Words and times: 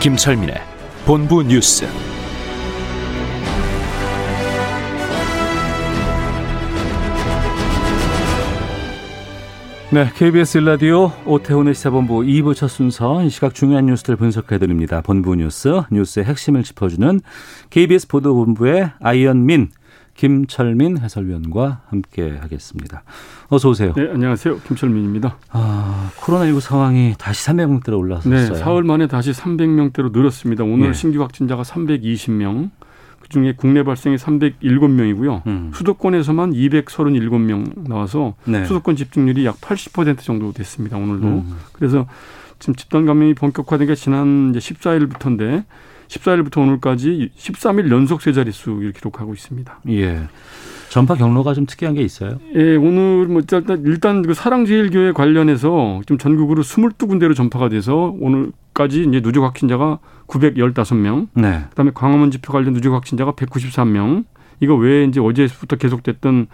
김철민의 0.00 0.54
본부 1.04 1.42
뉴스. 1.42 1.84
네, 9.92 10.08
KBS 10.16 10.56
라디오 10.58 11.12
오태훈의 11.26 11.74
시사본부 11.74 12.20
2부 12.20 12.54
첫 12.54 12.68
순서 12.68 13.22
이 13.22 13.28
시각 13.28 13.54
중요한 13.54 13.84
뉴스들 13.84 14.16
분석해드립니다. 14.16 15.02
본부 15.02 15.34
뉴스, 15.34 15.82
뉴스의 15.90 16.24
핵심을 16.24 16.62
짚어주는 16.62 17.20
KBS 17.68 18.08
보도본부의 18.08 18.92
아이언민, 19.00 19.68
김철민 20.14 20.98
해설위원과 20.98 21.82
함께 21.88 22.36
하겠습니다. 22.40 23.02
어서 23.48 23.70
오세요. 23.70 23.92
네, 23.96 24.10
안녕하세요. 24.12 24.60
김철민입니다. 24.60 25.36
아, 25.50 26.10
코로나19 26.16 26.60
상황이 26.60 27.14
다시 27.18 27.46
300명대로 27.46 27.98
올라섰어요. 27.98 28.52
네, 28.52 28.58
사흘 28.58 28.84
만에 28.84 29.06
다시 29.06 29.32
300명대로 29.32 30.12
늘었습니다. 30.12 30.64
오늘 30.64 30.88
예. 30.88 30.92
신규 30.92 31.22
확진자가 31.22 31.62
320명, 31.62 32.70
그중에 33.20 33.54
국내 33.56 33.82
발생이 33.82 34.16
307명이고요. 34.16 35.46
음. 35.46 35.70
수도권에서만 35.72 36.52
237명 36.52 37.88
나와서 37.88 38.34
네. 38.44 38.64
수도권 38.64 38.96
집중률이 38.96 39.46
약 39.46 39.60
80% 39.60 40.18
정도 40.18 40.52
됐습니다. 40.52 40.96
오늘도. 40.96 41.26
음. 41.26 41.56
그래서 41.72 42.06
지금 42.58 42.74
집단 42.74 43.06
감염이 43.06 43.34
본격화된 43.34 43.86
게 43.86 43.94
지난 43.94 44.52
이제 44.54 44.58
14일부터인데 44.58 45.64
14일부터 46.10 46.58
오늘까지 46.58 47.30
13일 47.36 47.90
연속 47.90 48.20
세 48.22 48.32
자릿수를 48.32 48.92
기록하고 48.92 49.32
있습니다. 49.32 49.80
예. 49.90 50.28
전파 50.88 51.14
경로가 51.14 51.54
좀 51.54 51.66
특이한 51.66 51.94
게 51.94 52.02
있어요. 52.02 52.38
예, 52.56 52.74
오늘 52.74 53.26
뭐 53.28 53.40
일단 53.40 53.82
일단 53.86 54.22
그 54.22 54.34
사랑제일교회 54.34 55.12
관련해서 55.12 56.00
지금 56.02 56.18
전국으로 56.18 56.64
22군데로 56.64 57.36
전파가 57.36 57.68
돼서 57.68 58.12
오늘까지 58.20 59.04
이제 59.08 59.20
누적 59.20 59.44
확진자가 59.44 60.00
915명, 60.26 61.28
네. 61.34 61.64
그다음에 61.70 61.92
광화문 61.94 62.32
집회 62.32 62.52
관련 62.52 62.74
누적 62.74 62.92
확진자가 62.92 63.32
193명. 63.32 64.24
이거 64.58 64.74
외에 64.74 65.04
이제 65.04 65.20
어제부터 65.20 65.76
계속됐던 65.76 66.48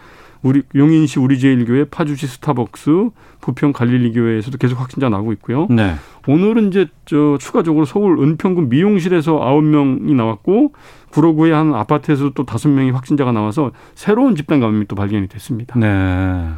우리 0.46 0.62
용인시 0.76 1.18
우리제일교회, 1.18 1.86
파주시 1.86 2.28
스타벅스, 2.28 3.10
부평 3.40 3.72
갈릴리교회에서도 3.72 4.56
계속 4.58 4.80
확진자 4.80 5.08
나오고 5.08 5.32
있고요. 5.34 5.66
네. 5.70 5.94
오늘은 6.28 6.68
이제 6.68 6.86
저 7.04 7.36
추가적으로 7.40 7.84
서울 7.84 8.18
은평구 8.20 8.62
미용실에서 8.62 9.42
아홉 9.42 9.64
명이 9.64 10.14
나왔고 10.14 10.72
구로구의 11.10 11.52
한 11.52 11.74
아파트에서 11.74 12.30
또 12.34 12.44
다섯 12.44 12.68
명이 12.68 12.92
확진자가 12.92 13.32
나와서 13.32 13.72
새로운 13.94 14.36
집단 14.36 14.60
감염이 14.60 14.86
또 14.86 14.94
발견이 14.94 15.26
됐습니다. 15.26 15.78
네. 15.78 16.48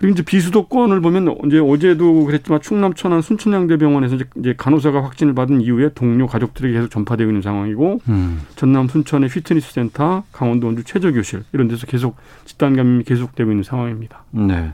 그리고 0.00 0.14
이제 0.14 0.22
비수도권을 0.22 1.02
보면 1.02 1.36
이제 1.46 1.58
어제도 1.58 2.24
그랬지만 2.24 2.62
충남 2.62 2.94
천안 2.94 3.20
순천향대병원에서 3.20 4.16
이제- 4.38 4.54
간호사가 4.56 5.04
확진을 5.04 5.34
받은 5.34 5.60
이후에 5.60 5.90
동료 5.94 6.26
가족들에게 6.26 6.72
계속 6.74 6.90
전파되고 6.90 7.30
있는 7.30 7.42
상황이고 7.42 8.00
음. 8.08 8.40
전남 8.56 8.88
순천의 8.88 9.28
피트니스 9.28 9.74
센터, 9.74 10.24
강원도 10.32 10.68
원주 10.68 10.84
최저교실 10.84 11.44
이런 11.52 11.68
데서 11.68 11.86
계속 11.86 12.16
집단 12.46 12.76
감염이 12.76 13.04
계속되고 13.04 13.50
있는 13.50 13.62
상황입니다. 13.62 14.24
네. 14.30 14.72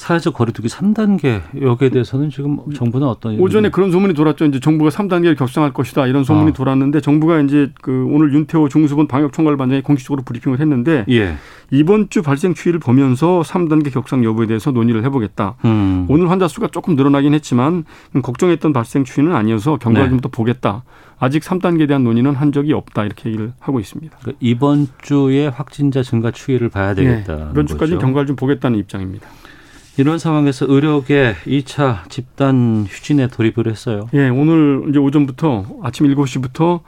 사회적 0.00 0.32
거리두기 0.32 0.68
3단계 0.68 1.42
여기에 1.60 1.90
대해서는 1.90 2.30
지금 2.30 2.58
정부는 2.74 3.06
어떤 3.06 3.38
오전에 3.38 3.68
그런 3.68 3.92
소문이 3.92 4.14
돌았죠. 4.14 4.46
이제 4.46 4.58
정부가 4.58 4.88
3단계를 4.88 5.36
격상할 5.36 5.74
것이다 5.74 6.06
이런 6.06 6.24
소문이 6.24 6.50
아. 6.50 6.52
돌았는데 6.54 7.02
정부가 7.02 7.38
이제 7.42 7.70
그 7.82 8.06
오늘 8.08 8.32
윤태호 8.32 8.70
중수본 8.70 9.08
방역총괄반장이 9.08 9.82
공식적으로 9.82 10.22
브리핑을 10.22 10.58
했는데 10.58 11.04
예. 11.10 11.34
이번 11.70 12.08
주 12.08 12.22
발생 12.22 12.54
추이를 12.54 12.80
보면서 12.80 13.42
3단계 13.44 13.92
격상 13.92 14.24
여부에 14.24 14.46
대해서 14.46 14.70
논의를 14.70 15.04
해보겠다. 15.04 15.56
음. 15.66 16.06
오늘 16.08 16.30
환자 16.30 16.48
수가 16.48 16.68
조금 16.68 16.96
늘어나긴 16.96 17.34
했지만 17.34 17.84
걱정했던 18.22 18.72
발생 18.72 19.04
추이는 19.04 19.34
아니어서 19.34 19.76
경과를 19.76 20.08
네. 20.08 20.10
좀더 20.12 20.30
보겠다. 20.30 20.82
아직 21.18 21.42
3단계에 21.42 21.86
대한 21.86 22.02
논의는 22.04 22.34
한 22.34 22.52
적이 22.52 22.72
없다 22.72 23.04
이렇게 23.04 23.28
얘기를 23.28 23.52
하고 23.60 23.78
있습니다. 23.78 24.16
그러니까 24.18 24.38
이번 24.40 24.88
주에 25.02 25.48
확진자 25.48 26.02
증가 26.02 26.30
추이를 26.30 26.70
봐야 26.70 26.94
되겠다. 26.94 27.36
네, 27.36 27.46
이번 27.52 27.66
주까지 27.66 27.98
경과를 27.98 28.26
좀 28.26 28.36
보겠다는 28.36 28.78
입장입니다. 28.78 29.28
이런 30.00 30.18
상황에서 30.18 30.64
의료계 30.66 31.36
2차 31.46 32.08
집단 32.08 32.86
휴진에 32.88 33.26
돌입을 33.26 33.66
했어요. 33.66 34.08
예, 34.14 34.30
오늘 34.30 34.86
이제 34.88 34.98
오전부터 34.98 35.66
아침 35.82 36.06
7시부터 36.06 36.80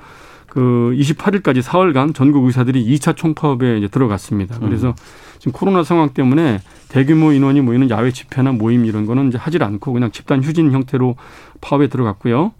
그 0.46 0.94
28일까지 0.96 1.60
사흘간 1.60 2.14
전국 2.14 2.46
의사들이 2.46 2.82
2차 2.94 3.14
총파업에 3.14 3.76
이제 3.76 3.88
들어갔습니다. 3.88 4.58
그래서 4.60 4.94
지금 5.38 5.52
코로나 5.52 5.82
상황 5.82 6.14
때문에 6.14 6.60
대규모 6.88 7.32
인원이 7.32 7.60
모이는 7.60 7.90
야외 7.90 8.12
집회나 8.12 8.52
모임 8.52 8.86
이런 8.86 9.04
거는 9.04 9.28
이제 9.28 9.36
하질 9.36 9.62
않고 9.62 9.92
그냥 9.92 10.10
집단 10.10 10.42
휴진 10.42 10.72
형태로 10.72 11.16
파업에 11.60 11.88
들어갔고요. 11.88 12.52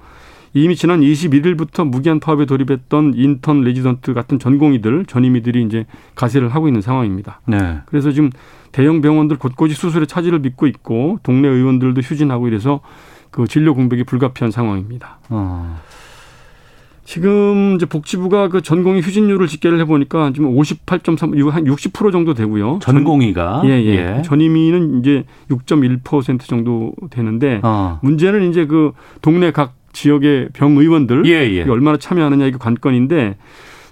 이미 0.55 0.77
지난 0.77 1.01
21일부터 1.01 1.89
무기한 1.89 2.21
파업에 2.21 2.45
돌입했던 2.45 3.15
인턴 3.17 3.63
레지던트 3.63 4.13
같은 4.13 4.39
전공의들, 4.39 5.07
전임의들이 5.07 5.63
이제 5.65 5.87
가세를 6.15 6.51
하고 6.51 6.69
있는 6.69 6.83
상황입니다. 6.83 7.41
네. 7.47 7.79
그래서 7.87 8.13
지금 8.13 8.31
대형 8.71 9.01
병원들 9.01 9.39
곳곳이 9.39 9.75
수술의 9.75 10.07
차질을 10.07 10.43
빚고 10.43 10.67
있고 10.67 11.19
동네 11.23 11.49
의원들도 11.49 12.01
휴진하고 12.01 12.49
이래서 12.49 12.81
그 13.31 13.47
진료 13.47 13.75
공백이 13.75 14.05
불가피한 14.05 14.51
상황입니다. 14.51 15.19
어. 15.31 15.81
지금 17.05 17.75
이제 17.75 17.85
복지부가 17.85 18.49
그 18.49 18.63
전공의 18.63 19.03
휴진율을 19.03 19.49
집계를 19.49 19.81
해보니까 19.81 20.33
지금 20.35 20.55
58.3, 20.55 21.51
한 21.51 21.65
60% 21.65 22.13
정도 22.13 22.33
되고요. 22.33 22.79
전공의가 22.81 23.63
예, 23.65 23.71
예. 23.71 24.23
전임의는 24.23 25.01
이제 25.01 25.25
6.1% 25.51 26.41
정도 26.41 26.93
되는데 27.11 27.61
어. 27.65 27.99
문제는 28.03 28.49
이제 28.49 28.67
그 28.67 28.93
동네 29.21 29.51
각 29.51 29.75
지역의 29.93 30.49
병 30.53 30.77
의원들 30.77 31.27
예, 31.27 31.31
예. 31.43 31.47
이게 31.63 31.71
얼마나 31.71 31.97
참여하느냐 31.99 32.47
이게 32.47 32.57
관건인데 32.59 33.37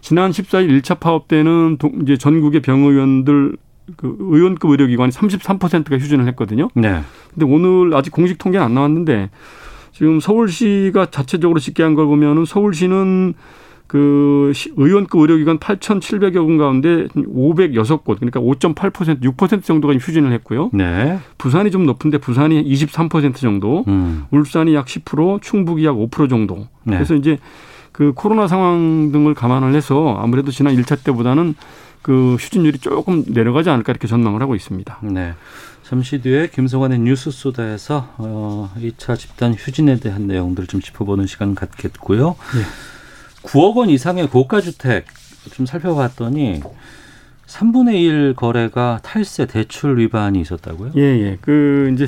지난 0.00 0.30
14일 0.30 0.80
1차 0.80 0.98
파업 0.98 1.28
때는 1.28 1.76
동- 1.78 1.98
이제 2.02 2.16
전국의 2.16 2.62
병 2.62 2.82
의원들 2.84 3.56
그 3.96 4.16
의원급 4.20 4.70
의료기관이 4.70 5.10
33%가 5.12 5.98
휴진을 5.98 6.26
했거든요. 6.28 6.68
네. 6.74 7.00
근데 7.34 7.44
오늘 7.44 7.94
아직 7.96 8.10
공식 8.12 8.38
통계는 8.38 8.64
안 8.64 8.74
나왔는데 8.74 9.30
지금 9.92 10.20
서울시가 10.20 11.06
자체적으로 11.10 11.58
집계한 11.58 11.94
걸 11.94 12.06
보면은 12.06 12.44
서울시는 12.44 13.34
그 13.90 14.52
시- 14.54 14.70
의원급 14.76 15.20
의료기관 15.20 15.58
8,700여 15.58 16.46
군 16.46 16.58
가운데 16.58 17.08
506곳 17.16 18.20
그러니까 18.20 18.38
5.8% 18.38 19.20
6% 19.20 19.64
정도가 19.64 19.94
휴진을 19.94 20.32
했고요. 20.34 20.70
네. 20.72 21.18
부산이 21.38 21.72
좀 21.72 21.86
높은데 21.86 22.18
부산이 22.18 22.62
23% 22.72 23.34
정도, 23.34 23.84
음. 23.88 24.26
울산이 24.30 24.76
약 24.76 24.86
10%, 24.86 25.42
충북이 25.42 25.84
약 25.84 25.96
5% 25.96 26.30
정도. 26.30 26.68
네. 26.84 26.94
그래서 26.94 27.16
이제 27.16 27.38
그 27.90 28.12
코로나 28.14 28.46
상황 28.46 29.10
등을 29.10 29.34
감안을 29.34 29.74
해서 29.74 30.16
아무래도 30.22 30.52
지난 30.52 30.76
1차 30.76 31.02
때보다는 31.02 31.56
그 32.00 32.36
휴진율이 32.36 32.78
조금 32.78 33.24
내려가지 33.26 33.70
않을까 33.70 33.90
이렇게 33.90 34.06
전망을 34.06 34.40
하고 34.40 34.54
있습니다. 34.54 34.98
네. 35.02 35.34
잠시 35.82 36.20
뒤에 36.22 36.48
김성환의 36.54 37.00
뉴스 37.00 37.32
소다에서 37.32 38.06
어, 38.18 38.70
2차 38.78 39.18
집단 39.18 39.52
휴진에 39.52 39.96
대한 39.98 40.28
내용들을 40.28 40.68
좀 40.68 40.80
짚어보는 40.80 41.26
시간 41.26 41.56
갖겠고요. 41.56 42.36
네. 42.54 42.62
9억 43.42 43.76
원 43.76 43.90
이상의 43.90 44.28
고가 44.28 44.60
주택 44.60 45.06
좀 45.52 45.66
살펴봤더니 45.66 46.60
3분의 47.46 47.94
1 47.94 48.34
거래가 48.36 49.00
탈세 49.02 49.46
대출 49.46 49.98
위반이 49.98 50.40
있었다고요? 50.40 50.92
예, 50.96 51.00
예. 51.00 51.38
그 51.40 51.90
이제 51.94 52.06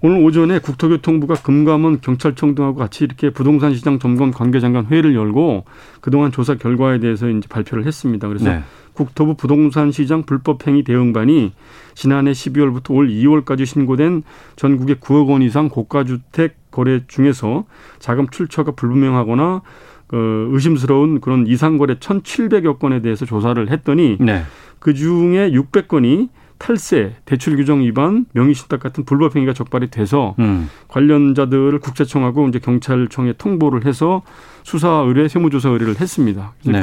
오늘 0.00 0.24
오전에 0.24 0.58
국토교통부가 0.58 1.34
금감원 1.34 2.00
경찰청 2.00 2.54
등하고 2.54 2.76
같이 2.76 3.04
이렇게 3.04 3.30
부동산 3.30 3.74
시장 3.74 3.98
점검 3.98 4.32
관계장관 4.32 4.86
회의를 4.86 5.14
열고 5.14 5.64
그동안 6.00 6.32
조사 6.32 6.54
결과에 6.54 6.98
대해서 6.98 7.28
이제 7.28 7.46
발표를 7.48 7.86
했습니다. 7.86 8.26
그래서 8.26 8.50
네. 8.50 8.62
국토부 8.94 9.34
부동산 9.34 9.90
시장 9.92 10.22
불법 10.24 10.66
행위 10.66 10.84
대응반이 10.84 11.52
지난해 11.94 12.32
12월부터 12.32 12.94
올 12.94 13.08
2월까지 13.08 13.66
신고된 13.66 14.22
전국의 14.56 14.96
9억 14.96 15.28
원 15.30 15.42
이상 15.42 15.68
고가 15.68 16.04
주택 16.04 16.56
거래 16.70 17.02
중에서 17.06 17.64
자금 17.98 18.28
출처가 18.28 18.72
불분명하거나 18.72 19.62
그 20.12 20.50
의심스러운 20.52 21.22
그런 21.22 21.46
이상 21.46 21.78
거래 21.78 21.94
1,700여 21.94 22.78
건에 22.78 23.00
대해서 23.00 23.24
조사를 23.24 23.70
했더니 23.70 24.18
네. 24.20 24.42
그 24.78 24.92
중에 24.92 25.50
600건이 25.52 26.28
탈세, 26.58 27.16
대출 27.24 27.56
규정 27.56 27.80
위반, 27.80 28.26
명의신탁 28.34 28.78
같은 28.78 29.06
불법 29.06 29.34
행위가 29.34 29.54
적발이 29.54 29.88
돼서 29.88 30.34
음. 30.38 30.68
관련자들을 30.88 31.78
국세청하고 31.78 32.46
이제 32.48 32.58
경찰청에 32.58 33.32
통보를 33.38 33.86
해서 33.86 34.20
수사 34.64 35.02
의뢰, 35.06 35.28
세무조사 35.28 35.70
의뢰를 35.70 35.98
했습니다. 35.98 36.52
네. 36.66 36.82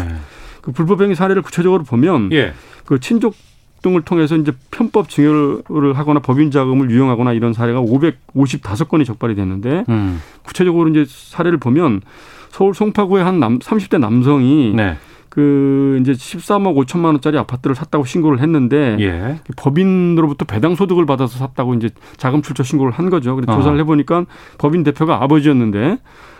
그 0.63 0.71
불법 0.71 1.03
행위 1.03 1.13
사례를 1.13 1.43
구체적으로 1.43 1.83
보면 1.83 2.31
예. 2.33 2.53
그 2.85 2.99
친족 2.99 3.35
등을 3.83 4.01
통해서 4.01 4.35
이제 4.35 4.51
편법 4.71 5.07
증여를 5.07 5.93
하거나 5.93 6.19
법인 6.19 6.49
자금을 6.49 6.89
유용하거나 6.89 7.33
이런 7.33 7.53
사례가 7.53 7.79
555건이 7.79 9.05
적발이 9.05 9.35
됐는데 9.35 9.85
음. 9.87 10.19
구체적으로 10.43 10.89
이제 10.89 11.05
사례를 11.07 11.59
보면 11.59 12.01
서울 12.49 12.73
송파구의 12.73 13.23
한 13.23 13.39
남, 13.39 13.59
30대 13.59 13.99
남성이 13.99 14.73
네. 14.75 14.97
그 15.29 15.99
이제 16.01 16.11
13억 16.11 16.75
5천만 16.85 17.05
원짜리 17.05 17.37
아파트를 17.37 17.75
샀다고 17.75 18.03
신고를 18.03 18.39
했는데 18.41 18.97
예. 18.99 19.39
법인으로부터 19.55 20.45
배당 20.45 20.75
소득을 20.75 21.05
받아서 21.05 21.37
샀다고 21.37 21.75
이제 21.75 21.89
자금 22.17 22.41
출처 22.41 22.63
신고를 22.63 22.91
한 22.91 23.09
거죠. 23.09 23.35
그래서 23.35 23.53
어. 23.53 23.55
조사를 23.55 23.79
해보니까 23.79 24.25
법인 24.57 24.83
대표가 24.83 25.23
아버지였는데 25.23 25.99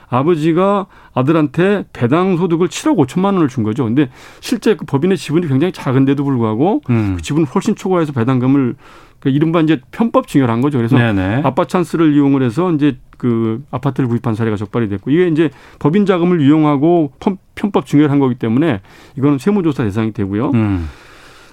아버지가 0.10 0.88
아들한테 1.14 1.86
배당 1.94 2.38
소득을 2.38 2.68
7억 2.68 2.98
5천만 3.06 3.26
원을 3.36 3.48
준 3.48 3.64
거죠. 3.64 3.84
근데 3.86 4.10
실제 4.40 4.76
그 4.76 4.86
법인의 4.86 5.18
지분이 5.18 5.48
굉장히 5.48 5.72
작은데도 5.72 6.24
불구하고 6.24 6.82
음. 6.90 7.14
그 7.18 7.22
지분을 7.22 7.48
훨씬 7.48 7.76
초과해서 7.76 8.12
배당금을 8.14 8.76
그 9.20 9.30
이른바 9.30 9.60
이제 9.62 9.82
편법 9.92 10.28
증여를 10.28 10.52
한 10.54 10.62
거죠. 10.62 10.78
그래서 10.78 10.98
네네. 10.98 11.42
아빠 11.44 11.66
찬스를 11.66 12.14
이용을 12.14 12.42
해서 12.42 12.72
이제 12.72 12.98
그 13.18 13.62
아파트를 13.70 14.08
구입한 14.08 14.34
사례가 14.34 14.56
적발이 14.56 14.88
됐고 14.88 15.12
이게 15.12 15.28
이제 15.28 15.50
법인 15.78 16.06
자금을 16.06 16.40
이용하고 16.42 17.12
편- 17.20 17.38
편법 17.54 17.86
증여를 17.86 18.12
한 18.12 18.20
거기 18.20 18.36
때문에 18.36 18.80
이거는 19.18 19.38
세무조사 19.38 19.84
대상이 19.84 20.14
되고요. 20.14 20.52
음. 20.54 20.88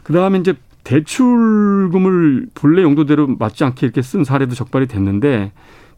그 0.04 0.12
다음에 0.12 0.38
이제 0.38 0.54
대출금을 0.84 2.46
본래 2.54 2.82
용도대로 2.82 3.26
맞지 3.38 3.64
않게 3.64 3.86
이렇게 3.86 4.02
쓴 4.02 4.22
사례도 4.24 4.54
적발이 4.54 4.86
됐는데 4.86 5.52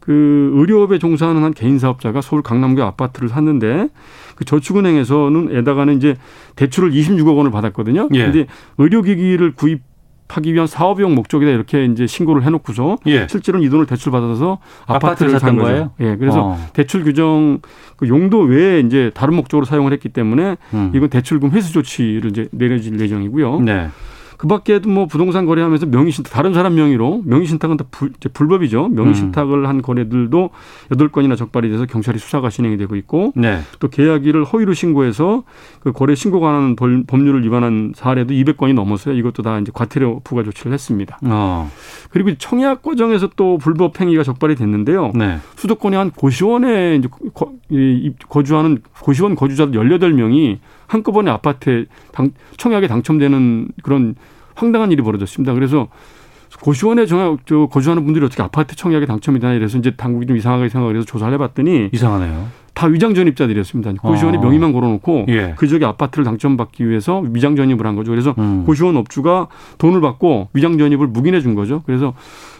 그 0.09 0.49
의료업에 0.55 0.97
종사하는 0.97 1.43
한 1.43 1.53
개인 1.53 1.77
사업자가 1.77 2.21
서울 2.21 2.41
강남구 2.41 2.81
아파트를 2.81 3.29
샀는데 3.29 3.89
그 4.33 4.43
저축은행에서는 4.43 5.55
에다가는 5.55 5.97
이제 5.97 6.15
대출을 6.55 6.89
26억 6.89 7.37
원을 7.37 7.51
받았거든요. 7.51 8.09
예. 8.15 8.23
근데 8.23 8.47
의료기기를 8.79 9.51
구입 9.51 9.83
하기 10.29 10.51
위한 10.55 10.65
사업용 10.65 11.13
목적이다 11.13 11.51
이렇게 11.51 11.85
이제 11.85 12.07
신고를 12.07 12.41
해놓고서 12.41 12.97
예. 13.05 13.27
실제로는 13.29 13.67
이 13.67 13.69
돈을 13.69 13.85
대출 13.85 14.11
받아서 14.11 14.57
아파트를 14.87 15.29
산 15.33 15.39
샀던 15.41 15.57
거죠. 15.57 15.67
거예요? 15.67 15.91
예, 15.99 16.15
그래서 16.15 16.41
어. 16.41 16.57
대출 16.73 17.03
규정 17.03 17.59
그 17.95 18.07
용도 18.07 18.39
외에 18.39 18.79
이제 18.79 19.11
다른 19.13 19.35
목적으로 19.35 19.65
사용을 19.65 19.93
했기 19.93 20.09
때문에 20.09 20.57
음. 20.73 20.91
이건 20.95 21.09
대출금 21.09 21.51
회수 21.51 21.71
조치를 21.71 22.31
이제 22.31 22.47
내려질 22.51 22.99
예정이고요. 22.99 23.59
네. 23.59 23.89
그 24.39 24.47
밖에도 24.47 24.87
뭐 24.89 25.05
부동산 25.05 25.45
거래하면서 25.45 25.87
명의신탁, 25.87 26.31
다른 26.31 26.53
사람 26.53 26.73
명의로 26.75 27.23
명의신탁은 27.25 27.75
다 27.75 27.83
불, 27.91 28.13
불법이죠. 28.33 28.87
명의신탁을 28.87 29.67
한 29.67 29.81
거래들도 29.81 30.49
여덟 30.91 31.09
건이나 31.09 31.35
적발이 31.35 31.69
돼서 31.69 31.85
경찰이 31.85 32.19
수사가 32.19 32.49
진행이 32.49 32.77
되고 32.77 32.95
있고 32.95 33.33
네. 33.35 33.59
또 33.81 33.89
계약일을 33.89 34.45
허위로 34.45 34.73
신고해서 34.73 35.43
그 35.81 35.91
거래 35.91 36.15
신고 36.15 36.39
관한 36.39 36.77
벌- 36.77 37.03
법률을 37.05 37.43
위반한 37.43 37.91
사례도 37.97 38.33
200건이 38.33 38.73
넘어서요. 38.75 39.13
이것도 39.15 39.43
다 39.43 39.59
이제 39.59 39.73
과태료 39.75 40.21
부과 40.23 40.43
조치를 40.43 40.71
했습니다. 40.71 41.19
어. 41.25 41.69
그리고 42.09 42.33
청약 42.37 42.81
과정에서 42.81 43.29
또 43.35 43.57
불법 43.57 43.99
행위가 43.99 44.23
적발이 44.23 44.55
됐는데요. 44.55 45.11
네. 45.15 45.39
수도권의 45.57 45.99
한 45.99 46.11
고시원에 46.11 46.95
이제 46.95 47.09
거, 47.33 47.51
이- 47.69 48.13
거주하는 48.29 48.77
고시원 49.01 49.35
거주자들 49.35 49.73
18명이 49.77 50.59
한꺼번에 50.89 51.29
아파트에 51.29 51.85
당, 52.11 52.31
청약에 52.57 52.87
당첨되는 52.87 53.69
그런 53.83 54.15
황당한 54.55 54.91
일이 54.91 55.01
벌어졌습니다. 55.03 55.53
그래서 55.53 55.87
고시원에 56.61 57.05
저, 57.05 57.37
저 57.45 57.67
거주하는 57.67 58.03
분들이 58.03 58.25
어떻게 58.25 58.41
아파트 58.41 58.75
청약에 58.75 59.05
당첨이 59.05 59.39
되나 59.39 59.53
이래서 59.53 59.77
이제 59.77 59.91
당국이 59.91 60.25
좀 60.25 60.35
이상하게 60.35 60.67
생각을 60.69 60.97
해서 60.97 61.05
조사를 61.05 61.31
해봤더니 61.35 61.89
이상하네요. 61.93 62.47
다 62.73 62.87
위장 62.87 63.13
전입자들이었습니다. 63.13 63.93
고시원에 64.01 64.37
어. 64.37 64.41
명의만 64.41 64.73
걸어놓고 64.73 65.25
예. 65.29 65.53
그 65.57 65.67
지역에 65.67 65.85
아파트를 65.85 66.25
당첨받기 66.25 66.89
위해서 66.89 67.19
위장 67.33 67.55
전입을 67.55 67.85
한 67.85 67.95
거죠. 67.95 68.09
그래서 68.09 68.33
음. 68.39 68.63
고시원 68.65 68.97
업주가 68.97 69.47
돈을 69.77 70.01
받고 70.01 70.49
위장 70.53 70.77
전입을 70.77 71.07
묵인해 71.07 71.41
준 71.41 71.53
거죠. 71.53 71.83
그래서 71.85 72.13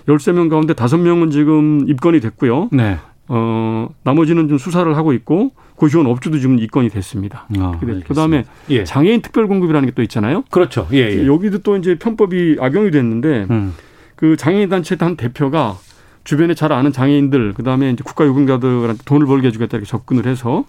13명 0.07 0.49
가운데 0.49 0.73
5명은 0.73 1.31
지금 1.31 1.87
입건이 1.87 2.19
됐고요. 2.19 2.69
네. 2.71 2.97
어, 3.31 3.87
나머지는 4.03 4.47
좀 4.49 4.57
수사를 4.57 4.97
하고 4.97 5.13
있고 5.13 5.51
고시원 5.75 6.07
업주도 6.07 6.39
지금 6.39 6.59
입건이 6.59 6.89
됐습니다. 6.89 7.45
어, 7.59 7.79
그 7.79 8.13
다음에 8.15 8.43
예. 8.69 8.83
장애인 8.83 9.21
특별 9.21 9.47
공급이라는 9.47 9.87
게 9.87 9.93
또 9.95 10.01
있잖아요. 10.01 10.43
그렇죠. 10.49 10.87
예, 10.91 10.97
예. 10.97 11.27
여기도 11.27 11.59
또 11.59 11.77
이제 11.77 11.95
편법이 11.95 12.57
악용이 12.59 12.91
됐는데 12.91 13.47
음. 13.49 13.73
그 14.15 14.35
장애인 14.35 14.69
단체 14.69 14.95
한 14.99 15.15
대표가 15.15 15.77
주변에 16.23 16.53
잘 16.53 16.71
아는 16.73 16.91
장애인들 16.91 17.53
그다음에 17.53 17.91
이제 17.91 18.03
국가 18.03 18.25
유공자들한테 18.25 19.03
돈을 19.05 19.27
벌게 19.27 19.47
해주겠다 19.47 19.77
이렇게 19.77 19.89
접근을 19.89 20.25
해서 20.25 20.65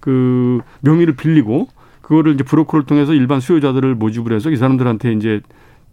그 0.00 0.60
명의를 0.80 1.16
빌리고 1.16 1.68
그거를 2.00 2.34
이제 2.34 2.44
브로커를 2.44 2.86
통해서 2.86 3.12
일반 3.12 3.40
수요자들을 3.40 3.94
모집을 3.94 4.32
해서 4.32 4.50
이 4.50 4.56
사람들한테 4.56 5.12
이제 5.12 5.40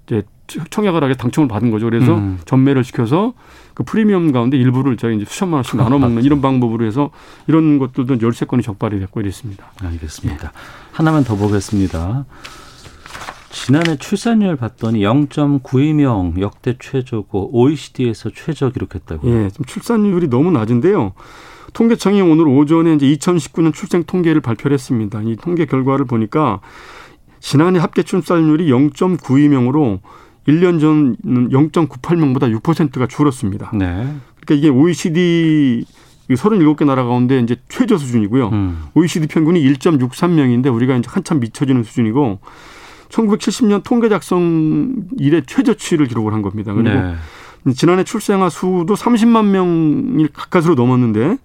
이제 0.07 0.23
청약을 0.69 1.03
하게 1.03 1.13
당첨을 1.13 1.49
받은 1.49 1.71
거죠. 1.71 1.85
그래서 1.85 2.15
음. 2.15 2.39
전매를 2.45 2.83
시켜서 2.83 3.33
그 3.73 3.83
프리미엄 3.83 4.31
가운데 4.31 4.57
일부를 4.57 4.95
저희 4.97 5.17
이제 5.17 5.25
수천만 5.25 5.57
원씩 5.57 5.75
나눠 5.75 5.99
먹는 5.99 6.23
이런 6.23 6.41
방법으로 6.41 6.85
해서 6.85 7.11
이런 7.47 7.77
것들도 7.77 8.21
열세 8.21 8.45
건이 8.45 8.63
적발이 8.63 8.99
됐고 8.99 9.19
이랬습니다. 9.21 9.71
알겠습니다. 9.83 10.53
하나만 10.93 11.25
더 11.25 11.35
보겠습니다. 11.35 12.25
지난해 13.51 13.97
출산율 13.97 14.55
봤더니 14.55 15.01
0.92명 15.01 16.39
역대 16.39 16.75
최저고 16.79 17.49
OECD에서 17.53 18.29
최저 18.33 18.69
기록했다고요. 18.69 19.33
예, 19.33 19.49
좀 19.49 19.65
출산율이 19.65 20.29
너무 20.29 20.51
낮은데요. 20.51 21.13
통계청이 21.73 22.21
오늘 22.21 22.47
오전에 22.47 22.93
이제 22.93 23.05
2019년 23.05 23.73
출생 23.73 24.03
통계를 24.03 24.41
발표를 24.41 24.73
했습니다. 24.73 25.21
이 25.23 25.35
통계 25.35 25.65
결과를 25.65 26.05
보니까 26.05 26.61
지난해 27.47 27.79
합계 27.79 28.03
출산율이 28.03 28.69
0.92명으로 28.69 30.01
1년 30.49 30.81
전은 30.81 31.49
0.98명보다 31.49 32.53
6%가 32.59 33.07
줄었습니다. 33.07 33.71
네. 33.73 33.87
그러니까 34.41 34.53
이게 34.53 34.67
OECD 34.67 35.85
37개 36.29 36.85
나라 36.85 37.05
가운데 37.05 37.39
이제 37.39 37.55
최저 37.69 37.97
수준이고요. 37.97 38.49
음. 38.49 38.83
OECD 38.95 39.27
평균이 39.27 39.63
1.63명인데 39.63 40.75
우리가 40.75 40.97
이제 40.97 41.09
한참 41.09 41.39
미쳐지는 41.39 41.83
수준이고 41.83 42.39
1970년 43.07 43.81
통계 43.81 44.09
작성 44.09 44.93
이래 45.17 45.41
최저치를 45.41 46.07
기록을 46.07 46.33
한 46.33 46.41
겁니다. 46.41 46.73
그리고 46.73 46.89
네. 46.89 47.15
지난해 47.75 48.03
출생아 48.03 48.49
수도 48.49 48.87
30만 48.87 49.45
명이 49.45 50.27
가까스로 50.33 50.75
넘었는데 50.75 51.37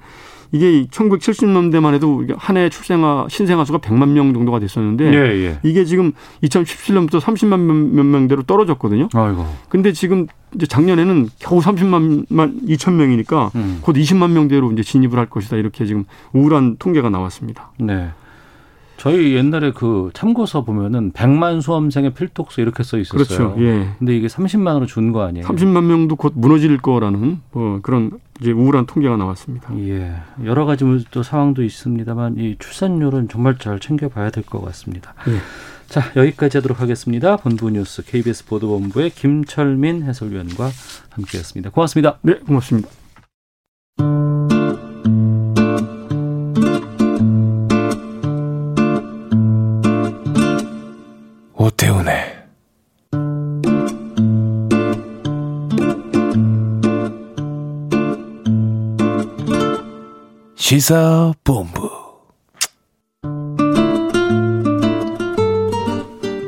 이게 0.52 0.86
1970년대만 0.86 1.94
해도 1.94 2.24
한 2.36 2.56
해 2.58 2.68
출생아 2.68 3.26
신생아 3.28 3.64
수가 3.64 3.78
100만 3.78 4.10
명 4.10 4.34
정도가 4.34 4.58
됐었는데 4.58 5.12
예, 5.14 5.44
예. 5.46 5.58
이게 5.62 5.84
지금 5.86 6.12
2017년부터 6.42 7.20
30만 7.20 7.58
몇 7.58 8.04
명대로 8.04 8.42
떨어졌거든요. 8.42 9.08
아이고. 9.14 9.46
근데 9.70 9.92
지금 9.92 10.26
이제 10.54 10.66
작년에는 10.66 11.30
겨우 11.38 11.60
30만 11.60 12.26
2천 12.28 12.92
명이니까 12.92 13.50
음. 13.54 13.78
곧 13.80 13.96
20만 13.96 14.30
명대로 14.32 14.70
이제 14.72 14.82
진입을 14.82 15.18
할 15.18 15.26
것이다. 15.30 15.56
이렇게 15.56 15.86
지금 15.86 16.04
우울한 16.34 16.76
통계가 16.78 17.08
나왔습니다. 17.08 17.72
네. 17.78 18.10
저희 18.98 19.34
옛날에 19.34 19.72
그 19.72 20.10
참고서 20.12 20.62
보면은 20.64 21.10
100만 21.12 21.60
수험생의 21.62 22.12
필독서 22.14 22.60
이렇게 22.62 22.82
써 22.84 22.98
있었어요. 22.98 23.54
그렇죠. 23.54 23.62
예. 23.64 23.88
근데 23.98 24.14
이게 24.16 24.26
30만으로 24.28 24.86
준 24.86 25.12
거 25.12 25.22
아니에요? 25.22 25.46
30만 25.46 25.84
명도 25.84 26.14
곧 26.16 26.34
무너질 26.36 26.76
거라는 26.78 27.40
뭐 27.52 27.80
그런 27.82 28.10
이제 28.42 28.50
우울한 28.50 28.86
통계가 28.86 29.16
나왔습니다. 29.16 29.72
예. 29.78 30.16
여러 30.44 30.64
가지 30.64 30.84
또 31.12 31.22
상황도 31.22 31.62
있습니다만 31.62 32.38
이 32.38 32.56
출산율은 32.58 33.28
정말 33.28 33.56
잘 33.58 33.78
챙겨봐야 33.78 34.30
될 34.30 34.42
것 34.42 34.60
같습니다. 34.64 35.14
예. 35.28 35.38
자, 35.86 36.02
여기까지 36.16 36.58
하도록 36.58 36.80
하겠습니다. 36.80 37.36
본부 37.36 37.70
뉴스 37.70 38.02
KBS 38.02 38.46
보도본부의 38.46 39.10
김철민 39.10 40.02
해설위원과 40.02 40.70
함께했습니다. 41.10 41.70
고맙습니다. 41.70 42.18
네, 42.22 42.34
고맙습니다. 42.40 42.88
오태훈의 51.54 52.31
시사본부 60.72 61.90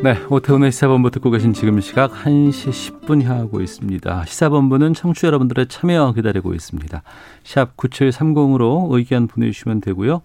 네, 0.02 0.18
오태훈의 0.30 0.72
시사본부 0.72 1.10
듣고 1.10 1.30
계신 1.30 1.52
지금 1.52 1.78
시각 1.82 2.10
1시 2.12 3.02
10분 3.02 3.22
향하고 3.22 3.60
있습니다. 3.60 4.24
시사본부는 4.24 4.94
청취자 4.94 5.26
여러분들의 5.26 5.68
참여 5.68 6.14
기다리고 6.14 6.54
있습니다. 6.54 7.02
샵 7.42 7.76
9730으로 7.76 8.94
의견 8.94 9.26
보내주시면 9.26 9.82
되고요. 9.82 10.22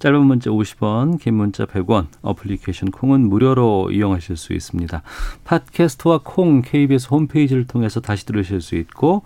짧은 0.00 0.18
문자 0.24 0.48
50원, 0.48 1.20
긴 1.20 1.34
문자 1.34 1.66
100원, 1.66 2.06
어플리케이션 2.22 2.90
콩은 2.90 3.28
무료로 3.28 3.90
이용하실 3.92 4.38
수 4.38 4.54
있습니다. 4.54 5.02
팟캐스트와 5.44 6.20
콩, 6.24 6.62
KBS 6.62 7.08
홈페이지를 7.10 7.66
통해서 7.66 8.00
다시 8.00 8.24
들으실 8.24 8.62
수 8.62 8.76
있고 8.76 9.22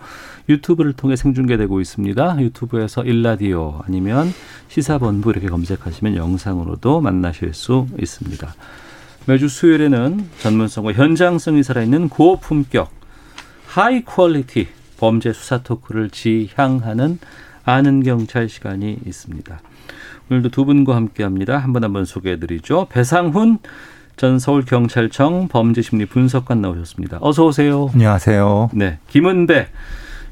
유튜브를 0.49 0.93
통해 0.93 1.14
생중계되고 1.14 1.81
있습니다. 1.81 2.43
유튜브에서 2.43 3.04
일라디오 3.04 3.83
아니면 3.87 4.33
시사본부 4.66 5.31
이렇게 5.31 5.47
검색하시면 5.47 6.16
영상으로도 6.16 7.00
만나실 7.00 7.54
수 7.54 7.87
있습니다. 8.00 8.52
매주 9.26 9.47
수요일에는 9.47 10.28
전문성과 10.40 10.93
현장성이 10.93 11.62
살아있는 11.62 12.09
고품격 12.09 12.90
high 13.68 14.04
quality 14.04 14.66
범죄 14.99 15.33
수사 15.33 15.62
토크를 15.62 16.11
지향하는 16.11 17.21
아는 17.64 18.02
경찰 18.02 18.49
시간이 18.49 18.99
있습니다. 19.07 19.61
오늘도 20.31 20.49
두 20.50 20.64
분과 20.64 20.95
함께합니다. 20.97 21.59
한 21.59 21.73
분 21.73 21.83
한 21.85 21.93
분 21.93 22.04
소개해드리죠. 22.04 22.87
배상훈 22.90 23.59
전 24.16 24.38
서울경찰청 24.38 25.49
범죄심리 25.49 26.07
분석관 26.07 26.61
나오셨습니다. 26.61 27.19
어서 27.21 27.47
오세요. 27.47 27.90
안녕하세요. 27.93 28.71
네, 28.73 28.99
김은배 29.09 29.69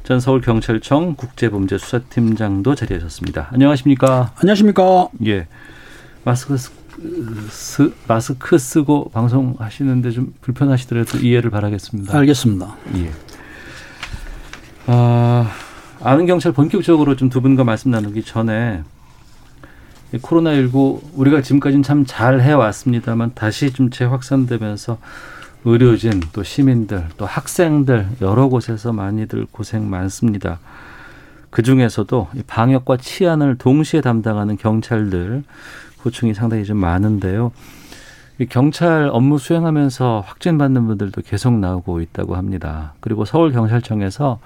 전 0.05 0.21
서울경찰청 0.21 1.15
국제범죄수사팀장도 1.17 2.75
자리하셨습니다. 2.75 3.49
안녕하십니까? 3.53 4.33
안녕하십니까? 4.37 5.09
예. 5.27 5.47
마스크 6.25 6.57
스, 6.57 7.93
마스크 8.07 8.59
쓰고 8.59 9.11
방송하시는데 9.13 10.11
좀 10.13 10.35
불편하시더라도 10.41 11.19
이해를 11.19 11.51
바라겠습니다. 11.51 12.17
알겠습니다. 12.17 12.77
예. 12.97 13.11
아, 14.87 15.51
아는 16.03 16.27
경찰 16.27 16.53
본격적으로 16.53 17.17
좀 17.17 17.29
두 17.31 17.41
분과 17.41 17.65
말씀 17.65 17.91
나누기 17.91 18.23
전에 18.23 18.83
코로나19 20.19 21.01
우리가 21.15 21.43
지금까지는 21.43 21.83
참 21.83 22.05
잘 22.05 22.41
해왔습니다만 22.41 23.33
다시 23.35 23.73
좀 23.73 23.91
재확산되면서 23.91 24.99
의료진 25.65 26.21
또 26.33 26.43
시민들 26.43 27.07
또 27.17 27.25
학생들 27.25 28.09
여러 28.21 28.49
곳에서 28.49 28.93
많이들 28.93 29.47
고생 29.51 29.89
많습니다. 29.89 30.59
그 31.51 31.63
중에서도 31.63 32.29
방역과 32.47 32.97
치안을 32.97 33.57
동시에 33.59 34.01
담당하는 34.01 34.57
경찰들 34.57 35.45
고충이 36.03 36.35
상당히 36.35 36.65
좀 36.65 36.79
많은데요. 36.79 37.53
경찰 38.49 39.09
업무 39.13 39.39
수행하면서 39.39 40.25
확진 40.27 40.59
받는 40.59 40.87
분들도 40.87 41.23
계속 41.23 41.53
나오고 41.53 42.01
있다고 42.01 42.35
합니다. 42.35 42.95
그리고 43.01 43.25
서울 43.25 43.53
경찰청에서 43.53 44.41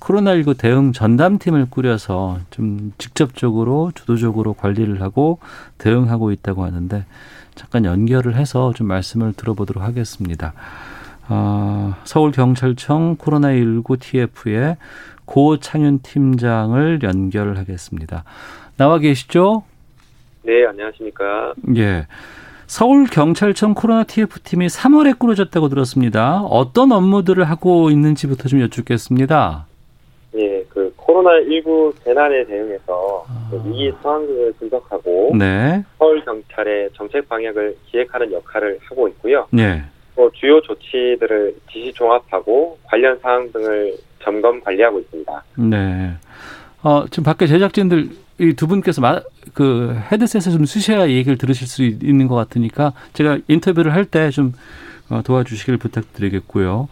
코로나19 0.00 0.58
대응 0.58 0.92
전담팀을 0.92 1.66
꾸려서 1.70 2.38
좀 2.50 2.92
직접적으로 2.98 3.92
주도적으로 3.94 4.54
관리를 4.54 5.02
하고 5.02 5.38
대응하고 5.78 6.32
있다고 6.32 6.64
하는데 6.64 7.04
잠깐 7.54 7.84
연결을 7.84 8.36
해서 8.36 8.72
좀 8.74 8.86
말씀을 8.88 9.34
들어보도록 9.34 9.82
하겠습니다. 9.82 10.54
어, 11.28 11.94
서울경찰청 12.04 13.16
코로나19 13.16 14.00
TF의 14.00 14.76
고창윤 15.26 16.00
팀장을 16.02 17.00
연결하겠습니다. 17.02 18.24
나와 18.76 18.98
계시죠? 18.98 19.62
네, 20.42 20.66
안녕하십니까. 20.66 21.52
예. 21.76 22.06
서울경찰청 22.66 23.74
코로나 23.74 24.04
TF팀이 24.04 24.68
3월에 24.68 25.18
꾸려졌다고 25.18 25.68
들었습니다. 25.68 26.40
어떤 26.42 26.92
업무들을 26.92 27.44
하고 27.44 27.90
있는지부터 27.90 28.48
좀 28.48 28.60
여쭙겠습니다. 28.62 29.66
예, 31.10 31.60
그 31.62 31.70
코로나19 31.70 32.04
재난에 32.04 32.44
대응해서 32.44 33.24
아. 33.28 33.48
그 33.50 33.62
위기 33.68 33.92
상황을 34.02 34.52
분석하고 34.58 35.32
네. 35.38 35.84
서울 35.98 36.24
경찰의 36.24 36.90
정책 36.94 37.28
방향을 37.28 37.76
기획하는 37.86 38.32
역할을 38.32 38.78
하고 38.88 39.08
있고요. 39.08 39.46
예. 39.58 39.82
또 40.16 40.30
주요 40.32 40.60
조치들을 40.60 41.54
지시 41.70 41.92
종합하고 41.92 42.78
관련 42.84 43.18
사항 43.20 43.50
등을 43.52 43.94
점검 44.22 44.60
관리하고 44.60 45.00
있습니다. 45.00 45.44
네. 45.56 46.12
어, 46.82 47.04
지금 47.10 47.24
밖에 47.24 47.46
제작진들 47.46 48.08
이 48.40 48.54
두 48.54 48.66
분께서 48.66 49.02
마, 49.02 49.20
그 49.52 49.94
헤드셋을 50.10 50.56
좀 50.56 50.64
쓰셔야 50.64 51.10
얘기를 51.10 51.36
들으실 51.36 51.66
수 51.66 51.82
있는 51.84 52.26
것 52.26 52.36
같으니까 52.36 52.94
제가 53.12 53.38
인터뷰를 53.48 53.92
할 53.92 54.06
때좀 54.06 54.54
어, 55.10 55.20
도와주시길 55.22 55.76
부탁드리겠고요. 55.76 56.88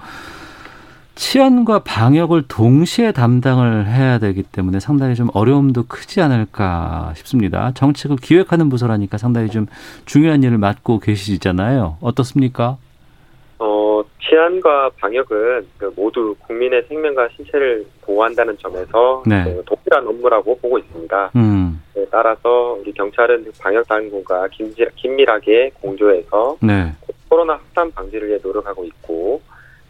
치안과 1.19 1.81
방역을 1.81 2.45
동시에 2.47 3.11
담당을 3.11 3.87
해야 3.89 4.19
되기 4.21 4.45
때문에 4.45 4.79
상당히 4.79 5.17
좀 5.17 5.29
어려움도 5.35 5.87
크지 5.89 6.21
않을까 6.21 7.13
싶습니다. 7.17 7.73
정책을 7.75 8.19
기획하는 8.23 8.69
부서라니까 8.69 9.19
상당히 9.19 9.49
좀 9.51 9.67
중요한 10.05 10.45
일을 10.45 10.59
맡고 10.59 11.01
계시잖아요. 11.01 11.97
어떻습니까? 12.01 12.77
어, 13.59 14.01
치안과 14.23 14.91
방역은 14.97 15.67
그 15.77 15.93
모두 15.97 16.37
국민의 16.47 16.85
생명과 16.89 17.31
신체를 17.35 17.85
보호한다는 18.03 18.57
점에서 18.59 19.25
네. 19.27 19.43
그 19.43 19.65
동일한 19.67 20.07
업무라고 20.07 20.57
보고 20.61 20.79
있습니다. 20.79 21.33
음, 21.35 21.83
네, 21.97 22.05
따라서 22.13 22.79
우리 22.81 22.93
경찰은 22.93 23.45
방역 23.61 23.89
당국과 23.89 24.47
긴밀- 24.53 24.93
긴밀하게 24.95 25.73
공조해서 25.81 26.57
네. 26.63 26.93
코로나 27.29 27.55
확산 27.55 27.91
방지를 27.91 28.29
위해 28.29 28.39
노력하고 28.41 28.85
있고 28.85 29.43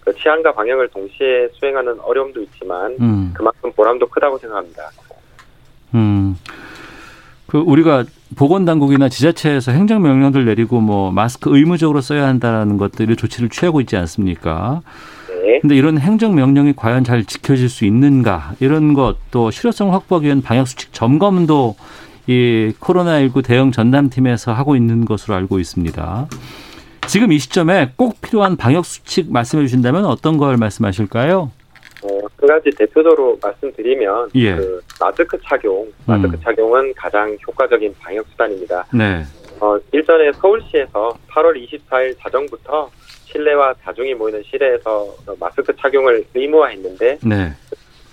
그 0.09 0.17
치안과 0.17 0.53
방역을 0.55 0.89
동시에 0.89 1.49
수행하는 1.53 2.01
어려움도 2.01 2.41
있지만 2.43 2.97
음. 2.99 3.31
그만큼 3.35 3.71
보람도 3.73 4.07
크다고 4.09 4.39
생각합니다. 4.39 4.91
음. 5.95 6.37
그 7.47 7.59
우리가 7.59 8.05
보건 8.37 8.65
당국이나 8.65 9.11
지자체에서 9.11 9.73
행정 9.73 10.03
명령들 10.03 10.47
내리고 10.47 10.81
뭐 10.81 11.11
마스크 11.13 11.55
의무적으로 11.55 12.01
써야 12.01 12.27
한다라는 12.27 12.79
것들을 12.79 13.17
조치를 13.17 13.51
취하고 13.51 13.81
있지 13.83 13.97
않습니까? 13.97 14.81
네. 15.29 15.61
근데 15.61 15.77
이런 15.77 15.99
행정 15.99 16.35
명령이 16.35 16.75
과연 16.75 17.05
잘 17.05 17.25
지켜질 17.25 17.69
수 17.69 17.85
있는가? 17.85 18.53
이런 18.61 18.95
것 18.95 19.17
또 19.31 19.51
실효성 19.51 19.93
확보하기 19.93 20.27
위한 20.27 20.41
방역 20.41 20.69
수칙 20.69 20.93
점검도 20.93 21.77
이 22.27 22.73
코로나19 22.81 23.45
대응 23.45 23.73
전담팀에서 23.73 24.53
하고 24.53 24.75
있는 24.75 25.05
것으로 25.05 25.35
알고 25.35 25.59
있습니다. 25.59 26.29
지금 27.09 27.33
이 27.33 27.39
시점에 27.39 27.93
꼭 27.97 28.21
필요한 28.21 28.57
방역 28.57 28.85
수칙 28.85 29.33
말씀해 29.33 29.65
주신다면 29.65 30.05
어떤 30.05 30.37
걸 30.37 30.59
말씀하실까요? 30.59 31.51
어, 32.03 32.19
한 32.37 32.47
가지 32.47 32.71
대표적으로 32.77 33.39
말씀드리면 33.43 34.29
예. 34.35 34.55
그 34.55 34.81
마스크 35.01 35.39
착용, 35.43 35.91
마스크 36.07 36.37
음. 36.37 36.41
착용은 36.45 36.93
가장 36.95 37.35
효과적인 37.47 37.95
방역 37.99 38.27
수단입니다. 38.29 38.85
네. 38.93 39.25
어, 39.59 39.79
일전에 39.91 40.33
서울시에서 40.33 41.19
8월 41.31 41.57
24일 41.57 42.15
자정부터 42.21 42.91
실내와 43.25 43.73
다중이 43.83 44.13
모이는 44.15 44.43
실내에서 44.45 45.07
마스크 45.41 45.75
착용을 45.75 46.25
의무화했는데 46.35 47.19
네. 47.25 47.53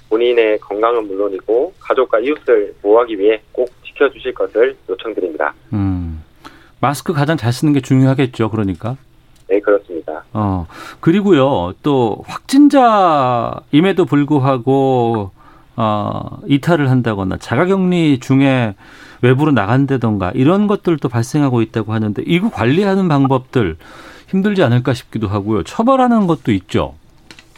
본인의 0.10 0.60
건강은 0.60 1.06
물론이고 1.08 1.74
가족과 1.80 2.20
이웃을 2.20 2.74
보호하기 2.82 3.20
위해 3.20 3.42
꼭 3.52 3.70
지켜주실 3.84 4.34
것을 4.34 4.78
요청드립니다. 4.90 5.54
음. 5.74 6.15
마스크 6.80 7.14
가장 7.14 7.38
잘 7.38 7.54
쓰는 7.54 7.74
게 7.74 7.82
중요하겠죠. 7.82 8.50
그러니까. 8.50 8.98
네, 9.48 9.60
그렇습니다. 9.60 10.24
어, 10.34 10.68
그리고요, 11.00 11.74
또, 11.84 12.24
확진자임에도 12.28 14.06
불구하고, 14.06 15.32
어, 15.76 16.40
이탈을 16.48 16.90
한다거나 16.90 17.38
자가격리 17.38 18.20
중에 18.20 18.76
외부로 19.22 19.52
나간다던가 19.52 20.32
이런 20.34 20.68
것들도 20.68 21.08
발생하고 21.10 21.62
있다고 21.62 21.94
하는데, 21.94 22.24
이거 22.26 22.50
관리하는 22.50 23.08
방법들 23.08 23.78
힘들지 24.28 24.64
않을까 24.64 24.94
싶기도 24.94 25.28
하고요. 25.28 25.64
처벌하는 25.64 26.28
것도 26.28 26.52
있죠. 26.52 26.96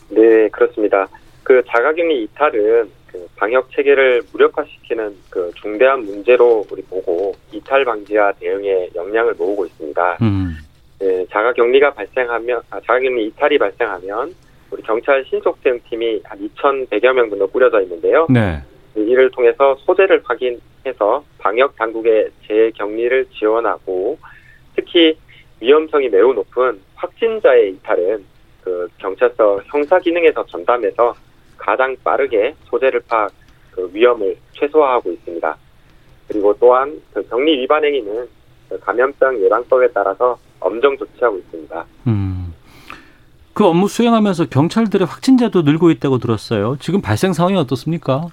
네, 0.10 0.50
그렇습니다. 0.50 1.08
그 1.44 1.64
자가격리 1.68 2.24
이탈은 2.24 2.90
그 3.18 3.28
방역 3.36 3.72
체계를 3.72 4.22
무력화시키는 4.32 5.16
그 5.30 5.52
중대한 5.56 6.06
문제로 6.06 6.66
우리 6.72 6.84
보고 6.84 7.34
이탈 7.52 7.84
방지와 7.84 8.34
대응에 8.34 8.90
역량을 8.94 9.34
모으고 9.34 9.66
있습니다. 9.66 10.18
음, 10.22 10.58
네, 11.00 11.26
자가 11.32 11.54
격리가 11.54 11.94
발생하면 11.94 12.62
아, 12.70 12.80
자가 12.82 13.00
격리 13.00 13.26
이탈이 13.28 13.58
발생하면 13.58 14.36
우리 14.70 14.84
경찰 14.84 15.26
신속 15.26 15.62
대응팀이 15.64 16.22
한 16.26 16.40
2,100여 16.40 17.14
명 17.14 17.30
정도 17.30 17.48
꾸려져 17.48 17.82
있는데요. 17.82 18.28
네. 18.30 18.62
이를 18.96 19.32
통해서 19.32 19.76
소재를 19.86 20.22
확인해서 20.24 21.24
방역 21.40 21.76
당국의 21.76 22.30
재격리를 22.48 23.28
지원하고 23.32 24.18
특히 24.76 25.18
위험성이 25.60 26.10
매우 26.10 26.34
높은 26.34 26.80
확진자의 26.96 27.72
이탈은 27.72 28.24
그 28.64 28.88
경찰서 28.98 29.62
형사 29.66 29.98
기능에서 30.00 30.46
전담해서 30.46 31.16
가장 31.58 31.96
빠르게 32.04 32.56
소재를 32.66 33.02
파악, 33.08 33.32
그 33.72 33.90
위험을 33.94 34.38
최소화하고 34.54 35.12
있습니다. 35.12 35.58
그리고 36.28 36.56
또한 36.60 37.00
그 37.14 37.26
격리 37.28 37.60
위반 37.62 37.84
행위는 37.84 38.28
그 38.70 38.80
감염병 38.80 39.42
예방법에 39.44 39.88
따라서 39.94 40.38
엄정 40.60 40.98
조치하고 40.98 41.38
있습니다. 41.38 41.86
음. 42.08 42.54
그 43.54 43.66
업무 43.66 43.88
수행하면서 43.88 44.50
경찰들의 44.50 45.08
확진자도 45.08 45.62
늘고 45.64 45.90
있다고 45.92 46.18
들었어요. 46.20 46.78
지금 46.80 47.02
발생 47.02 47.34
상황이 47.34 47.58
어떻습니까? 47.58 48.28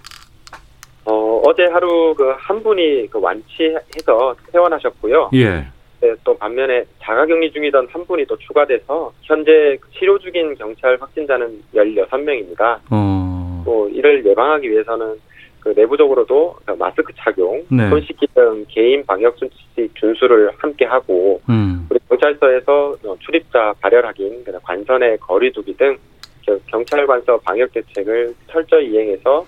어, 1.07 1.43
어제 1.47 1.65
하루 1.67 2.15
그 2.15 2.35
한 2.47 2.63
분이 2.63 3.09
그 3.11 3.19
완치해서 3.21 4.37
퇴원하셨고요. 4.53 5.31
예. 5.35 5.67
네, 6.05 6.15
또 6.23 6.37
반면에 6.37 6.85
자가격리 7.01 7.51
중이던 7.51 7.89
한 7.91 8.05
분이 8.05 8.27
또 8.27 8.37
추가돼서 8.37 9.11
현재 9.23 9.79
치료 9.97 10.19
중인 10.19 10.55
경찰 10.55 10.99
확진자는 11.01 11.63
16명입니다. 11.75 12.79
어. 12.91 13.63
또 13.65 13.89
이를 13.89 14.23
예방하기 14.23 14.71
위해서는 14.71 15.19
그 15.61 15.71
내부적으로도 15.75 16.57
그 16.67 16.73
마스크 16.73 17.11
착용, 17.17 17.63
네. 17.71 17.89
손 17.89 18.03
씻기 18.03 18.27
등 18.35 18.67
개인 18.69 19.03
방역 19.07 19.35
수칙 19.39 19.95
준수를 19.95 20.51
함께 20.59 20.85
하고 20.85 21.41
음. 21.49 21.87
우리 21.89 21.99
경찰서에서 22.07 22.97
어, 23.07 23.17
출입자 23.21 23.73
발열 23.81 24.05
확인, 24.05 24.45
관선의 24.63 25.17
거리두기 25.21 25.75
등 25.79 25.97
겨- 26.45 26.59
경찰관서 26.67 27.39
방역 27.39 27.73
대책을 27.73 28.35
철저히 28.49 28.91
이행해서 28.91 29.47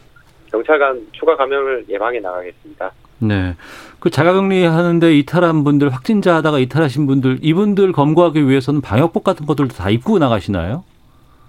경찰관 0.51 1.07
추가 1.13 1.37
감염을 1.37 1.85
예방해 1.91 2.19
나가겠습니다. 2.19 2.91
네. 3.19 3.55
그 4.01 4.11
자가격리 4.11 4.65
하는데 4.65 5.15
이탈한 5.15 5.65
분들, 5.65 5.91
확진자 5.91 6.37
하다가 6.37 6.59
이탈하신 6.59 7.07
분들, 7.07 7.39
이분들 7.43 7.93
검거하기 7.93 8.49
위해서는 8.49 8.81
방역복 8.81 9.25
같은 9.25 9.47
것들도 9.47 9.75
다 9.75 9.91
입고 9.91 10.19
나가시나요? 10.19 10.85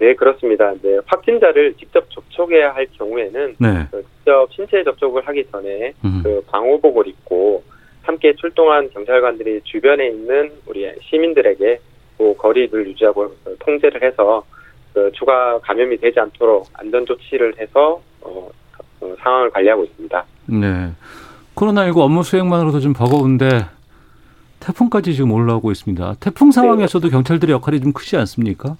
네, 0.00 0.14
그렇습니다. 0.14 0.72
네, 0.80 0.98
확진자를 1.06 1.74
직접 1.74 2.08
접촉해야 2.10 2.72
할 2.74 2.86
경우에는 2.92 3.56
네. 3.58 3.86
그 3.90 4.04
직접 4.16 4.48
신체 4.52 4.84
접촉을 4.84 5.26
하기 5.26 5.44
전에 5.50 5.92
음. 6.04 6.20
그 6.22 6.40
방호복을 6.46 7.08
입고 7.08 7.64
함께 8.02 8.34
출동한 8.36 8.88
경찰관들이 8.90 9.60
주변에 9.64 10.08
있는 10.08 10.52
우리 10.66 10.90
시민들에게 11.02 11.80
또 12.16 12.34
거리를 12.34 12.86
유지하고 12.86 13.34
통제를 13.58 14.02
해서 14.02 14.44
그 14.94 15.10
추가 15.12 15.58
감염이 15.58 15.96
되지 15.98 16.18
않도록 16.18 16.68
안전 16.74 17.04
조치를 17.04 17.58
해서 17.58 18.00
어, 18.20 18.50
어, 19.00 19.14
상황을 19.18 19.50
관리하고 19.50 19.84
있습니다. 19.84 20.24
네. 20.46 20.90
코로나19 21.62 21.98
업무 21.98 22.22
수행만으로도 22.22 22.78
좀 22.78 22.92
버거운데 22.92 23.48
태풍까지 24.60 25.14
지금 25.14 25.32
올라오고 25.32 25.72
있습니다. 25.72 26.14
태풍 26.20 26.50
상황에서도 26.52 27.08
경찰들의 27.08 27.52
역할이 27.54 27.80
좀 27.80 27.92
크지 27.92 28.16
않습니까? 28.16 28.76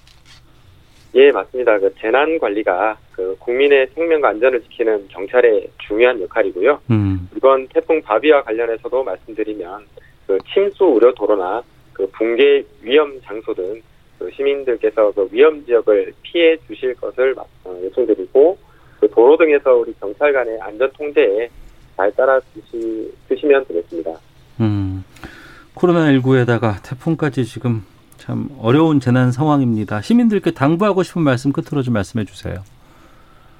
예, 1.14 1.32
맞습니다. 1.32 1.78
그 1.78 1.92
재난 2.00 2.38
관리가 2.38 2.96
그 3.12 3.34
국민의 3.40 3.88
생명과 3.94 4.28
안전을 4.28 4.62
지키는 4.62 5.08
경찰의 5.08 5.68
중요한 5.86 6.20
역할이고요. 6.22 6.80
음. 6.90 7.28
이번 7.36 7.66
태풍 7.68 8.00
바비와 8.02 8.42
관련해서도 8.44 9.02
말씀드리면 9.02 9.84
그 10.26 10.38
침수 10.52 10.84
우려 10.84 11.12
도로나 11.14 11.62
그 11.92 12.06
붕괴 12.12 12.62
위험 12.82 13.20
장소 13.24 13.52
등 13.54 13.82
그 14.18 14.28
시민들께서 14.34 15.12
그 15.12 15.28
위험 15.30 15.64
지역을 15.64 16.12
피해 16.22 16.56
주실 16.66 16.92
것을 16.96 17.34
마- 17.34 17.42
어, 17.62 17.80
요청드리고 17.84 18.58
그 18.98 19.08
도로 19.10 19.36
등에서 19.36 19.76
우리 19.76 19.94
경찰 20.00 20.32
간의 20.32 20.58
안전 20.60 20.90
통제에 20.98 21.48
잘 21.98 22.12
따라 22.12 22.40
주시, 22.54 23.12
주시면 23.28 23.64
되겠습니다. 23.66 24.12
음. 24.60 25.04
코로나19에다가 25.74 26.80
태풍까지 26.82 27.44
지금 27.44 27.84
참 28.16 28.48
어려운 28.60 29.00
재난 29.00 29.32
상황입니다. 29.32 30.00
시민들께 30.00 30.52
당부하고 30.52 31.02
싶은 31.02 31.22
말씀 31.22 31.52
끝으로 31.52 31.82
좀 31.82 31.94
말씀해 31.94 32.24
주세요. 32.24 32.62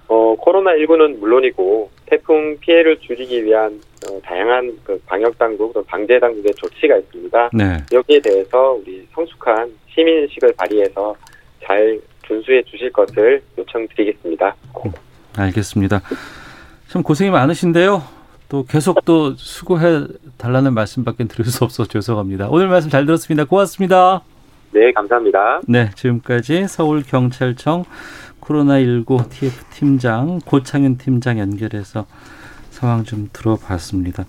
어, 0.07 0.37
코로나19는 0.37 1.19
물론이고 1.19 1.91
태풍 2.07 2.57
피해를 2.61 2.99
줄이기 3.01 3.45
위한 3.45 3.81
어, 4.09 4.21
다양한 4.23 4.79
그 4.85 5.01
방역 5.07 5.37
당국 5.37 5.75
또 5.75 5.83
방제 5.85 6.19
당국의 6.21 6.55
조치가 6.55 6.97
있습니다. 6.97 7.51
네. 7.53 7.79
여기에 7.93 8.21
대해서 8.21 8.79
우리 8.81 9.07
성숙한 9.13 9.71
시민의식을 9.95 10.55
발휘해서 10.57 11.15
잘 11.65 12.01
준수해 12.27 12.63
주실 12.63 12.93
것을 12.93 13.43
요청드리겠습니다. 13.59 14.55
알겠습니다. 15.37 16.01
참 16.89 17.03
고생이 17.03 17.31
많으신데요. 17.31 18.18
또 18.49 18.65
계속 18.65 19.05
또 19.05 19.35
수고해 19.37 20.07
달라는 20.39 20.73
말씀밖에 20.75 21.25
드릴 21.25 21.47
수 21.47 21.65
없어서 21.65 21.89
죄송합니다. 21.89 22.49
오늘 22.49 22.69
말씀 22.69 22.89
잘 22.89 23.05
들었습니다. 23.05 23.45
고맙습니다. 23.45 24.23
네, 24.73 24.93
감사합니다. 24.93 25.61
네, 25.67 25.91
지금까지 25.95 26.67
서울경찰청 26.67 27.85
코로나19 28.41 29.29
TF 29.29 29.65
팀장 29.71 30.41
고창윤 30.45 30.97
팀장 30.97 31.39
연결해서 31.39 32.07
상황 32.71 33.05
좀 33.05 33.29
들어봤습니다. 33.33 34.25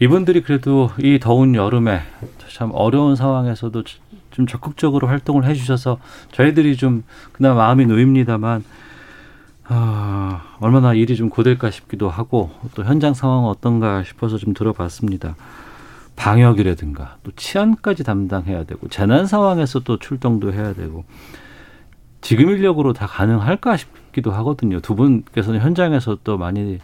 이분들이 0.00 0.42
그래도 0.42 0.90
이 0.98 1.18
더운 1.20 1.54
여름에 1.54 2.00
참 2.48 2.70
어려운 2.72 3.16
상황에서도 3.16 3.82
좀 4.30 4.46
적극적으로 4.46 5.08
활동을 5.08 5.44
해주셔서 5.44 5.98
저희들이 6.32 6.76
좀 6.76 7.04
그나마 7.32 7.66
마음이 7.66 7.84
놓입니다만 7.86 8.64
아, 9.74 10.42
얼마나 10.60 10.92
일이 10.92 11.16
좀 11.16 11.30
고될까 11.30 11.70
싶기도 11.70 12.10
하고 12.10 12.50
또 12.74 12.84
현장 12.84 13.14
상황은 13.14 13.48
어떤가 13.48 14.04
싶어서 14.04 14.36
좀 14.36 14.52
들어봤습니다. 14.52 15.34
방역이라든가 16.14 17.16
또 17.22 17.32
치안까지 17.34 18.04
담당해야 18.04 18.64
되고 18.64 18.86
재난 18.88 19.24
상황에서 19.24 19.80
또 19.80 19.98
출동도 19.98 20.52
해야 20.52 20.74
되고 20.74 21.04
지금 22.20 22.50
인력으로 22.50 22.92
다 22.92 23.06
가능할까 23.06 23.78
싶기도 23.78 24.30
하거든요. 24.32 24.80
두 24.80 24.94
분께서는 24.94 25.60
현장에서 25.60 26.18
또 26.22 26.36
많이 26.36 26.78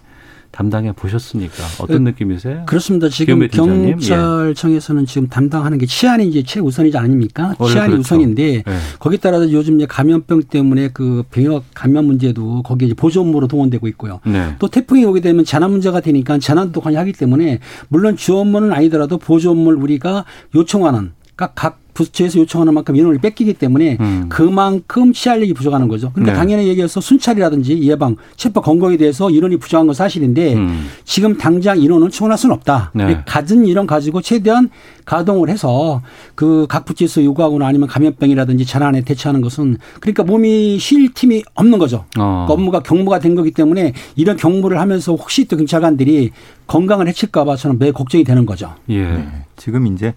담당해 0.51 0.93
보셨으니까 0.93 1.55
어떤 1.81 2.05
느낌이세요? 2.05 2.65
그렇습니다. 2.67 3.09
지금 3.09 3.47
경찰청에서는 3.49 5.07
지금 5.07 5.29
담당하는 5.29 5.79
게 5.79 5.87
치안이 5.87 6.27
이제 6.29 6.43
최우선이지 6.43 6.97
아닙니까? 6.97 7.55
치안이 7.59 7.93
그렇죠. 7.93 8.01
우선인데 8.01 8.63
네. 8.65 8.77
거기에 8.99 9.19
따라서 9.21 9.51
요즘 9.53 9.77
이제 9.77 9.87
감염병 9.87 10.45
때문에 10.45 10.89
그 10.93 11.23
병역 11.31 11.65
감염 11.75 12.07
문제도 12.07 12.63
거기에 12.63 12.87
이제 12.87 12.95
보조 12.95 13.21
업무로 13.21 13.47
동원되고 13.47 13.87
있고요. 13.89 14.21
네. 14.27 14.55
또 14.59 14.69
태풍이 14.69 15.05
오게 15.05 15.21
되면 15.21 15.45
재난 15.45 15.71
문제가 15.71 16.01
되니까 16.01 16.39
재난도 16.39 16.81
관여하기 16.81 17.13
때문에 17.13 17.61
물론 17.89 18.17
주 18.17 18.37
업무는 18.37 18.73
아니더라도 18.73 19.19
보조 19.19 19.51
업무를 19.51 19.79
우리가 19.79 20.25
요청하는 20.55 21.13
각 21.55 21.79
부처에서 21.94 22.38
요청하는 22.38 22.74
만큼 22.74 22.94
인원을 22.94 23.18
뺏기기 23.18 23.55
때문에 23.55 23.96
음. 24.01 24.27
그만큼 24.29 25.12
치안력이 25.12 25.53
부족하는 25.53 25.88
거죠. 25.88 26.12
그러니까 26.12 26.33
네. 26.33 26.38
당연히 26.38 26.68
얘기해서 26.68 27.01
순찰이라든지 27.01 27.83
예방, 27.83 28.14
체포 28.37 28.61
건강에 28.61 28.96
대해서 28.96 29.31
인원이 29.31 29.57
부족한 29.57 29.87
건 29.88 29.94
사실인데 29.94 30.55
음. 30.55 30.87
지금 31.05 31.37
당장 31.37 31.81
인원을 31.81 32.11
충원할 32.11 32.38
수는 32.38 32.55
없다. 32.55 32.92
네. 32.94 33.20
갖은 33.27 33.66
인원 33.66 33.88
가지고 33.88 34.20
최대한 34.20 34.70
가동을 35.05 35.48
해서 35.48 36.03
그 36.37 36.66
각 36.68 36.85
부처에서 36.85 37.24
요구하거나 37.24 37.66
아니면 37.66 37.88
감염병이라든지 37.88 38.64
재난에 38.64 39.01
대처하는 39.01 39.40
것은 39.40 39.79
그러니까 40.01 40.22
몸이 40.22 40.79
쉴 40.79 41.12
팀이 41.12 41.42
없는 41.55 41.79
거죠. 41.79 42.05
어. 42.16 42.44
그 42.46 42.53
업무가 42.53 42.81
경무가 42.81 43.18
된 43.18 43.35
거기 43.35 43.51
때문에 43.51 43.92
이런 44.14 44.37
경무를 44.37 44.79
하면서 44.79 45.14
혹시 45.14 45.46
또 45.46 45.57
경찰관들이 45.57 46.31
건강을 46.68 47.09
해칠까 47.09 47.44
봐 47.44 47.57
저는 47.57 47.79
매우 47.81 47.92
걱정이 47.92 48.22
되는 48.22 48.46
거죠. 48.46 48.74
예. 48.88 49.03
네. 49.03 49.29
지금 49.57 49.87
이제 49.88 50.14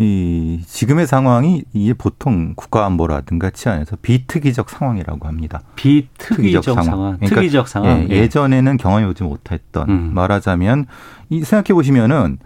이 0.00 0.60
지금의 0.64 1.08
상황이 1.08 1.64
이게 1.72 1.92
보통 1.92 2.54
국가안보라든가 2.54 3.50
치안에서 3.50 3.96
비특이적 4.00 4.70
상황이라고 4.70 5.26
합니다. 5.26 5.60
비특이적 5.74 6.62
상황, 6.62 7.16
그러니까 7.16 7.34
특이적 7.40 7.66
상황. 7.66 8.06
예, 8.08 8.14
예전에는 8.16 8.76
경험해 8.76 9.06
보지 9.06 9.24
못했던 9.24 9.88
음. 9.88 10.10
말하자면 10.14 10.86
이 11.30 11.42
생각해 11.42 11.74
보시면은 11.74 12.38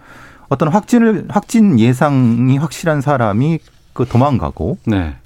어떤 0.49 0.69
확진을 0.69 1.27
확진 1.29 1.79
예상이 1.79 2.57
확실한 2.57 3.03
사람이 3.03 3.59
그 3.93 4.07
도망가고 4.07 4.79
네. 4.87 5.17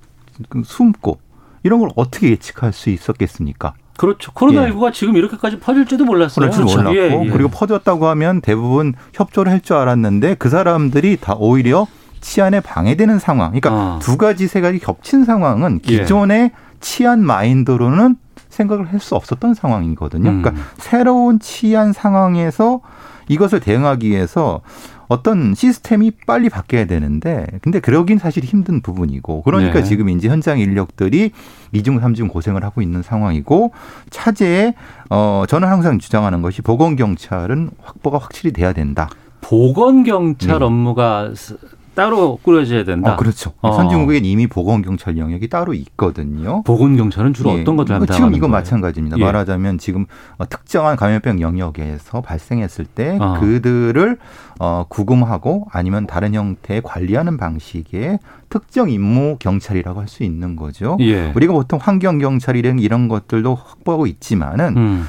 그 0.49 0.63
숨고 0.65 1.21
이런 1.63 1.79
걸 1.79 1.91
어떻게 1.95 2.31
예측할 2.31 2.73
수 2.73 2.91
있었겠습니까? 2.91 3.75
그렇죠. 3.97 4.33
코로나19가 4.33 4.93
지금 4.93 5.17
이렇게까지 5.17 5.59
퍼질지도 5.61 6.05
몰랐어요. 6.05 6.51
줄 6.51 6.65
몰랐고 6.65 6.97
예, 6.97 7.25
예. 7.25 7.31
그리고 7.31 7.49
퍼졌다고 7.51 8.09
하면 8.09 8.41
대부분 8.41 8.95
협조를 9.15 9.51
할 9.53 9.61
줄 9.61 9.77
알았는데 9.77 10.35
그 10.35 10.49
사람들이 10.49 11.17
다 11.21 11.35
오히려 11.39 11.87
치안에 12.21 12.61
방해되는 12.61 13.19
상황. 13.19 13.51
그러니까 13.53 13.71
아. 13.71 13.99
두 14.03 14.17
가지 14.17 14.49
세 14.49 14.61
가지 14.61 14.79
겹친 14.79 15.25
상황은 15.25 15.81
예. 15.89 15.99
기존의 16.01 16.51
치안 16.81 17.21
마인드로는 17.25 18.17
생각을 18.49 18.91
할 18.93 19.01
수 19.01 19.15
없었던 19.17 19.55
상황이거든요. 19.55 20.31
음. 20.31 20.43
그러니까 20.43 20.63
새로운 20.79 21.39
치안 21.41 21.93
상황에서 21.93 22.81
이것을 23.29 23.61
대응하기 23.61 24.09
위해서 24.09 24.61
어떤 25.09 25.55
시스템이 25.55 26.13
빨리 26.27 26.49
바뀌어야 26.49 26.87
되는데 26.87 27.47
근데 27.63 27.79
그러긴 27.81 28.19
사실 28.19 28.43
힘든 28.45 28.81
부분이고 28.81 29.43
그러니까 29.43 29.75
네. 29.81 29.83
지금 29.85 30.09
이제 30.09 30.29
현장 30.29 30.59
인력들이 30.59 31.31
이중 31.73 32.01
삼중 32.01 32.27
고생을 32.29 32.65
하고 32.65 32.83
있는 32.83 33.03
상황이고 33.03 33.73
차제에 34.11 34.75
어 35.11 35.45
저는 35.49 35.69
항상 35.69 35.99
주장하는 35.99 36.43
것이 36.43 36.61
보건 36.63 36.97
경찰은 36.97 37.71
확보가 37.83 38.19
확실히 38.19 38.53
돼야 38.53 38.73
된다. 38.73 39.09
보건 39.43 40.03
경찰 40.03 40.59
네. 40.59 40.65
업무가 40.65 41.31
스- 41.35 41.57
따로 41.97 42.39
꾸려져야 42.43 42.85
된다. 42.85 43.15
어, 43.15 43.17
그렇죠. 43.17 43.53
어. 43.63 43.73
선진국엔 43.73 44.25
이미 44.25 44.47
보건경찰 44.47 45.17
영역이 45.19 45.49
따로 45.49 45.75
있거든요. 45.75 46.63
보건경찰은 46.63 47.33
주로 47.35 47.51
예. 47.57 47.63
어떤 47.63 47.77
것을 47.77 47.97
뭐 47.97 48.07
담당하는 48.07 48.15
지금 48.15 48.37
이건 48.37 48.51
거예요? 48.51 48.61
마찬가지입니다. 48.61 49.19
예. 49.19 49.25
말하자면 49.25 49.79
지금 49.79 50.05
어, 50.37 50.49
특정한 50.49 50.95
감염병 50.97 51.41
영역에서 51.41 52.21
발생했을 52.21 52.85
때 52.85 53.19
아. 53.21 53.41
그들을 53.41 54.19
어, 54.61 54.85
구금하고 54.89 55.67
아니면 55.73 56.07
다른 56.07 56.35
형태의 56.35 56.83
관리하는 56.85 57.37
방식의 57.39 58.19
특정 58.51 58.91
임무 58.91 59.37
경찰이라고 59.39 60.01
할 60.01 60.07
수 60.07 60.23
있는 60.23 60.55
거죠. 60.55 60.97
예. 61.01 61.33
우리가 61.35 61.53
보통 61.53 61.81
환경 61.83 62.19
경찰이랑 62.19 62.79
이런 62.79 63.09
것들도 63.09 63.57
확보하고 63.57 64.07
있지만은 64.07 64.77
음. 64.77 65.07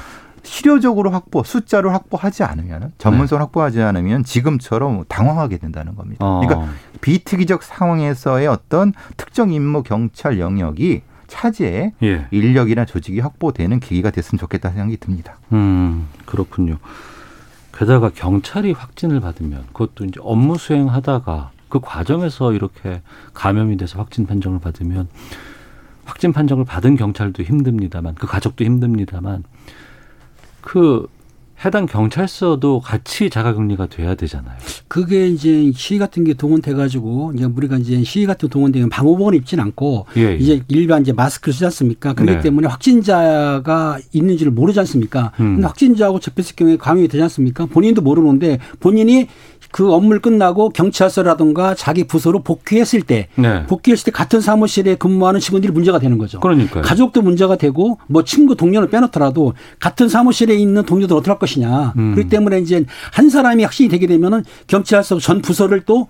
실효적으로 0.48 1.10
확보, 1.10 1.42
숫자를 1.44 1.92
확보하지 1.92 2.42
않으면 2.42 2.92
전문성을 2.98 3.38
네. 3.38 3.44
확보하지 3.44 3.82
않으면 3.82 4.24
지금처럼 4.24 5.04
당황하게 5.08 5.58
된다는 5.58 5.94
겁니다. 5.94 6.24
어. 6.24 6.40
그러니까 6.40 6.72
비특이적 7.00 7.62
상황에서의 7.62 8.46
어떤 8.46 8.92
특정 9.16 9.52
임무 9.52 9.82
경찰 9.82 10.40
영역이 10.40 11.02
차제에 11.26 11.92
예. 12.02 12.26
인력이나 12.30 12.86
조직이 12.86 13.20
확보되는 13.20 13.78
계기가 13.80 14.10
됐으면 14.10 14.38
좋겠다는 14.38 14.76
생각이 14.76 14.96
듭니다. 14.96 15.36
음, 15.52 16.08
그렇군요. 16.24 16.78
게다가 17.76 18.10
경찰이 18.12 18.72
확진을 18.72 19.20
받으면 19.20 19.64
그것도 19.74 20.06
이제 20.06 20.18
업무 20.22 20.56
수행하다가 20.56 21.50
그 21.68 21.80
과정에서 21.80 22.54
이렇게 22.54 23.02
감염이 23.34 23.76
돼서 23.76 23.98
확진 23.98 24.26
판정을 24.26 24.58
받으면 24.58 25.08
확진 26.06 26.32
판정을 26.32 26.64
받은 26.64 26.96
경찰도 26.96 27.42
힘듭니다만 27.42 28.14
그 28.14 28.26
가족도 28.26 28.64
힘듭니다만 28.64 29.44
그 30.68 31.06
해당 31.64 31.86
경찰서도 31.86 32.80
같이 32.80 33.30
자가격리가 33.30 33.86
돼야 33.86 34.14
되잖아요. 34.14 34.54
그게 34.86 35.26
이제 35.26 35.72
시위 35.74 35.98
같은 35.98 36.22
게 36.22 36.34
동원돼가지고 36.34 37.32
이제 37.34 37.44
우리가 37.46 37.78
이제 37.78 38.04
시위 38.04 38.26
같은 38.26 38.48
거 38.48 38.52
동원되면 38.52 38.90
방호복을 38.90 39.34
입진 39.34 39.58
않고 39.58 40.06
예, 40.18 40.20
예. 40.20 40.36
이제 40.36 40.62
일반 40.68 41.02
이제 41.02 41.12
마스크를 41.12 41.54
쓰지 41.54 41.64
않습니까? 41.64 42.12
그렇기 42.12 42.34
네. 42.34 42.40
때문에 42.40 42.68
확진자가 42.68 43.98
있는지를 44.12 44.52
모르지 44.52 44.78
않습니까? 44.80 45.32
음. 45.40 45.54
근데 45.54 45.66
확진자하고 45.66 46.20
접했을 46.20 46.54
경우에 46.54 46.76
감염이 46.76 47.08
되지 47.08 47.22
않습니까? 47.22 47.66
본인도 47.66 48.02
모르는데 48.02 48.58
본인이 48.78 49.26
그 49.70 49.92
업무를 49.92 50.20
끝나고 50.20 50.70
경찰서라든가 50.70 51.74
자기 51.74 52.04
부서로 52.04 52.42
복귀했을 52.42 53.02
때 53.02 53.28
네. 53.34 53.66
복귀했을 53.66 54.06
때 54.06 54.10
같은 54.10 54.40
사무실에 54.40 54.94
근무하는 54.94 55.40
직원들이 55.40 55.72
문제가 55.72 55.98
되는 55.98 56.18
거죠. 56.18 56.40
그러니까요. 56.40 56.82
가족도 56.82 57.22
문제가 57.22 57.56
되고 57.56 57.98
뭐 58.06 58.24
친구 58.24 58.56
동료를 58.56 58.88
빼놓더라도 58.88 59.54
같은 59.78 60.08
사무실에 60.08 60.54
있는 60.54 60.84
동료들 60.84 61.16
어떻게 61.16 61.30
할 61.30 61.38
것이냐. 61.38 61.94
음. 61.96 62.14
그렇기 62.14 62.30
때문에 62.30 62.60
이제 62.60 62.84
한 63.12 63.28
사람이 63.28 63.62
확진이 63.64 63.88
되게 63.88 64.06
되면은 64.06 64.44
경찰서 64.66 65.18
전 65.18 65.42
부서를 65.42 65.82
또 65.82 66.08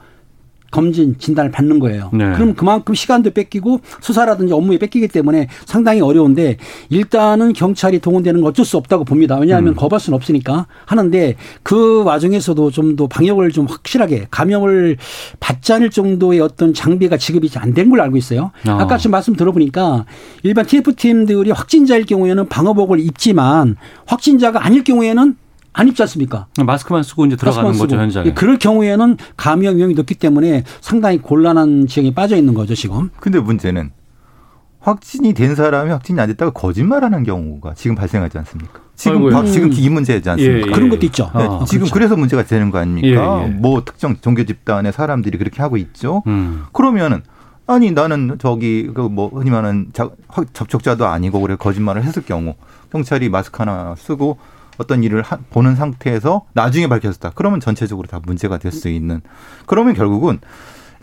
검진 0.70 1.16
진단을 1.18 1.50
받는 1.50 1.78
거예요. 1.78 2.10
네. 2.12 2.32
그럼 2.34 2.54
그만큼 2.54 2.94
시간도 2.94 3.30
뺏기고 3.30 3.80
수사라든지 4.00 4.52
업무에 4.52 4.78
뺏기기 4.78 5.08
때문에 5.08 5.48
상당히 5.64 6.00
어려운데 6.00 6.56
일단은 6.90 7.52
경찰이 7.54 8.00
동원되는 8.00 8.40
건 8.40 8.50
어쩔 8.50 8.64
수 8.64 8.76
없다고 8.76 9.04
봅니다. 9.04 9.38
왜냐하면 9.38 9.72
음. 9.72 9.76
거부할 9.76 10.00
수는 10.00 10.16
없으니까 10.16 10.66
하는데 10.86 11.36
그 11.62 12.02
와중에서도 12.04 12.70
좀 12.70 12.88
더 12.96 13.06
방역을 13.06 13.50
좀 13.52 13.66
확실하게 13.66 14.26
감염을 14.30 14.96
받지 15.40 15.72
않을 15.74 15.90
정도의 15.90 16.40
어떤 16.40 16.72
장비가 16.74 17.16
지급이 17.16 17.48
안 17.56 17.74
된 17.74 17.90
걸로 17.90 18.02
알고 18.02 18.16
있어요. 18.16 18.50
어. 18.66 18.70
아까 18.72 18.96
지금 18.96 19.12
말씀 19.12 19.36
들어보니까 19.36 20.04
일반 20.42 20.66
TF팀들이 20.66 21.50
확진자일 21.50 22.06
경우에는 22.06 22.48
방호복을 22.48 22.98
입지만 23.00 23.76
확진자가 24.06 24.64
아닐 24.64 24.82
경우에는 24.84 25.36
안 25.78 25.86
입지 25.86 26.02
않습니까? 26.02 26.46
마스크만 26.66 27.04
쓰고 27.04 27.24
이제 27.26 27.36
들어가는 27.36 27.70
거죠 27.70 27.90
쓰고. 27.90 28.02
현장에. 28.02 28.26
예, 28.26 28.32
그럴 28.34 28.58
경우에는 28.58 29.16
감염 29.36 29.76
위험이 29.76 29.94
높기 29.94 30.16
때문에 30.16 30.64
상당히 30.80 31.18
곤란한 31.18 31.86
지형에 31.86 32.12
빠져 32.14 32.36
있는 32.36 32.52
거죠 32.52 32.74
지금. 32.74 33.10
근데 33.20 33.38
문제는 33.38 33.92
확진이 34.80 35.34
된 35.34 35.54
사람이 35.54 35.90
확진이 35.90 36.20
안 36.20 36.26
됐다고 36.28 36.50
거짓말하는 36.50 37.22
경우가 37.22 37.74
지금 37.74 37.94
발생하지 37.94 38.38
않습니까? 38.38 38.80
지금 38.96 39.18
아이고야. 39.18 39.32
바- 39.36 39.44
지금 39.46 39.70
이 39.72 39.88
문제지 39.88 40.28
않습니까? 40.30 40.58
예, 40.58 40.62
예. 40.68 40.72
그런 40.74 40.88
것도 40.88 41.06
있죠. 41.06 41.30
네, 41.36 41.44
아, 41.44 41.64
지금 41.64 41.82
그렇죠. 41.86 41.94
그래서 41.94 42.16
문제가 42.16 42.42
되는 42.44 42.72
거 42.72 42.78
아닙니까? 42.78 43.42
예, 43.42 43.46
예. 43.46 43.48
뭐 43.50 43.84
특정 43.84 44.16
종교 44.20 44.44
집단의 44.44 44.92
사람들이 44.92 45.38
그렇게 45.38 45.62
하고 45.62 45.76
있죠. 45.76 46.24
음. 46.26 46.64
그러면은 46.72 47.22
아니 47.68 47.92
나는 47.92 48.36
저기 48.40 48.90
그 48.92 49.02
뭐 49.08 49.28
흔히 49.28 49.50
말하는 49.50 49.90
자- 49.92 50.10
확- 50.26 50.52
접촉자도 50.52 51.06
아니고 51.06 51.40
그래 51.40 51.54
거짓말을 51.56 52.02
했을 52.02 52.24
경우 52.24 52.54
경찰이 52.90 53.28
마스크 53.28 53.58
하나 53.62 53.94
쓰고 53.96 54.38
어떤 54.78 55.02
일을 55.02 55.22
하- 55.22 55.38
보는 55.50 55.74
상태에서 55.76 56.46
나중에 56.54 56.86
밝혀졌다. 56.88 57.32
그러면 57.34 57.60
전체적으로 57.60 58.06
다 58.08 58.20
문제가 58.24 58.58
될 58.58 58.72
수 58.72 58.88
있는. 58.88 59.20
그러면 59.66 59.94
결국은 59.94 60.38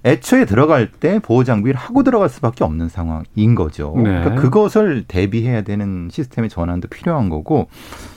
애초에 0.05 0.45
들어갈 0.45 0.91
때 0.91 1.19
보호 1.19 1.43
장비를 1.43 1.79
하고 1.79 2.03
들어갈 2.03 2.29
수밖에 2.29 2.63
없는 2.63 2.89
상황인 2.89 3.55
거죠. 3.55 3.93
네. 3.97 4.03
그러니까 4.03 4.35
그것을 4.35 5.03
대비해야 5.07 5.63
되는 5.63 6.09
시스템의 6.11 6.49
전환도 6.51 6.87
필요한 6.89 7.29
거고 7.29 7.67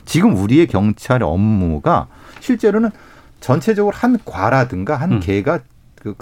지금 0.04 0.36
우리의 0.36 0.66
경찰의 0.66 1.26
업무가 1.26 2.06
실제로는 2.40 2.90
전체적으로 3.40 3.96
한 3.96 4.18
과라든가 4.24 4.96
한 4.96 5.12
음. 5.12 5.20
개가 5.20 5.60
그 5.96 6.14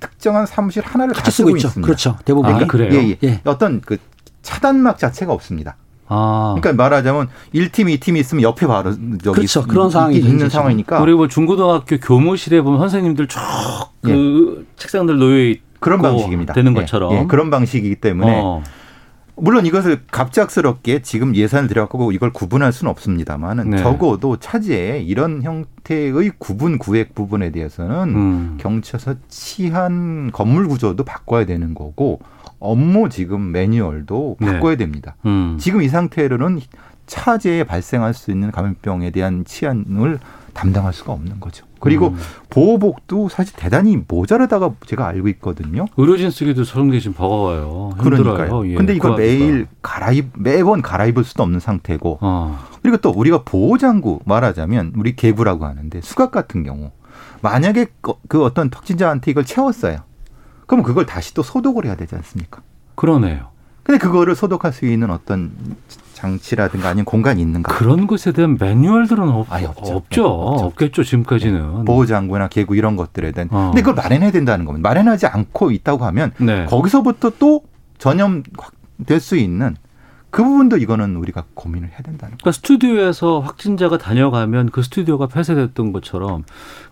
특정한 0.00 0.46
사무실 0.46 0.82
하나를 0.84 1.12
다 1.14 1.22
같이 1.22 1.36
쓰고 1.36 1.48
쓰고 1.48 1.56
있죠. 1.58 1.68
있습니다. 1.68 1.86
그렇죠. 1.86 2.16
대부분. 2.24 2.54
아, 2.54 2.66
그래요? 2.66 2.94
예, 2.94 3.10
예. 3.10 3.18
예. 3.22 3.40
어떤 3.44 3.80
그 3.82 3.98
차단막 4.42 4.98
자체가 4.98 5.32
없습니다. 5.32 5.76
아. 6.14 6.54
그러니까 6.60 6.82
말하자면 6.82 7.28
1팀, 7.54 7.98
2팀이 7.98 8.18
있으면 8.18 8.42
옆에 8.42 8.66
바로 8.66 8.92
저기 8.92 9.20
그렇죠. 9.32 9.62
그런 9.62 9.88
있- 9.88 9.92
상황이 9.92 10.16
있는 10.18 10.48
상황이니까 10.50 11.00
우리 11.00 11.14
뭐 11.14 11.26
중고등학교 11.28 11.96
교무실에 11.98 12.60
보면 12.60 12.78
선생님들 12.80 13.28
쭉그 13.28 14.66
책상들 14.76 15.16
놓여 15.18 15.44
있고 15.50 15.62
그런 15.80 16.00
방식입니다. 16.02 16.52
되는 16.54 16.72
예, 16.72 16.80
것처럼. 16.80 17.12
예, 17.14 17.24
그런 17.26 17.50
방식이기 17.50 17.96
때문에 17.96 18.40
어. 18.44 18.62
물론 19.34 19.64
이것을 19.66 20.02
갑작스럽게 20.10 21.00
지금 21.02 21.34
예산을 21.34 21.66
들여갖고 21.68 22.12
이걸 22.12 22.32
구분할 22.32 22.70
수는 22.72 22.90
없습니다만은 22.90 23.70
네. 23.70 23.78
적어도 23.78 24.36
차지에 24.36 25.00
이런 25.00 25.42
형태의 25.42 26.32
구분 26.38 26.78
구획 26.78 27.14
부분에 27.14 27.50
대해서는 27.50 27.96
음. 28.14 28.58
경찰서 28.60 29.14
치안 29.28 30.30
건물 30.32 30.68
구조도 30.68 31.04
바꿔야 31.04 31.46
되는 31.46 31.74
거고 31.74 32.20
업무 32.62 33.08
지금 33.08 33.52
매뉴얼도 33.52 34.36
네. 34.40 34.52
바꿔야 34.52 34.76
됩니다. 34.76 35.16
음. 35.26 35.56
지금 35.60 35.82
이 35.82 35.88
상태로는 35.88 36.60
차제에 37.06 37.64
발생할 37.64 38.14
수 38.14 38.30
있는 38.30 38.50
감염병에 38.50 39.10
대한 39.10 39.44
치안을 39.44 40.18
담당할 40.54 40.92
수가 40.92 41.12
없는 41.12 41.40
거죠. 41.40 41.66
그리고 41.80 42.08
음. 42.08 42.16
보호복도 42.50 43.28
사실 43.28 43.56
대단히 43.56 43.98
모자라다가 44.06 44.70
제가 44.86 45.08
알고 45.08 45.26
있거든요. 45.28 45.86
의료진 45.96 46.30
쓰기도 46.30 46.62
좀 47.00 47.12
버거워요. 47.12 47.94
그러니까요. 47.98 48.68
예, 48.68 48.74
근데 48.76 48.94
이걸. 48.94 49.16
매일 49.16 49.66
갈아입 49.82 50.26
매번 50.38 50.80
갈아입을 50.80 51.24
수도 51.24 51.42
없는 51.42 51.58
상태고 51.58 52.18
어. 52.20 52.58
그리고 52.82 52.98
또 52.98 53.10
우리가 53.10 53.42
보호장구 53.44 54.20
말하자면 54.24 54.92
우리 54.96 55.16
개구라고 55.16 55.64
하는데 55.64 56.00
수갑 56.02 56.30
같은 56.30 56.62
경우 56.62 56.92
만약에 57.40 57.86
그- 58.00 58.12
그 58.28 58.44
어떤 58.44 58.70
확진자한테 58.72 59.32
이걸 59.32 59.44
채웠어요. 59.44 59.98
그럼 60.72 60.82
그걸 60.84 61.04
다시 61.04 61.34
또 61.34 61.42
소독을 61.42 61.84
해야 61.84 61.96
되지 61.96 62.14
않습니까? 62.14 62.62
그러네요. 62.94 63.48
근데 63.82 63.98
그거를 63.98 64.34
소독할 64.34 64.72
수 64.72 64.86
있는 64.86 65.10
어떤 65.10 65.52
장치라든가 66.14 66.88
아니면 66.88 67.04
공간이 67.04 67.42
있는가? 67.42 67.74
그런 67.76 68.06
것에 68.06 68.32
대한 68.32 68.56
매뉴얼들은 68.58 69.28
없, 69.28 69.52
아예 69.52 69.66
없죠. 69.66 69.80
없죠. 69.96 70.22
네, 70.22 70.28
없죠. 70.28 70.64
없겠죠 70.64 71.04
지금까지는. 71.04 71.84
보호장구나 71.84 72.48
개구 72.48 72.74
이런 72.74 72.96
것들에 72.96 73.32
대한. 73.32 73.48
어. 73.52 73.66
근데 73.74 73.82
그걸 73.82 73.96
마련해야 74.02 74.30
된다는 74.30 74.64
겁니다. 74.64 74.88
마련하지 74.88 75.26
않고 75.26 75.72
있다고 75.72 76.06
하면 76.06 76.32
네. 76.38 76.64
거기서부터 76.64 77.32
또 77.38 77.64
전염 77.98 78.42
될 79.04 79.20
수 79.20 79.36
있는 79.36 79.76
그 80.30 80.42
부분도 80.42 80.78
이거는 80.78 81.16
우리가 81.16 81.44
고민을 81.52 81.88
해야 81.90 81.98
된다는 81.98 82.18
거예요. 82.18 82.36
그러니까 82.38 82.52
스튜디오에서 82.52 83.40
확진자가 83.40 83.98
다녀가면 83.98 84.70
그 84.70 84.82
스튜디오가 84.82 85.26
폐쇄됐던 85.26 85.92
것처럼 85.92 86.44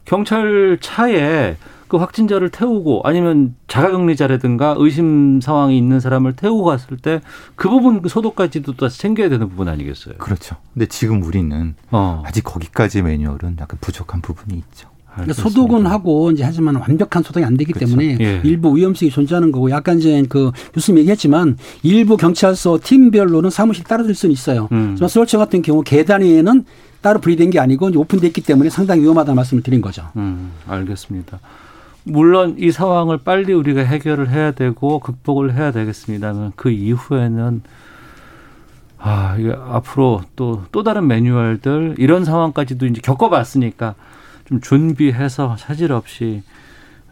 경찰 0.05 0.77
차에 0.83 1.57
그 1.91 1.97
확진자를 1.99 2.49
태우고 2.51 3.03
아니면 3.05 3.55
자가격리자라든가 3.69 4.77
의심 4.79 5.41
상황이 5.43 5.77
있는 5.77 6.01
사람을 6.01 6.35
태우고 6.37 6.65
갔을 6.65 6.97
때 6.97 7.21
그 7.57 7.69
부분 7.69 8.01
그 8.01 8.09
소독까지도 8.09 8.75
또 8.75 8.89
챙겨야 8.89 9.29
되는 9.29 9.49
부분 9.49 9.69
아니겠어요? 9.69 10.15
그렇죠. 10.19 10.57
근데 10.73 10.87
지금 10.87 11.23
우리는 11.23 11.75
어. 11.91 12.23
아직 12.25 12.43
거기까지 12.45 13.03
매뉴얼은 13.03 13.57
약간 13.61 13.79
부족한 13.81 14.21
부분이 14.23 14.57
있죠. 14.59 14.89
그러니까. 15.13 15.35
소독은 15.35 15.87
하고 15.87 16.31
이제 16.31 16.45
하지만 16.45 16.77
완벽한 16.77 17.23
소독이 17.25 17.45
안 17.45 17.57
되기 17.57 17.73
그렇죠. 17.73 17.97
때문에 17.97 18.17
예. 18.21 18.41
일부 18.45 18.77
위험성이 18.77 19.11
존재하는 19.11 19.51
거고 19.51 19.71
약간 19.71 19.99
이제 19.99 20.25
그 20.29 20.53
교수님 20.73 21.01
얘기했지만 21.01 21.59
일부 21.83 22.17
경찰서 22.17 22.79
팀별로는 22.83 23.51
사무실 23.51 23.85
따로 23.85 24.05
질 24.05 24.15
수는 24.15 24.33
있어요. 24.33 24.69
음. 24.73 24.91
하지만 24.93 25.09
서울청 25.09 25.41
같은 25.41 25.63
경우 25.63 25.83
계단 25.85 26.23
위에는 26.23 26.65
따로 27.01 27.19
분리된 27.21 27.51
게 27.51 27.59
아니고 27.59 27.89
이제 27.89 27.99
오픈됐기 27.99 28.43
때문에 28.43 28.71
상당히 28.71 29.03
위험하다는 29.03 29.35
말씀을 29.35 29.63
드린 29.63 29.81
거죠. 29.81 30.09
음, 30.17 30.53
알겠습니다. 30.69 31.41
물론 32.05 32.57
이 32.59 32.71
상황을 32.71 33.19
빨리 33.19 33.53
우리가 33.53 33.83
해결을 33.83 34.31
해야 34.31 34.53
되고 34.53 34.99
극복을 35.01 35.55
해야 35.55 35.71
되겠습니다만 35.73 36.53
그 36.57 36.71
이후에는 36.71 37.63
아, 38.99 39.37
이게 39.39 39.53
앞으로 39.53 40.23
또, 40.37 40.65
또 40.73 40.83
다른 40.83 41.07
매뉴얼들 41.07 41.95
이런 41.99 42.25
상황까지도 42.25 42.87
이제 42.87 43.01
겪어봤으니까 43.01 43.95
좀 44.45 44.61
준비해서 44.61 45.57
차질 45.57 45.93
없이 45.93 46.43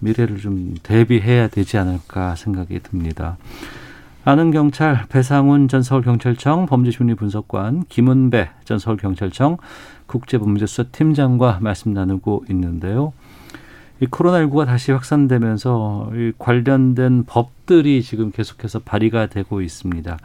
미래를 0.01 0.39
좀 0.39 0.75
대비해야 0.83 1.49
되지 1.49 1.79
않을까 1.79 2.35
생각이 2.35 2.81
듭니다. 2.81 3.39
아는 4.25 4.51
경찰 4.51 5.07
배상훈 5.09 5.69
전 5.69 5.83
서울경찰청 5.83 6.67
범죄심리 6.67 7.15
분석관 7.15 7.85
김은배 7.89 8.51
전 8.65 8.79
서울경찰청 8.79 9.57
국제범죄수사 10.07 10.91
팀장과 10.93 11.59
말씀 11.63 11.95
나누고 11.95 12.45
있는데요. 12.51 13.13
이 14.01 14.07
코로나19가 14.07 14.67
다시 14.67 14.93
확산되면서 14.93 16.11
이 16.15 16.33
관련된 16.39 17.25
법들이 17.25 18.03
지금 18.03 18.31
계속해서 18.31 18.81
발의가 18.81 19.27
되고 19.27 19.61
있습니다. 19.61 20.19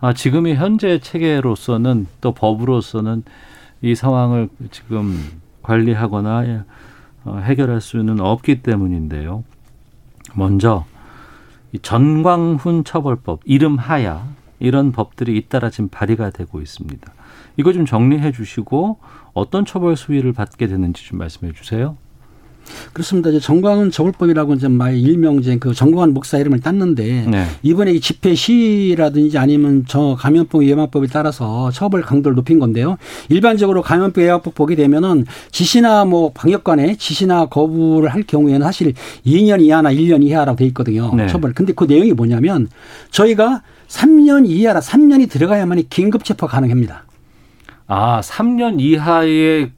아, 0.00 0.12
지금이 0.12 0.54
현재 0.54 1.00
체계로서는 1.00 2.06
또 2.20 2.32
법으로서는 2.32 3.24
이 3.82 3.94
상황을 3.94 4.48
지금 4.70 5.18
관리하거나 5.62 6.64
어, 7.24 7.38
해결할 7.42 7.80
수는 7.80 8.20
없기 8.20 8.62
때문인데요. 8.62 9.42
먼저 10.34 10.84
이 11.72 11.78
전광훈 11.80 12.84
처벌법 12.84 13.40
이름 13.44 13.76
하야 13.76 14.26
이런 14.60 14.92
법들이 14.92 15.36
잇따라 15.36 15.70
지금 15.70 15.88
발의가 15.88 16.30
되고 16.30 16.60
있습니다. 16.60 17.12
이거 17.56 17.72
좀 17.72 17.84
정리해 17.84 18.30
주시고 18.30 18.98
어떤 19.34 19.64
처벌 19.64 19.96
수위를 19.96 20.32
받게 20.32 20.68
되는지 20.68 21.04
좀 21.04 21.18
말씀해 21.18 21.52
주세요. 21.52 21.96
그렇습니다. 22.92 23.30
이제 23.30 23.40
정광훈 23.40 23.90
처벌법이라고 23.90 24.54
이제 24.54 24.68
말 24.68 24.96
일명 24.96 25.36
이제 25.36 25.56
그 25.58 25.74
정광훈 25.74 26.14
목사 26.14 26.38
이름을 26.38 26.60
땄는데 26.60 27.26
네. 27.28 27.44
이번에 27.62 27.92
이 27.92 28.00
집회 28.00 28.34
시라든지 28.34 29.38
아니면 29.38 29.84
저 29.86 30.16
감염병 30.18 30.64
예방법에 30.64 31.06
따라서 31.08 31.70
처벌 31.70 32.02
강도를 32.02 32.34
높인 32.34 32.58
건데요. 32.58 32.96
일반적으로 33.28 33.82
감염병 33.82 34.24
예방법 34.24 34.54
보게 34.54 34.74
되면은 34.74 35.26
지시나 35.50 36.04
뭐 36.04 36.32
방역관에 36.32 36.96
지시나 36.96 37.46
거부를 37.46 38.08
할 38.08 38.22
경우에는 38.22 38.64
사실 38.64 38.94
2년 39.26 39.60
이하나 39.62 39.92
1년 39.92 40.22
이하라고 40.22 40.56
돼 40.56 40.64
있거든요. 40.66 41.14
네. 41.14 41.26
처벌. 41.28 41.52
근데 41.52 41.72
그 41.72 41.84
내용이 41.84 42.12
뭐냐면 42.12 42.68
저희가 43.10 43.62
3년 43.88 44.46
이하라 44.46 44.80
3년이 44.80 45.30
들어가야만이 45.30 45.88
긴급 45.88 46.24
체포 46.24 46.46
가능합니다. 46.46 47.04
아, 47.86 48.20
3년 48.20 48.80
이하에 48.80 49.70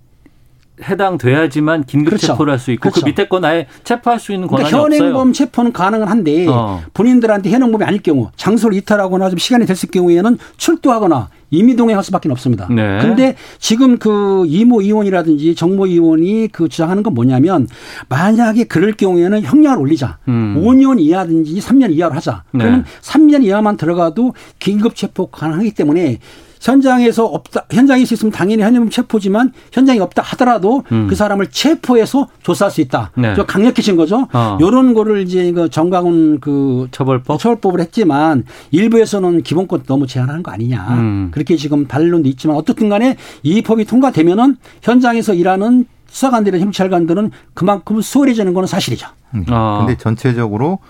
해당돼야지만 0.83 1.85
긴급 1.85 2.11
그렇죠. 2.11 2.29
체포를 2.29 2.53
할 2.53 2.59
수 2.61 2.71
있고 2.73 2.83
그렇죠. 2.83 3.01
그 3.01 3.07
밑에 3.07 3.27
건 3.29 3.45
아예 3.45 3.67
체포할 3.85 4.21
수 4.21 4.33
있는 4.33 4.47
권한이 4.49 4.71
그러니까 4.71 4.97
현행범 4.97 5.29
없어요. 5.31 5.33
체포는 5.33 5.73
가능은 5.73 6.07
한데 6.09 6.47
어. 6.49 6.83
본인들한테 6.95 7.51
현행범이 7.51 7.85
아닐 7.85 8.03
경우 8.03 8.31
장소를 8.37 8.77
이탈하거나 8.79 9.31
좀 9.31 9.39
시간이 9.39 9.67
됐을 9.67 9.91
경우에는 9.91 10.37
출두하거나 10.57 11.29
임의동행 11.51 11.97
할 11.97 12.05
수밖에 12.05 12.31
없습니다. 12.31 12.69
네. 12.71 12.99
근데 13.01 13.35
지금 13.59 13.99
그 13.99 14.45
이모 14.47 14.83
의원이라든지 14.83 15.55
정모 15.55 15.87
의원이 15.87 16.49
그 16.53 16.69
주장하는 16.69 17.03
건 17.03 17.15
뭐냐면 17.15 17.67
만약에 18.09 18.65
그럴 18.65 18.93
경우에는 18.93 19.43
형량을 19.43 19.79
올리자. 19.79 20.19
음. 20.29 20.63
5년 20.65 21.01
이하든지 21.01 21.59
3년 21.59 21.93
이하로 21.93 22.15
하자. 22.15 22.45
네. 22.53 22.59
그러면 22.65 22.85
3년 23.01 23.43
이하만 23.45 23.77
들어가도 23.77 24.35
긴급 24.61 24.95
체포 24.95 25.27
가능하기 25.27 25.73
때문에 25.73 26.19
현장에서 26.61 27.25
없다 27.25 27.65
현장에 27.71 28.03
있으면 28.03 28.31
당연히 28.31 28.63
현행범 28.63 28.91
체포지만 28.91 29.53
현장이 29.73 29.99
없다 30.01 30.23
하더라도 30.23 30.85
음. 30.93 31.07
그 31.09 31.15
사람을 31.15 31.49
체포해서 31.49 32.29
조사할 32.43 32.71
수 32.71 32.81
있다. 32.81 33.11
네. 33.17 33.35
좀 33.35 33.47
강력해진 33.47 33.97
거죠. 33.97 34.29
어. 34.33 34.59
요런 34.61 34.95
거를 34.95 35.23
이제 35.23 35.51
그 35.53 35.71
정광훈 35.71 36.41
그 36.41 36.89
처벌법 36.91 37.41
처벌법을 37.41 37.81
했지만 37.81 38.45
일부에서는 38.71 39.43
기본권 39.43 39.85
너무 39.85 40.07
제한하는 40.07 40.43
거 40.43 40.53
아니냐. 40.53 40.87
음. 40.91 41.31
그렇게 41.33 41.57
지금 41.57 41.87
반론도 41.87 42.29
있지만 42.29 42.57
어떻든 42.57 42.89
간에 42.89 43.17
이 43.43 43.63
법이 43.63 43.87
통과되면은 43.87 44.57
현장에서 44.83 45.35
일하는 45.35 45.87
수사관들이나 46.09 46.63
경찰관들은 46.63 47.31
그만큼 47.55 48.01
수월해지는 48.03 48.53
거는 48.53 48.67
사실이죠. 48.67 49.07
음. 49.35 49.45
아. 49.49 49.79
근데 49.79 49.97
전체적으로 49.97 50.81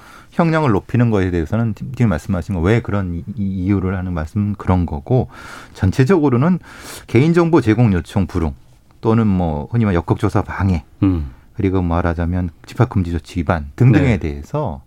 형량을 0.40 0.70
높이는 0.70 1.10
거에 1.10 1.30
대해서는 1.30 1.74
지금 1.74 2.08
말씀하신 2.08 2.54
거 2.54 2.60
왜 2.62 2.80
그런 2.80 3.14
이- 3.14 3.24
이유를 3.36 3.96
하는 3.96 4.12
말씀 4.14 4.54
그런 4.56 4.86
거고 4.86 5.28
전체적으로는 5.74 6.58
개인정보 7.06 7.60
제공 7.60 7.92
요청 7.92 8.26
불응 8.26 8.54
또는 9.02 9.26
뭐 9.26 9.68
흔히 9.70 9.84
말 9.84 9.94
역학조사 9.94 10.42
방해 10.42 10.84
음. 11.02 11.30
그리고 11.54 11.82
말하자면 11.82 12.50
집합금지 12.66 13.12
조치 13.12 13.40
위반 13.40 13.70
등등에 13.76 14.04
네. 14.04 14.16
대해서 14.18 14.80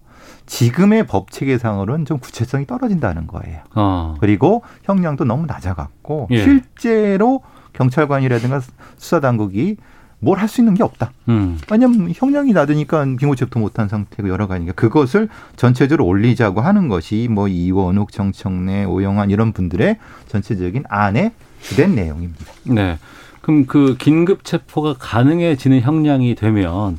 지금의 0.47 1.05
법 1.07 1.31
체계상으로는 1.31 2.05
좀 2.05 2.17
구체성이 2.19 2.65
떨어진다는 2.67 3.27
거예요. 3.27 3.61
어. 3.75 4.15
그리고 4.19 4.63
형량도 4.83 5.23
너무 5.25 5.45
낮아갖고 5.45 6.27
예. 6.31 6.43
실제로 6.43 7.41
경찰관이라든가 7.73 8.59
수사 8.97 9.19
당국이 9.19 9.77
뭘 10.23 10.37
할 10.39 10.47
수 10.47 10.61
있는 10.61 10.73
게 10.73 10.83
없다. 10.83 11.11
음. 11.29 11.57
왜냐면 11.71 12.11
형량이 12.15 12.53
낮으니까 12.53 13.05
빙고체포 13.19 13.59
못한 13.59 13.87
상태고 13.87 14.29
여러 14.29 14.47
가지니까 14.47 14.73
그것을 14.73 15.29
전체적으로 15.55 16.05
올리자고 16.05 16.61
하는 16.61 16.87
것이 16.87 17.27
뭐 17.29 17.47
이원욱, 17.47 18.11
정청래, 18.11 18.85
오영환 18.85 19.29
이런 19.29 19.51
분들의 19.53 19.97
전체적인 20.27 20.83
안에 20.89 21.33
주된 21.61 21.95
내용입니다. 21.95 22.45
네. 22.65 22.97
그럼 23.41 23.65
그 23.65 23.95
긴급 23.99 24.43
체포가 24.45 24.95
가능해지는 24.99 25.81
형량이 25.81 26.35
되면 26.35 26.97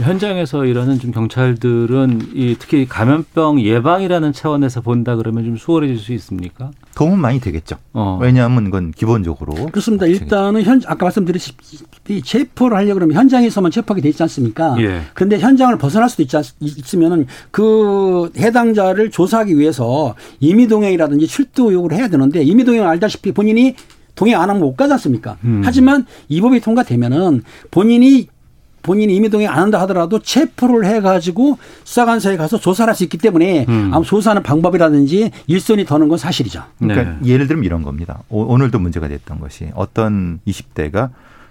현장에서 0.00 0.64
일하는 0.64 0.98
좀 0.98 1.12
경찰들은 1.12 2.30
이 2.34 2.56
특히 2.58 2.86
감염병 2.88 3.60
예방이라는 3.60 4.32
차원에서 4.32 4.80
본다 4.80 5.14
그러면 5.16 5.44
좀 5.44 5.56
수월해질 5.56 5.98
수 5.98 6.12
있습니까? 6.14 6.70
도움은 6.94 7.18
많이 7.18 7.40
되겠죠. 7.40 7.76
어. 7.92 8.18
왜냐하면 8.20 8.64
그건 8.64 8.92
기본적으로 8.92 9.54
그렇습니다. 9.66 10.06
일단은 10.06 10.62
현 10.62 10.80
아까 10.86 11.06
말씀드렸듯이 11.06 11.52
체포를 12.24 12.76
하려고 12.76 12.94
그러면 12.94 13.16
현장에서만 13.16 13.70
체포하게 13.70 14.02
돼 14.02 14.08
있지 14.10 14.22
않습니까? 14.22 14.76
예. 14.80 15.02
그런데 15.14 15.38
현장을 15.38 15.76
벗어날 15.78 16.08
수도 16.08 16.22
있지 16.22 16.36
않, 16.36 16.44
있으면은 16.60 17.26
그 17.50 18.30
해당자를 18.36 19.10
조사하기 19.10 19.58
위해서 19.58 20.14
임의 20.40 20.68
동행이라든지 20.68 21.26
출두 21.26 21.72
요구를 21.72 21.96
해야 21.96 22.08
되는데 22.08 22.42
임의 22.42 22.64
동행 22.64 22.86
알다시피 22.86 23.32
본인이 23.32 23.74
동행 24.14 24.40
안 24.40 24.48
하면 24.48 24.62
못 24.62 24.76
가지 24.76 24.92
않습니까? 24.92 25.36
음. 25.44 25.62
하지만 25.64 26.06
이 26.28 26.40
법이 26.40 26.60
통과되면은 26.60 27.42
본인이 27.70 28.28
본인이 28.84 29.16
임의동행 29.16 29.48
안 29.48 29.58
한다 29.58 29.80
하더라도 29.80 30.18
체포를 30.20 30.84
해가지고 30.86 31.58
수사관서에 31.84 32.36
가서 32.36 32.58
조사를 32.58 32.88
할 32.88 32.94
수 32.94 33.02
있기 33.02 33.18
때문에 33.18 33.66
음. 33.68 33.90
아마 33.92 34.04
조사하는 34.04 34.44
방법이라든지 34.44 35.32
일손이 35.48 35.84
더는 35.84 36.06
건 36.08 36.16
사실이죠. 36.16 36.62
그러니까 36.78 37.18
네. 37.20 37.32
예를 37.32 37.48
들면 37.48 37.64
이런 37.64 37.82
겁니다. 37.82 38.20
오, 38.28 38.56
늘도 38.56 38.78
문제가 38.78 39.08
됐던 39.08 39.40
것이 39.40 39.70
어떤 39.74 40.38
20대가 40.46 41.10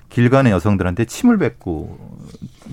길 0.09 0.29
가는 0.29 0.49
여성들한테 0.51 1.03
침을 1.05 1.37
뱉고 1.37 1.97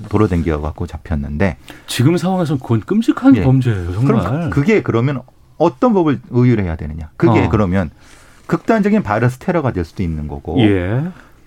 돌아댕겨 0.09 0.61
갖고 0.61 0.87
잡혔는데 0.87 1.57
지금 1.89 2.17
상황에서는 2.17 2.61
그건 2.61 2.81
끔찍한 2.81 3.35
예. 3.37 3.43
범죄예요, 3.43 3.93
정말. 3.93 4.23
그럼 4.23 4.51
그게 4.51 4.83
그러면 4.83 5.23
어떤 5.57 5.93
법을 5.95 6.21
의율해야 6.31 6.77
되느냐? 6.77 7.11
그게 7.17 7.47
어. 7.47 7.49
그러면 7.49 7.91
극단적인 8.47 9.03
바이러스 9.03 9.39
테러가 9.39 9.73
될 9.73 9.85
수도 9.85 10.03
있는 10.03 10.29
거고. 10.29 10.61
예. 10.61 11.03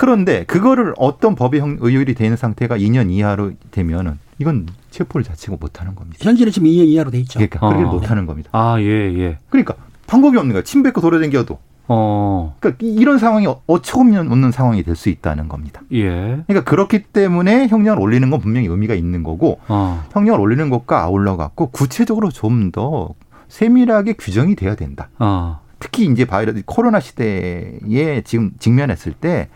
그런데 0.08 0.44
그거를 0.44 0.94
어떤 0.98 1.34
형- 1.60 1.78
의율이 1.80 2.14
되는 2.14 2.36
상태가 2.36 2.78
2년 2.78 3.10
이하로 3.10 3.54
되면은 3.72 4.20
이건 4.38 4.68
체포를 4.92 5.24
자체가 5.24 5.56
못 5.58 5.80
하는 5.80 5.96
겁니다. 5.96 6.18
현재는 6.20 6.52
지금 6.52 6.68
2년 6.68 6.88
이하로 6.88 7.10
돼 7.10 7.20
있죠. 7.20 7.40
그러니까 7.40 7.60
그렇게 7.62 7.86
어. 7.86 7.88
못 7.90 8.12
하는 8.12 8.26
겁니다. 8.26 8.50
아, 8.52 8.76
예, 8.82 8.86
예. 9.18 9.38
그러니까 9.50 9.76
방법이 10.06 10.38
없는 10.38 10.52
거야. 10.52 10.64
침 10.64 10.84
뱉고 10.84 11.00
돌아댕겨도. 11.00 11.58
어, 11.88 12.54
그러니까 12.60 12.86
이- 12.86 12.96
이런 12.96 13.18
상황이 13.18 13.48
어처구니 13.66 14.18
없는 14.18 14.52
상황이 14.52 14.84
될 14.84 14.98
수 14.98 15.08
있다는 15.08 15.48
겁니다. 15.48 15.82
예. 15.94 16.10
그러니까 16.48 16.64
그렇기 16.66 17.04
때문에 17.04 17.68
형량을 17.68 18.02
올리는 18.02 18.30
건 18.30 18.42
분명히 18.42 18.68
의미가 18.68 18.96
있는 18.96 19.24
거고 19.24 19.60
어, 19.70 20.04
형량을 20.12 20.42
올리는 20.42 20.70
것과 20.70 21.02
아울러 21.02 21.38
갖고 21.38 21.68
구체적으로 21.68 22.30
좀 22.30 22.72
더 22.74 23.14
세밀하게 23.48 24.14
규정이 24.14 24.56
돼야 24.56 24.76
된다. 24.76 25.08
어, 25.20 25.62
특히 25.80 26.06
이제 26.08 26.26
바이러스 26.26 26.62
코로나 26.66 27.00
시대에 27.00 28.22
지금 28.26 28.52
직면했을 28.60 29.14
때 29.14 29.48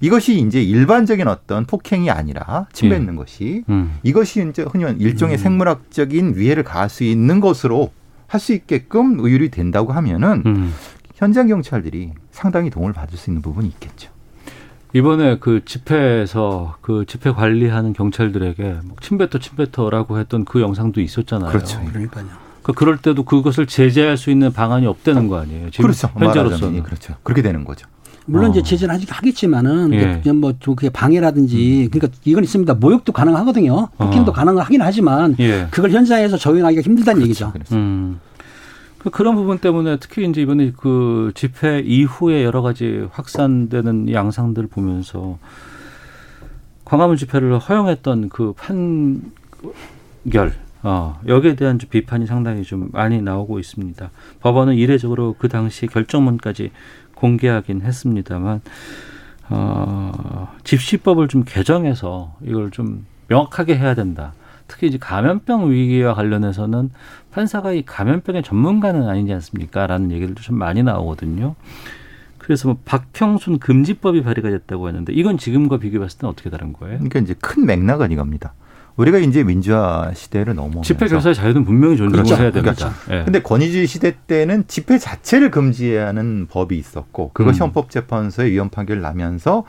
이것이 0.00 0.38
이제 0.40 0.62
일반적인 0.62 1.26
어떤 1.28 1.64
폭행이 1.66 2.10
아니라 2.10 2.66
침 2.72 2.90
예. 2.90 2.98
뱉는 2.98 3.16
것이 3.16 3.64
음. 3.68 3.98
이것이 4.02 4.46
이제 4.48 4.62
흔히 4.62 4.84
일종의 4.98 5.38
생물학적인 5.38 6.34
위해를 6.36 6.62
가할 6.62 6.88
수 6.88 7.04
있는 7.04 7.40
것으로 7.40 7.92
할 8.28 8.40
수 8.40 8.52
있게끔 8.52 9.18
의율이 9.20 9.50
된다고 9.50 9.92
하면은 9.92 10.42
음. 10.46 10.74
현장 11.14 11.46
경찰들이 11.46 12.12
상당히 12.30 12.70
도움을 12.70 12.92
받을 12.92 13.16
수 13.16 13.30
있는 13.30 13.40
부분이 13.42 13.68
있겠죠. 13.68 14.10
이번에 14.92 15.38
그 15.38 15.64
집회에서 15.64 16.76
그 16.80 17.04
집회 17.06 17.30
관리하는 17.30 17.92
경찰들에게 17.92 18.62
뭐 18.84 18.96
침뱉어 19.00 19.38
침뱉어라고 19.40 20.18
했던 20.18 20.44
그 20.44 20.60
영상도 20.60 21.00
있었잖아요. 21.00 21.50
그렇죠. 21.50 21.82
그러니까요. 21.84 22.26
그 22.62 22.72
그럴 22.72 22.96
때도 22.98 23.24
그것을 23.24 23.66
제재할 23.66 24.16
수 24.16 24.30
있는 24.30 24.52
방안이 24.52 24.86
없다는 24.86 25.28
거 25.28 25.38
아니에요. 25.38 25.70
지금 25.70 25.84
그렇죠. 25.84 26.10
현재로서는. 26.16 26.78
예, 26.78 26.82
그렇죠. 26.82 27.14
그렇게 27.22 27.42
되는 27.42 27.64
거죠. 27.64 27.86
물론 28.26 28.46
어. 28.46 28.50
이제 28.50 28.62
제재는 28.62 28.94
하긴 28.94 29.08
하겠지만은 29.08 29.92
예. 29.94 30.32
뭐좀 30.32 30.74
그게 30.76 30.90
방해라든지 30.90 31.88
그러니까 31.90 32.18
이건 32.24 32.44
있습니다. 32.44 32.74
모욕도 32.74 33.12
가능하거든요. 33.12 33.88
폭행도 33.96 34.32
어. 34.32 34.34
가능하긴 34.34 34.82
하지만 34.82 35.36
예. 35.38 35.68
그걸 35.70 35.92
현장에서 35.92 36.36
적용하기가 36.36 36.82
힘들다는 36.82 37.22
얘기죠. 37.22 37.50
그래서 37.52 37.76
음. 37.76 38.20
그 38.98 39.10
그런 39.10 39.36
부분 39.36 39.58
때문에 39.58 39.98
특히 40.00 40.28
이제 40.28 40.42
이번에 40.42 40.72
그 40.76 41.30
집회 41.34 41.78
이후에 41.80 42.44
여러 42.44 42.62
가지 42.62 43.06
확산되는 43.12 44.12
양상들을 44.12 44.68
보면서 44.68 45.38
광화문 46.84 47.16
집회를 47.16 47.58
허용했던 47.58 48.28
그판 48.28 49.22
판결 50.24 50.54
어, 50.88 51.18
여기에 51.26 51.56
대한 51.56 51.80
좀 51.80 51.90
비판이 51.90 52.26
상당히 52.26 52.62
좀 52.62 52.90
많이 52.92 53.20
나오고 53.20 53.58
있습니다. 53.58 54.08
법원은 54.38 54.74
이례적으로 54.74 55.34
그 55.36 55.48
당시 55.48 55.88
결정문까지 55.88 56.70
공개하긴 57.16 57.82
했습니다만 57.82 58.60
어, 59.48 60.54
집시법을 60.62 61.26
좀 61.26 61.42
개정해서 61.44 62.36
이걸 62.40 62.70
좀 62.70 63.04
명확하게 63.26 63.76
해야 63.76 63.96
된다. 63.96 64.32
특히 64.68 64.86
이제 64.86 64.96
감염병 64.96 65.72
위기와 65.72 66.14
관련해서는 66.14 66.90
판사가 67.32 67.72
이 67.72 67.82
감염병의 67.84 68.44
전문가는 68.44 69.08
아니지 69.08 69.32
않습니까? 69.32 69.88
라는 69.88 70.12
얘기들도 70.12 70.40
좀 70.40 70.56
많이 70.56 70.84
나오거든요. 70.84 71.56
그래서 72.38 72.68
뭐 72.68 72.78
박형순 72.84 73.58
금지법이 73.58 74.22
발의가 74.22 74.50
됐다고 74.50 74.86
했는데 74.86 75.12
이건 75.12 75.36
지금과 75.36 75.78
비교해 75.78 75.98
봤을 75.98 76.20
때는 76.20 76.30
어떻게 76.30 76.48
다른 76.48 76.72
거예요? 76.72 76.98
그러니까 76.98 77.18
이제 77.18 77.34
큰 77.40 77.66
맥락은 77.66 78.12
이겁니다. 78.12 78.54
우리가 78.96 79.18
이제 79.18 79.44
민주화 79.44 80.12
시대를 80.14 80.54
넘어 80.54 80.80
집회 80.82 81.06
결사의 81.06 81.34
자유는 81.34 81.64
분명히 81.64 81.96
존중을 81.96 82.24
그렇죠. 82.24 82.42
해야 82.42 82.50
됩니다. 82.50 82.74
그렇죠. 82.74 82.94
예. 83.10 83.24
근데 83.24 83.42
권위주의 83.42 83.86
시대 83.86 84.14
때는 84.26 84.64
집회 84.68 84.98
자체를 84.98 85.50
금지하는 85.50 86.46
법이 86.50 86.78
있었고 86.78 87.30
그것이 87.34 87.60
음. 87.60 87.64
헌법재판소의 87.66 88.52
위헌 88.52 88.70
판결을 88.70 89.02
나면서 89.02 89.64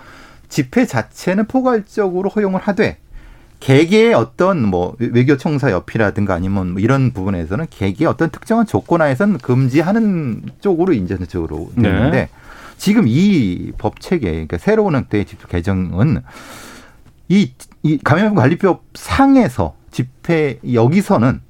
집회 0.47 0.85
자체는 0.85 1.47
포괄적으로 1.47 2.29
허용을 2.29 2.61
하되 2.61 2.99
개개의 3.59 4.13
어떤 4.13 4.65
뭐 4.65 4.95
외교 4.99 5.35
청사 5.35 5.71
옆이라든가 5.71 6.33
아니면 6.35 6.71
뭐 6.73 6.79
이런 6.81 7.11
부분에서는 7.11 7.65
개개의 7.69 8.07
어떤 8.07 8.29
특정한 8.29 8.65
조건 8.65 9.01
하에선 9.01 9.39
금지하는 9.39 10.43
쪽으로 10.61 10.93
인전적으로 10.93 11.71
됐는데 11.75 12.11
네. 12.11 12.29
지금 12.77 13.05
이 13.07 13.71
법 13.77 13.99
체계 13.99 14.29
그러니까 14.31 14.57
새로운 14.59 14.95
형태의 14.95 15.25
집회 15.25 15.47
개정은 15.49 16.21
이, 17.29 17.51
이 17.83 17.97
감염병 18.03 18.35
관리법 18.35 18.83
상에서 18.93 19.75
집회 19.91 20.59
여기서는 20.73 21.41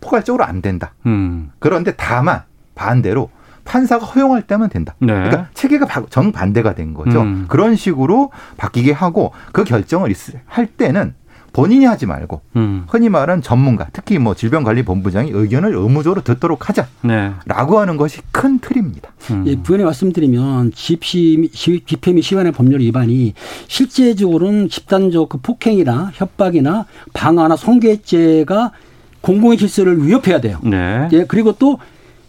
포괄적으로 0.00 0.44
안 0.44 0.62
된다. 0.62 0.92
음. 1.06 1.50
그런데 1.58 1.94
다만 1.96 2.42
반대로 2.74 3.30
판사가 3.64 4.06
허용할 4.06 4.42
때면 4.46 4.70
된다. 4.70 4.94
네. 5.00 5.08
그러니까 5.12 5.48
체계가 5.52 5.86
바- 5.86 6.06
정반대가 6.08 6.74
된 6.74 6.94
거죠. 6.94 7.20
음. 7.22 7.44
그런 7.48 7.76
식으로 7.76 8.30
바뀌게 8.56 8.92
하고 8.92 9.32
그 9.52 9.64
결정을 9.64 10.10
있- 10.10 10.16
할 10.46 10.66
때는 10.66 11.14
본인이 11.52 11.84
하지 11.86 12.06
말고 12.06 12.40
음. 12.56 12.84
흔히 12.88 13.08
말하는 13.08 13.42
전문가, 13.42 13.86
특히 13.92 14.18
뭐 14.18 14.34
질병관리본부장이 14.34 15.30
의견을 15.32 15.74
의무적으로 15.74 16.22
듣도록 16.22 16.68
하자라고 16.68 16.92
네. 17.02 17.32
하는 17.78 17.96
것이 17.96 18.20
큰 18.30 18.58
틀입니다. 18.58 19.10
음. 19.30 19.44
예, 19.46 19.56
부연에 19.56 19.84
말씀드리면 19.84 20.72
집시, 20.74 21.48
시- 21.52 21.82
집회 21.86 22.12
및 22.12 22.22
시간의 22.22 22.52
법률 22.52 22.80
위반이 22.80 23.34
실제적으로는 23.66 24.68
집단적 24.68 25.28
그 25.28 25.38
폭행이나 25.38 26.10
협박이나 26.14 26.86
방화나 27.12 27.56
성괴죄가 27.56 28.72
공공의 29.20 29.58
질서를 29.58 30.06
위협해야 30.06 30.40
돼요. 30.40 30.58
네. 30.62 31.08
예, 31.12 31.24
그리고 31.26 31.52
또 31.52 31.78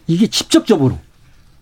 이게 0.08 0.28
직접적으로 0.28 0.98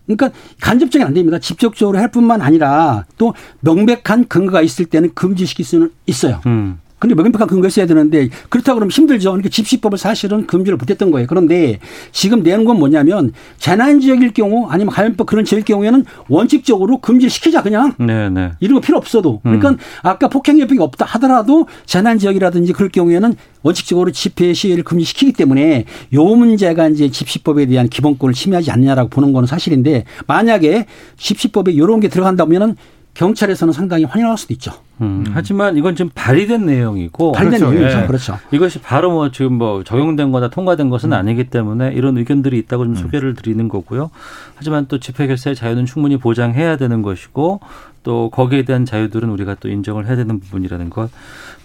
그러니까 0.06 0.30
간접적이 0.60 1.04
안 1.04 1.12
됩니다. 1.12 1.38
직접적으로 1.38 1.98
할 1.98 2.10
뿐만 2.10 2.40
아니라 2.40 3.04
또 3.18 3.34
명백한 3.60 4.28
근거가 4.28 4.62
있을 4.62 4.86
때는 4.86 5.12
금지시킬 5.14 5.64
수는 5.66 5.90
있어요. 6.06 6.40
음. 6.46 6.78
근데 6.98 7.14
명백한 7.14 7.46
근거가 7.46 7.68
있어야 7.68 7.86
되는데 7.86 8.28
그렇다 8.48 8.74
그러면 8.74 8.90
힘들죠. 8.90 9.30
그러니까 9.30 9.48
집시법을 9.48 9.98
사실은 9.98 10.46
금지를 10.46 10.76
못했던 10.76 11.10
거예요. 11.10 11.26
그런데 11.28 11.78
지금 12.12 12.42
내는 12.42 12.64
건 12.64 12.78
뭐냐면 12.78 13.32
재난 13.58 14.00
지역일 14.00 14.32
경우 14.32 14.66
아니면 14.68 14.92
감염법 14.92 15.26
그런 15.26 15.44
지역일 15.44 15.64
경우에는 15.64 16.04
원칙적으로 16.28 16.98
금지를 17.00 17.30
시키자 17.30 17.62
그냥 17.62 17.94
네, 17.98 18.28
네. 18.28 18.52
이런 18.60 18.74
거 18.74 18.80
필요 18.80 18.98
없어도. 18.98 19.40
그러니까 19.42 19.76
아까 20.02 20.28
폭행 20.28 20.58
협박이 20.58 20.80
없다 20.80 21.04
하더라도 21.04 21.66
재난 21.86 22.18
지역이라든지 22.18 22.72
그럴 22.72 22.88
경우에는 22.88 23.34
원칙적으로 23.62 24.10
집회 24.10 24.52
시위를 24.52 24.84
금지시키기 24.84 25.32
때문에 25.32 25.84
요 26.14 26.24
문제가 26.24 26.88
이제 26.88 27.10
집시법에 27.10 27.66
대한 27.66 27.88
기본권을 27.88 28.34
침해하지 28.34 28.70
않느냐라고 28.70 29.08
보는 29.10 29.32
거는 29.32 29.46
사실인데 29.46 30.04
만약에 30.26 30.86
집시법에 31.16 31.72
이런 31.72 32.00
게 32.00 32.08
들어간다면은 32.08 32.76
경찰에서는 33.18 33.72
상당히 33.72 34.04
환영할 34.04 34.38
수도 34.38 34.54
있죠. 34.54 34.70
음. 35.00 35.24
하지만 35.32 35.76
이건 35.76 35.96
지금 35.96 36.08
발의된 36.14 36.64
내용이고 36.66 37.32
발의된 37.32 37.58
그렇죠. 37.58 37.74
내용이죠. 37.74 38.02
예. 38.02 38.06
그렇죠. 38.06 38.38
이것이 38.52 38.80
바로 38.80 39.10
뭐 39.10 39.32
지금 39.32 39.54
뭐 39.54 39.82
적용된 39.82 40.30
거나 40.30 40.48
통과된 40.48 40.88
것은 40.88 41.12
아니기 41.12 41.50
때문에 41.50 41.92
이런 41.94 42.16
의견들이 42.16 42.56
있다고 42.58 42.84
좀 42.84 42.94
소개를 42.94 43.34
드리는 43.34 43.66
거고요. 43.66 44.10
하지만 44.54 44.86
또 44.86 45.00
집회 45.00 45.26
결사의 45.26 45.56
자유는 45.56 45.84
충분히 45.84 46.16
보장해야 46.16 46.76
되는 46.76 47.02
것이고 47.02 47.58
또 48.04 48.30
거기에 48.30 48.62
대한 48.62 48.84
자유들은 48.84 49.28
우리가 49.30 49.56
또 49.58 49.68
인정을 49.68 50.06
해야 50.06 50.14
되는 50.14 50.38
부분이라는 50.38 50.88
것 50.88 51.10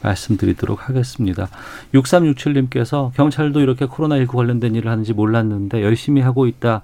말씀드리도록 0.02 0.90
하겠습니다. 0.90 1.50
6367님께서 1.94 3.14
경찰도 3.14 3.60
이렇게 3.60 3.86
코로나19 3.86 4.30
관련된 4.30 4.74
일을 4.74 4.90
하는지 4.90 5.14
몰랐는데 5.14 5.84
열심히 5.84 6.24
하고 6.24 6.48
있다. 6.48 6.82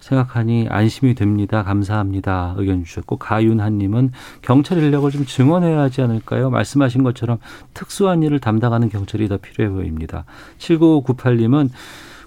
생각하니 0.00 0.66
안심이 0.68 1.14
됩니다. 1.14 1.62
감사합니다. 1.62 2.54
의견 2.56 2.84
주셨고 2.84 3.16
가윤하님은 3.16 4.12
경찰 4.42 4.78
인력을 4.78 5.10
좀 5.10 5.24
증원해야 5.24 5.78
하지 5.78 6.02
않을까요? 6.02 6.50
말씀하신 6.50 7.02
것처럼 7.02 7.38
특수한 7.74 8.22
일을 8.22 8.40
담당하는 8.40 8.88
경찰이 8.88 9.28
더 9.28 9.36
필요해 9.36 9.70
보입니다. 9.70 10.24
7998님은 10.58 11.70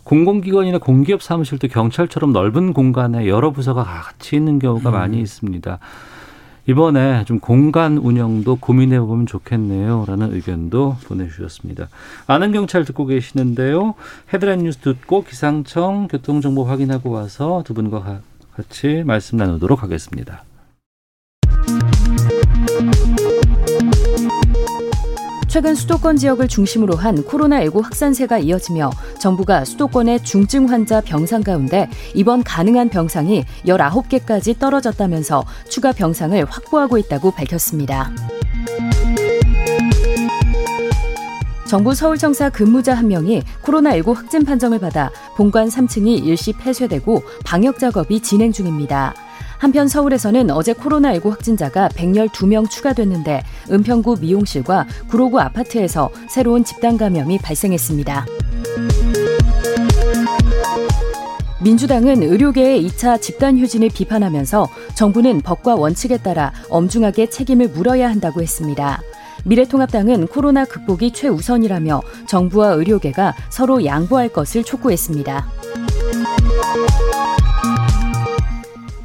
공공기관이나 0.04 0.80
공기업 0.80 1.22
사무실도 1.22 1.68
경찰처럼 1.68 2.34
넓은 2.34 2.74
공간에 2.74 3.28
여러 3.28 3.52
부서가 3.52 3.84
같이 3.84 4.36
있는 4.36 4.60
경우가 4.60 4.92
많이 4.92 5.20
있습니다. 5.20 5.80
이번에 6.66 7.26
좀 7.26 7.40
공간 7.40 7.98
운영도 7.98 8.56
고민해 8.56 9.00
보면 9.02 9.26
좋겠네요. 9.26 10.06
라는 10.08 10.34
의견도 10.34 10.98
보내주셨습니다. 11.06 11.90
아는 12.26 12.52
경찰 12.54 12.86
듣고 12.86 13.06
계시는데요. 13.06 13.96
헤드라인 14.34 14.64
뉴스 14.64 14.80
듣고 14.80 15.24
기상청 15.24 16.08
교통 16.08 16.40
정보 16.42 16.64
확인하고 16.64 17.10
와서 17.10 17.64
두 17.66 17.74
분과 17.74 18.00
가- 18.02 18.22
같이 18.56 19.04
말씀 19.06 19.38
나누도록 19.38 19.84
하겠습니다. 19.84 20.44
최근 25.54 25.76
수도권 25.76 26.18
지역을 26.18 26.48
중심으로 26.48 26.96
한 26.96 27.24
코로나19 27.24 27.84
확산세가 27.84 28.40
이어지며 28.40 28.90
정부가 29.20 29.66
수도권의 29.66 30.24
중증 30.24 30.68
환자 30.68 31.00
병상 31.00 31.44
가운데 31.44 31.88
입원 32.16 32.44
가능한 32.44 32.90
병상이 32.90 33.46
19개까지 33.68 34.58
떨어졌다면서 34.58 35.46
추가 35.70 35.92
병상을 35.92 36.44
확보하고 36.44 36.98
있다고 36.98 37.30
밝혔습니다. 37.30 38.12
정부 41.68 41.94
서울청사 41.94 42.50
근무자 42.50 42.96
한 42.96 43.08
명이 43.08 43.44
코로나19 43.62 44.16
확진 44.16 44.46
판정을 44.46 44.80
받아 44.80 45.12
본관 45.36 45.68
3층이 45.68 46.26
일시 46.26 46.54
폐쇄되고 46.54 47.22
방역 47.46 47.78
작업이 47.78 48.22
진행 48.22 48.52
중입니다. 48.52 49.14
한편 49.64 49.88
서울에서는 49.88 50.52
어제 50.52 50.74
코로나19 50.74 51.30
확진자가 51.30 51.88
112명 51.88 52.70
추가됐는데 52.70 53.44
은평구 53.72 54.18
미용실과 54.20 54.86
구로구 55.08 55.40
아파트에서 55.40 56.10
새로운 56.30 56.66
집단 56.66 56.98
감염이 56.98 57.38
발생했습니다. 57.38 58.26
민주당은 61.62 62.24
의료계의 62.24 62.86
2차 62.90 63.22
집단 63.22 63.58
휴진을 63.58 63.88
비판하면서 63.88 64.68
정부는 64.96 65.40
법과 65.40 65.76
원칙에 65.76 66.18
따라 66.18 66.52
엄중하게 66.70 67.30
책임을 67.30 67.70
물어야 67.70 68.10
한다고 68.10 68.42
했습니다. 68.42 69.02
미래통합당은 69.46 70.28
코로나 70.28 70.66
극복이 70.66 71.12
최우선이라며 71.14 72.02
정부와 72.28 72.74
의료계가 72.74 73.34
서로 73.50 73.86
양보할 73.86 74.28
것을 74.28 74.66
촉구했습니다. 74.66 75.48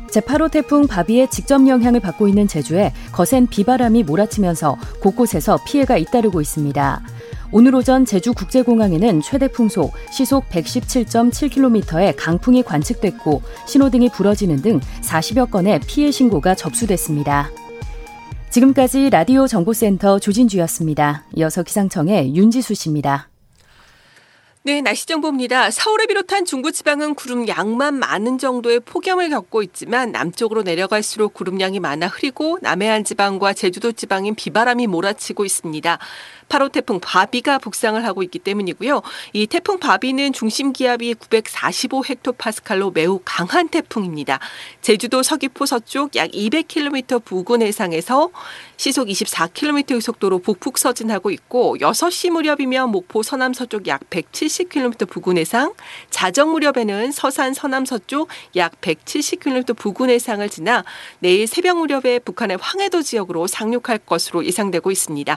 제8호 0.09 0.51
태풍 0.51 0.87
바비의 0.87 1.31
직접 1.31 1.67
영향을 1.67 2.01
받고 2.01 2.29
있는 2.29 2.49
제주에 2.49 2.93
거센 3.13 3.47
비바람이 3.47 4.03
몰아치면서 4.05 4.77
곳곳에서 5.01 5.59
피해가 5.67 5.97
잇따르고 5.97 6.41
있습니다. 6.41 7.03
오늘 7.51 7.75
오전 7.75 8.05
제주국제공항에는 8.05 9.23
최대 9.23 9.49
풍속 9.49 9.93
시속 10.13 10.49
117.7km의 10.51 12.15
강풍이 12.17 12.63
관측됐고 12.63 13.43
신호등이 13.67 14.11
부러지는 14.11 14.61
등 14.61 14.81
40여 15.03 15.51
건의 15.51 15.81
피해 15.87 16.11
신고가 16.11 16.55
접수됐습니다. 16.55 17.51
지금까지 18.51 19.11
라디오 19.11 19.47
정보센터 19.47 20.19
조진주였습니다. 20.19 21.25
이어서 21.37 21.63
기상청의 21.63 22.35
윤지수 22.35 22.75
씨입니다. 22.75 23.29
네, 24.65 24.81
날씨 24.83 25.07
정보입니다. 25.07 25.71
서울을 25.71 26.09
비롯한 26.09 26.45
중부지방은 26.45 27.15
구름 27.15 27.47
양만 27.47 27.95
많은 27.95 28.39
정도의 28.39 28.81
폭염을 28.81 29.31
겪고 29.31 29.63
있지만 29.63 30.11
남쪽으로 30.11 30.63
내려갈수록 30.63 31.33
구름량이 31.33 31.79
많아 31.79 32.09
흐리고 32.09 32.59
남해안 32.61 33.05
지방과 33.05 33.53
제주도 33.55 33.93
지방인 33.93 34.35
비바람이 34.35 34.89
몰아치고 34.89 35.45
있습니다. 35.45 35.99
8호 36.49 36.73
태풍 36.73 37.01
바비가 37.01 37.59
북상을 37.59 38.03
하고 38.05 38.23
있기 38.23 38.39
때문이고요. 38.39 39.03
이 39.33 39.47
태풍 39.47 39.79
바비는 39.79 40.33
중심 40.33 40.73
기압이 40.73 41.15
945 41.15 42.05
헥토파스칼로 42.05 42.91
매우 42.91 43.21
강한 43.25 43.69
태풍입니다. 43.69 44.39
제주도 44.81 45.23
서귀포 45.23 45.67
서쪽 45.67 46.17
약 46.17 46.31
200km 46.31 47.25
부근 47.25 47.63
해상에서 47.63 48.31
시속 48.77 49.09
24km의 49.09 50.01
속도로 50.01 50.39
북북 50.39 50.79
서진하고 50.79 51.31
있고 51.31 51.77
6시 51.79 52.31
무렵이면 52.31 52.91
목포 52.91 53.23
서남 53.23 53.53
서쪽 53.53 53.87
약 53.87 54.09
170km 54.11 55.09
부근 55.09 55.39
해상, 55.39 55.75
자정 56.11 56.53
무렵에는 56.53 57.13
서산 57.13 57.55
서남 57.55 57.85
서쪽 57.85 58.29
약 58.57 58.81
170km 58.81 59.77
부근 59.77 60.11
해상을 60.11 60.49
지나 60.49 60.85
내일 61.19 61.47
새벽 61.47 61.79
무렵에 61.79 62.19
북한의 62.21 62.59
황해도 62.61 63.03
지역으로 63.03 63.47
상륙할 63.47 63.99
것으로 63.99 64.45
예상되고 64.45 64.91
있습니다. 64.91 65.37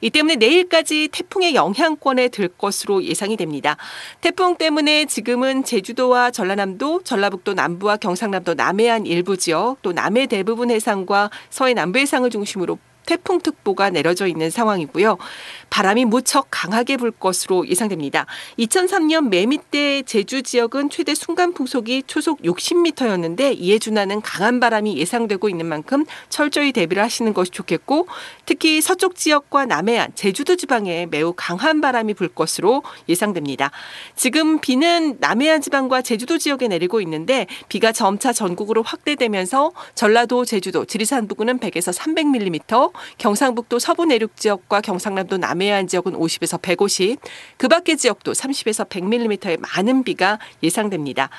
이 0.00 0.10
때문에 0.10 0.36
내일까지 0.36 1.08
태풍의 1.12 1.54
영향권에 1.54 2.28
들 2.28 2.48
것으로 2.48 3.04
예상이 3.04 3.36
됩니다. 3.36 3.76
태풍 4.20 4.56
때문에 4.56 5.04
지금은 5.04 5.64
제주도와 5.64 6.30
전라남도, 6.30 7.02
전라북도 7.02 7.54
남부와 7.54 7.96
경상남도 7.96 8.54
남해안 8.54 9.06
일부 9.06 9.36
지역, 9.36 9.76
또 9.82 9.92
남해 9.92 10.26
대부분 10.26 10.70
해상과 10.70 11.30
서해 11.50 11.74
남부 11.74 11.98
해상을 11.98 12.28
중심으로 12.30 12.78
태풍특보가 13.06 13.90
내려져 13.90 14.26
있는 14.26 14.50
상황이고요. 14.50 15.18
바람이 15.70 16.04
무척 16.04 16.48
강하게 16.50 16.96
불 16.96 17.10
것으로 17.10 17.66
예상됩니다. 17.68 18.26
2003년 18.58 19.28
매미 19.28 19.58
때 19.70 20.02
제주 20.02 20.42
지역은 20.42 20.90
최대 20.90 21.14
순간 21.14 21.52
풍속이 21.52 22.04
초속 22.06 22.42
60m였는데 22.42 23.56
이에 23.58 23.78
준하는 23.78 24.20
강한 24.20 24.60
바람이 24.60 24.96
예상되고 24.98 25.48
있는 25.48 25.66
만큼 25.66 26.04
철저히 26.28 26.72
대비를 26.72 27.02
하시는 27.02 27.32
것이 27.32 27.50
좋겠고 27.50 28.06
특히 28.46 28.80
서쪽 28.80 29.14
지역과 29.16 29.66
남해안, 29.66 30.12
제주도 30.14 30.56
지방에 30.56 31.06
매우 31.06 31.32
강한 31.36 31.80
바람이 31.80 32.14
불 32.14 32.28
것으로 32.28 32.82
예상됩니다. 33.08 33.70
지금 34.16 34.60
비는 34.60 35.18
남해안 35.20 35.60
지방과 35.60 36.02
제주도 36.02 36.38
지역에 36.38 36.68
내리고 36.68 37.00
있는데 37.00 37.46
비가 37.68 37.92
점차 37.92 38.32
전국으로 38.32 38.82
확대되면서 38.82 39.72
전라도, 39.94 40.44
제주도, 40.44 40.84
지리산 40.84 41.28
부근은 41.28 41.58
100에서 41.58 41.96
300mm, 41.96 42.89
경상북도 43.18 43.78
서부 43.78 44.04
내륙 44.04 44.36
지역과 44.36 44.80
경상남도 44.80 45.38
남해안 45.38 45.86
지역은 45.86 46.12
50에서 46.12 46.60
150, 46.60 47.18
그 47.56 47.68
밖의 47.68 47.96
지역도 47.96 48.32
30에서 48.32 48.88
100mm의 48.88 49.60
많은 49.60 50.04
비가 50.04 50.38
예상됩니다. 50.62 51.30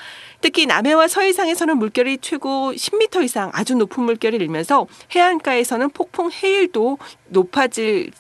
특히 0.42 0.66
남해와 0.66 1.08
서해상에서는 1.08 1.78
물결이 1.78 2.20
최고 2.22 2.72
10m 2.72 3.24
이상 3.24 3.52
아주 3.54 3.76
높은 3.76 4.04
물결이 4.04 4.38
일면서 4.38 4.88
해안가에서는 5.14 5.90
폭풍 5.92 6.32
해일도 6.32 6.98
높아질 7.28 8.12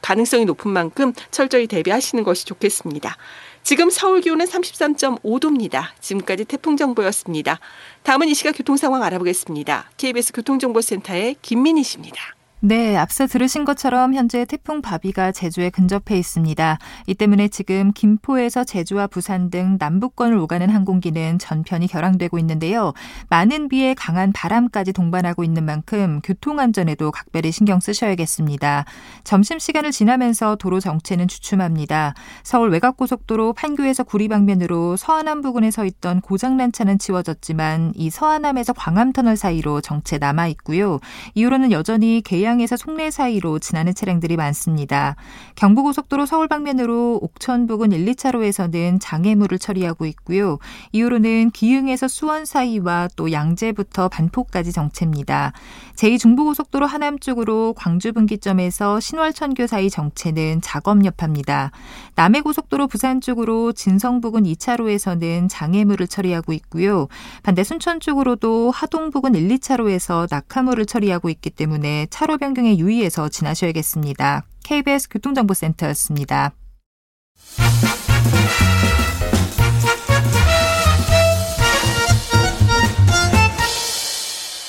가능성이 0.00 0.44
높은 0.44 0.70
만큼 0.70 1.12
철저히 1.30 1.66
대비하시는 1.66 2.24
것이 2.24 2.46
좋겠습니다. 2.46 3.16
지금 3.62 3.90
서울 3.90 4.22
기온은 4.22 4.46
33.5도입니다. 4.46 5.88
지금까지 6.00 6.46
태풍 6.46 6.76
정보였습니다. 6.76 7.60
다음은 8.02 8.28
이 8.28 8.34
시각 8.34 8.52
교통 8.52 8.78
상황 8.78 9.02
알아보겠습니다. 9.02 9.90
KBS 9.98 10.32
교통정보센터의 10.32 11.36
김민희 11.42 11.82
씨입니다. 11.82 12.37
네, 12.60 12.96
앞서 12.96 13.28
들으신 13.28 13.64
것처럼 13.64 14.14
현재 14.14 14.44
태풍 14.44 14.82
바비가 14.82 15.30
제주에 15.30 15.70
근접해 15.70 16.18
있습니다. 16.18 16.78
이 17.06 17.14
때문에 17.14 17.46
지금 17.46 17.92
김포에서 17.92 18.64
제주와 18.64 19.06
부산 19.06 19.48
등 19.48 19.76
남부권을 19.78 20.36
오가는 20.36 20.68
항공기는 20.68 21.38
전편이 21.38 21.86
결항되고 21.86 22.36
있는데요. 22.40 22.94
많은 23.28 23.68
비에 23.68 23.94
강한 23.94 24.32
바람까지 24.32 24.92
동반하고 24.92 25.44
있는 25.44 25.64
만큼 25.64 26.20
교통 26.24 26.58
안전에도 26.58 27.12
각별히 27.12 27.52
신경 27.52 27.78
쓰셔야겠습니다. 27.78 28.86
점심 29.22 29.60
시간을 29.60 29.92
지나면서 29.92 30.56
도로 30.56 30.80
정체는 30.80 31.28
주춤합니다. 31.28 32.14
서울 32.42 32.70
외곽고속도로 32.70 33.52
판교에서 33.52 34.02
구리 34.02 34.26
방면으로 34.26 34.96
서안암 34.96 35.42
부근에 35.42 35.70
서 35.70 35.84
있던 35.84 36.20
고장난 36.22 36.72
차는 36.72 36.98
치워졌지만 36.98 37.92
이 37.94 38.10
서안암에서 38.10 38.72
광암터널 38.72 39.36
사이로 39.36 39.80
정체 39.80 40.18
남아 40.18 40.48
있고요. 40.48 40.98
이후로는 41.36 41.70
여전히 41.70 42.20
계약 42.24 42.47
고양에서 42.48 42.76
송내 42.78 43.10
사이로 43.10 43.58
지나는 43.58 43.94
차량들이 43.94 44.36
많습니다. 44.36 45.16
경부고속도로 45.56 46.24
서울 46.24 46.48
방면으로 46.48 47.18
옥천 47.20 47.66
부근 47.66 47.92
1, 47.92 48.06
2차로에서는 48.06 48.98
장애물을 49.00 49.58
처리하고 49.58 50.06
있고요. 50.06 50.58
이후로는 50.92 51.50
기흥에서 51.50 52.08
수원 52.08 52.46
사이와 52.46 53.08
또 53.16 53.32
양재부터 53.32 54.08
반포까지 54.08 54.72
정체입니다. 54.72 55.52
제2중부고속도로 55.96 56.86
하남 56.86 57.18
쪽으로 57.18 57.74
광주 57.76 58.14
분기점에서 58.14 58.98
신월천교 59.00 59.66
사이 59.66 59.90
정체는 59.90 60.62
작업 60.62 61.04
여파입니다. 61.04 61.70
남해고속도로 62.14 62.86
부산 62.86 63.20
쪽으로 63.20 63.72
진성 63.72 64.22
부근 64.22 64.44
2차로에서는 64.44 65.48
장애물을 65.50 66.06
처리하고 66.06 66.54
있고요. 66.54 67.08
반대 67.42 67.62
순천 67.62 68.00
쪽으로도 68.00 68.70
하동 68.70 69.10
부근 69.10 69.34
1, 69.34 69.48
2차로에서 69.48 70.28
낙하물을 70.30 70.86
처리하고 70.86 71.28
있기 71.28 71.50
때문에 71.50 72.06
차로 72.08 72.37
변경에 72.38 72.78
유의해서 72.78 73.28
지나셔야겠습니다. 73.28 74.44
KBS 74.64 75.08
교통정보센터였습니다. 75.10 76.52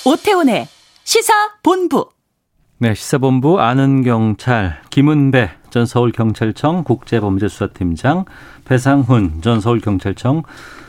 오태훈의 0.05 0.67
시사본부. 1.03 2.09
네, 2.80 2.95
시사본부 2.95 3.59
아는 3.59 4.03
경찰 4.03 4.82
김은배 4.89 5.51
전 5.70 5.86
서울경찰청 5.86 6.84
국제범죄수사팀장 6.84 8.26
배상훈 8.65 9.41
전 9.41 9.61
서울경찰청 9.61 10.43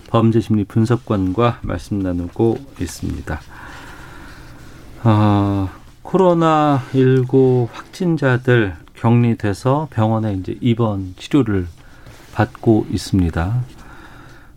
범죄심리분석관과 0.08 1.58
말씀 1.62 1.98
나누고 1.98 2.58
있습니다. 2.80 3.40
어, 5.04 5.68
코로나19 6.02 7.68
확진자들 7.72 8.76
격리돼서 8.94 9.88
병원에 9.90 10.34
이제 10.34 10.56
입원 10.60 11.14
치료를 11.16 11.66
받고 12.34 12.86
있습니다. 12.90 13.64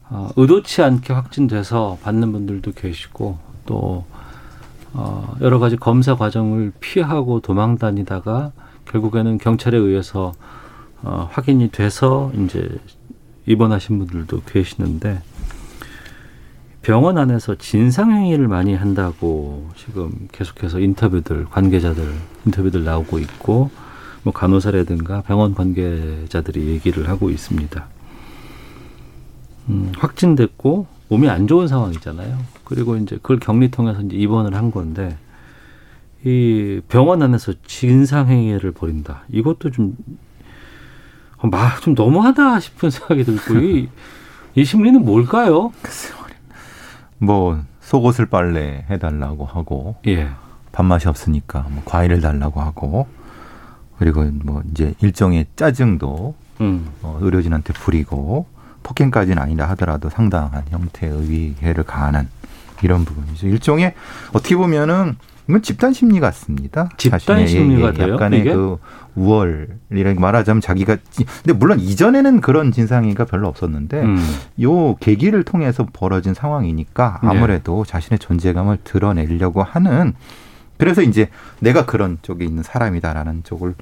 어, 0.09 0.29
의도치 0.35 0.81
않게 0.81 1.13
확진돼서 1.13 1.97
받는 2.03 2.31
분들도 2.31 2.73
계시고 2.73 3.37
또 3.65 4.05
어, 4.93 5.35
여러 5.41 5.59
가지 5.59 5.75
검사 5.75 6.15
과정을 6.15 6.71
피하고 6.79 7.39
도망 7.39 7.77
다니다가 7.77 8.51
결국에는 8.85 9.37
경찰에 9.37 9.77
의해서 9.77 10.33
어, 11.01 11.27
확인이 11.31 11.69
돼서 11.71 12.31
이제 12.37 12.69
입원하신 13.45 13.97
분들도 13.97 14.41
계시는데 14.45 15.21
병원 16.84 17.17
안에서 17.17 17.55
진상행위를 17.55 18.49
많이 18.49 18.75
한다고 18.75 19.69
지금 19.77 20.11
계속해서 20.34 20.79
인터뷰들 20.79 21.45
관계자들 21.45 22.03
인터뷰들 22.45 22.84
나오고 22.84 23.19
있고 23.19 23.71
뭐 24.23 24.34
간호사라든가 24.34 25.21
병원 25.21 25.55
관계자들이 25.55 26.67
얘기를 26.67 27.07
하고 27.07 27.29
있습니다. 27.29 27.88
음, 29.69 29.91
확진됐고 29.97 30.88
몸이 31.07 31.29
안 31.29 31.47
좋은 31.47 31.69
상황이잖아요. 31.69 32.38
그리고 32.65 32.97
이제 32.97 33.15
그걸 33.15 33.39
격리 33.39 33.71
통해서 33.71 34.01
이제 34.01 34.17
입원을 34.17 34.53
한 34.53 34.69
건데 34.69 35.17
이 36.25 36.81
병원 36.89 37.21
안에서 37.21 37.53
진상행위를 37.65 38.71
벌인다. 38.73 39.23
이것도 39.29 39.71
좀, 39.71 39.95
막, 41.41 41.81
좀 41.81 41.95
너무하다 41.95 42.59
싶은 42.61 42.89
생각이 42.89 43.25
들고, 43.25 43.59
이, 43.59 43.89
이 44.55 44.63
심리는 44.63 45.03
뭘까요? 45.03 45.73
뭐 47.24 47.63
속옷을 47.82 48.26
빨래 48.26 48.86
해달라고 48.89 49.45
하고 49.45 49.95
예. 50.07 50.30
밥맛이 50.71 51.07
없으니까 51.07 51.65
뭐 51.69 51.84
과일을 51.86 52.21
달라고 52.21 52.61
하고 52.61 53.07
그리고 53.97 54.24
뭐 54.43 54.61
이제 54.71 54.93
일종의 55.01 55.45
짜증도 55.55 56.36
음. 56.61 56.89
어, 57.01 57.17
의료진한테 57.21 57.74
부리고 57.74 58.47
폭행까지는 58.84 59.41
아니다 59.41 59.69
하더라도 59.69 60.09
상당한 60.09 60.63
형태의 60.69 61.30
위해를 61.30 61.84
가하는 61.84 62.28
이런 62.82 63.05
부분이죠. 63.05 63.47
일종의 63.47 63.93
어떻게 64.34 64.57
보면은 64.57 65.15
이건 65.49 65.61
집단 65.61 65.91
심리 65.93 66.19
같습니다. 66.19 66.89
집단 66.97 67.19
자신의 67.19 67.47
심리가 67.47 67.87
예, 67.89 67.93
예, 67.93 67.97
돼요? 67.97 68.13
약간의 68.13 68.39
이게? 68.39 68.53
그 68.53 68.77
우월이라고 69.15 70.19
말하자면 70.19 70.61
자기가 70.61 70.97
찌- 71.11 71.25
근데 71.43 71.53
물론 71.53 71.79
이전에는 71.79 72.41
그런 72.41 72.71
진상이가 72.71 73.25
별로 73.25 73.47
없었는데 73.47 74.01
음. 74.01 74.17
요 74.61 74.95
계기를 74.95 75.43
통해서 75.43 75.85
벌어진 75.91 76.33
상황이니까 76.33 77.19
네. 77.23 77.29
아무래도 77.29 77.83
자신의 77.85 78.19
존재감을 78.19 78.79
드러내려고 78.83 79.63
하는 79.63 80.13
그래서 80.77 81.01
이제 81.01 81.29
내가 81.59 81.85
그런 81.85 82.17
쪽에 82.21 82.45
있는 82.45 82.63
사람이다라는 82.63 83.43
쪽을 83.43 83.75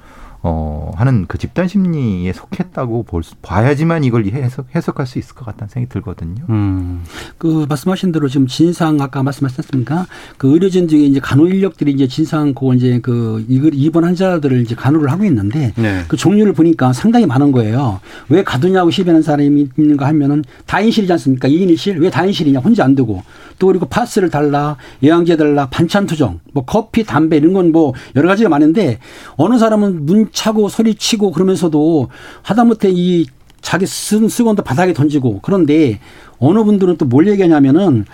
어, 0.43 0.91
하는 0.95 1.25
그 1.27 1.37
집단 1.37 1.67
심리에 1.67 2.31
속했다고 2.33 3.03
볼 3.03 3.23
수, 3.23 3.35
봐야지만 3.41 4.03
이걸 4.03 4.25
해석, 4.25 4.67
해석할 4.75 5.07
수 5.07 5.19
있을 5.19 5.35
것 5.35 5.45
같다는 5.45 5.69
생각이 5.69 5.91
들거든요. 5.91 6.43
음. 6.49 7.03
그 7.37 7.65
말씀하신 7.67 8.11
대로 8.11 8.27
지금 8.27 8.47
진상 8.47 9.01
아까 9.01 9.23
말씀하셨습니까? 9.23 10.05
그 10.37 10.53
의료진 10.53 10.87
중에 10.87 11.01
이제 11.01 11.19
간호 11.19 11.47
인력들이 11.47 11.91
이제 11.91 12.07
진상 12.07 12.53
고 12.53 12.73
이제 12.73 12.99
그 13.01 13.43
입원 13.49 14.03
환자들을 14.03 14.61
이제 14.61 14.75
간호를 14.75 15.11
하고 15.11 15.25
있는데 15.25 15.73
네. 15.75 16.03
그 16.07 16.17
종류를 16.17 16.53
보니까 16.53 16.93
상당히 16.93 17.25
많은 17.25 17.51
거예요. 17.51 17.99
왜 18.29 18.43
가두냐고 18.43 18.91
시비하는 18.91 19.21
사람이 19.21 19.69
있는가 19.77 20.07
하면은 20.07 20.43
다인실이지 20.65 21.11
않습니까? 21.13 21.47
2인 21.47 21.73
1실. 21.73 21.99
왜 21.99 22.09
다인실이냐? 22.09 22.59
혼자 22.59 22.83
안 22.83 22.95
두고. 22.95 23.23
또 23.59 23.67
그리고 23.67 23.85
파스를 23.85 24.29
달라, 24.29 24.75
영양제 25.03 25.37
달라, 25.37 25.67
반찬 25.69 26.07
투정, 26.07 26.39
뭐 26.53 26.65
커피, 26.65 27.03
담배 27.03 27.37
이런 27.37 27.53
건 27.53 27.71
뭐 27.71 27.93
여러 28.15 28.27
가지가 28.27 28.49
많은데 28.49 28.99
어느 29.37 29.57
사람은 29.57 30.05
문 30.05 30.30
차고 30.31 30.69
소리치고 30.69 31.31
그러면서도 31.31 32.09
하다못해 32.41 32.89
이 32.91 33.25
자기 33.61 33.85
쓴 33.85 34.27
수건도 34.27 34.63
바닥에 34.63 34.93
던지고 34.93 35.39
그런데 35.41 35.99
어느 36.39 36.63
분들은 36.63 36.97
또 36.97 37.05
뭘 37.05 37.27
얘기하냐면은 37.27 38.05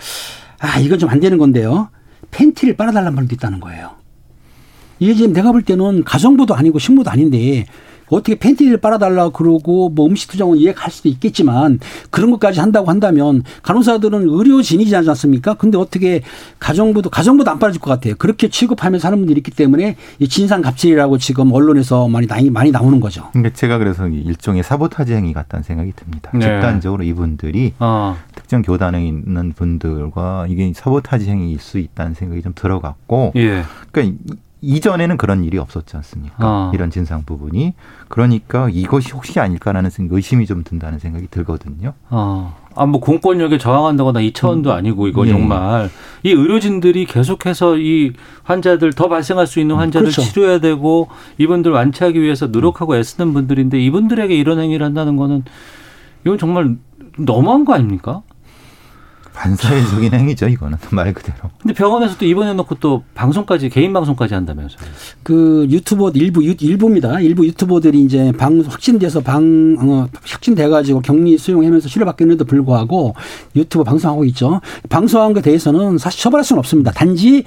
아 0.58 0.78
이건 0.78 0.98
좀 0.98 1.08
안 1.10 1.20
되는 1.20 1.38
건데요. 1.38 1.88
팬티를 2.30 2.76
빨아달라는 2.76 3.14
말도 3.14 3.34
있다는 3.34 3.60
거예요. 3.60 3.92
이게 4.98 5.14
지금 5.14 5.32
내가 5.32 5.52
볼 5.52 5.62
때는 5.62 6.04
가정부도 6.04 6.54
아니고 6.54 6.78
식모도 6.78 7.10
아닌데 7.10 7.66
어떻게 8.10 8.36
팬티를 8.38 8.78
빨아달라 8.78 9.30
그러고 9.30 9.88
뭐 9.88 10.06
음식 10.06 10.30
투정은 10.30 10.58
이해할 10.58 10.90
수도 10.90 11.08
있겠지만 11.08 11.80
그런 12.10 12.30
것까지 12.30 12.60
한다고 12.60 12.88
한다면 12.88 13.42
간호사들은 13.62 14.28
의료진이지 14.28 14.94
않습니까? 14.96 15.54
근데 15.54 15.78
어떻게 15.78 16.22
가정부도 16.58 17.10
가정부도 17.10 17.50
안 17.50 17.58
빨아줄 17.58 17.80
것 17.80 17.90
같아요. 17.90 18.14
그렇게 18.16 18.48
취급하면서 18.48 19.08
하는 19.08 19.18
분들이 19.18 19.38
있기 19.38 19.50
때문에 19.50 19.96
이 20.18 20.28
진상 20.28 20.62
갑질이라고 20.62 21.18
지금 21.18 21.52
언론에서 21.52 22.08
많이 22.08 22.26
많이 22.26 22.50
많이 22.50 22.70
나오는 22.70 23.00
거죠. 23.00 23.28
그러니까 23.32 23.54
제가 23.54 23.78
그래서 23.78 24.06
일종의 24.06 24.62
사보타지 24.62 25.12
행위 25.12 25.32
같다는 25.32 25.62
생각이 25.62 25.92
듭니다. 25.96 26.30
네. 26.34 26.40
집단적으로 26.40 27.02
이분들이 27.02 27.74
어. 27.78 28.16
특정 28.34 28.62
교단에 28.62 29.06
있는 29.06 29.52
분들과 29.52 30.46
이게 30.48 30.72
사보타지 30.74 31.28
행위일 31.28 31.58
수 31.60 31.78
있다는 31.78 32.14
생각이 32.14 32.42
좀 32.42 32.52
들어갔고, 32.54 33.32
예. 33.36 33.62
그러니까 33.90 34.18
이전에는 34.60 35.16
그런 35.16 35.44
일이 35.44 35.58
없었지 35.58 35.96
않습니까? 35.96 36.36
어. 36.38 36.72
이런 36.74 36.90
진상 36.90 37.24
부분이 37.24 37.74
그러니까 38.08 38.68
이것이 38.70 39.12
혹시 39.12 39.38
아닐까라는 39.38 39.90
생각, 39.90 40.16
의심이 40.16 40.46
좀 40.46 40.64
든다는 40.64 40.98
생각이 40.98 41.28
들거든요. 41.30 41.94
어. 42.10 42.56
아, 42.74 42.86
뭐 42.86 43.00
공권력에 43.00 43.58
저항한다거나 43.58 44.20
이 44.20 44.32
차원도 44.32 44.72
아니고 44.72 45.08
이건 45.08 45.26
예. 45.26 45.32
정말 45.32 45.90
이 46.22 46.30
의료진들이 46.30 47.06
계속해서 47.06 47.76
이 47.78 48.12
환자들 48.44 48.92
더 48.92 49.08
발생할 49.08 49.46
수 49.46 49.58
있는 49.58 49.76
환자를 49.76 50.10
그렇죠. 50.10 50.22
치료해야 50.22 50.60
되고 50.60 51.08
이분들 51.38 51.72
완치하기 51.72 52.20
위해서 52.20 52.46
노력하고 52.46 52.96
애쓰는 52.96 53.32
분들인데 53.32 53.80
이분들에게 53.80 54.34
이런 54.34 54.60
행위를 54.60 54.86
한다는 54.86 55.16
거는 55.16 55.44
이건 56.24 56.38
정말 56.38 56.76
너무한 57.18 57.64
거 57.64 57.74
아닙니까? 57.74 58.22
반사회적인 59.38 60.12
행위죠, 60.12 60.48
이거는 60.48 60.78
말 60.90 61.14
그대로. 61.14 61.36
근데 61.62 61.72
병원에서도 61.72 62.24
입원해 62.26 62.52
놓고 62.54 62.74
또 62.80 63.04
방송까지 63.14 63.68
개인 63.68 63.92
방송까지 63.92 64.34
한다면서요. 64.34 64.80
그 65.22 65.66
유튜버 65.70 66.10
일부 66.14 66.44
유, 66.44 66.56
일부입니다. 66.60 67.20
일부 67.20 67.46
유튜버들이 67.46 68.00
이제 68.02 68.32
방 68.32 68.60
확진돼서 68.66 69.20
방 69.20 69.76
어, 69.80 70.08
확진돼 70.24 70.68
가지고 70.68 71.00
격리 71.00 71.38
수용하면서 71.38 71.88
치료받기는데도 71.88 72.44
불구하고 72.46 73.14
유튜브 73.54 73.84
방송하고 73.84 74.24
있죠. 74.26 74.60
방송한 74.88 75.32
것에 75.34 75.42
대해서는 75.42 75.98
사실 75.98 76.20
처벌할 76.20 76.44
수는 76.44 76.58
없습니다. 76.58 76.90
단지 76.90 77.44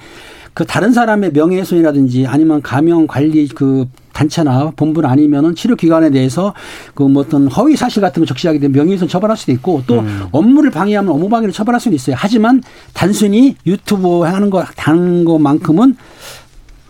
그 0.54 0.66
다른 0.66 0.92
사람의 0.92 1.32
명예훼손이라든지 1.32 2.26
아니면 2.26 2.62
감염 2.62 3.06
관리 3.06 3.48
그 3.48 3.86
단체나 4.12 4.72
본부나 4.76 5.08
아니면은 5.10 5.54
치료 5.54 5.76
기관에 5.76 6.10
대해서 6.10 6.52
그 6.94 7.12
뭐 7.12 7.22
어떤 7.22 7.46
허위 7.48 7.76
사실 7.76 8.00
같은 8.00 8.22
거 8.22 8.26
적시하게 8.26 8.58
되면 8.58 8.72
명예훼손 8.72 9.06
처벌할 9.06 9.36
수도 9.36 9.52
있고 9.52 9.82
또 9.86 10.00
음. 10.00 10.26
업무를 10.32 10.70
방해하면 10.70 11.12
업무 11.12 11.28
방해를 11.28 11.52
처벌할 11.52 11.80
수는 11.80 11.94
있어요. 11.94 12.16
하지만 12.18 12.62
단순히 12.94 13.56
유튜브 13.66 14.20
하는 14.20 14.48
거 14.50 14.64
다른 14.76 15.24
것만큼은 15.24 15.96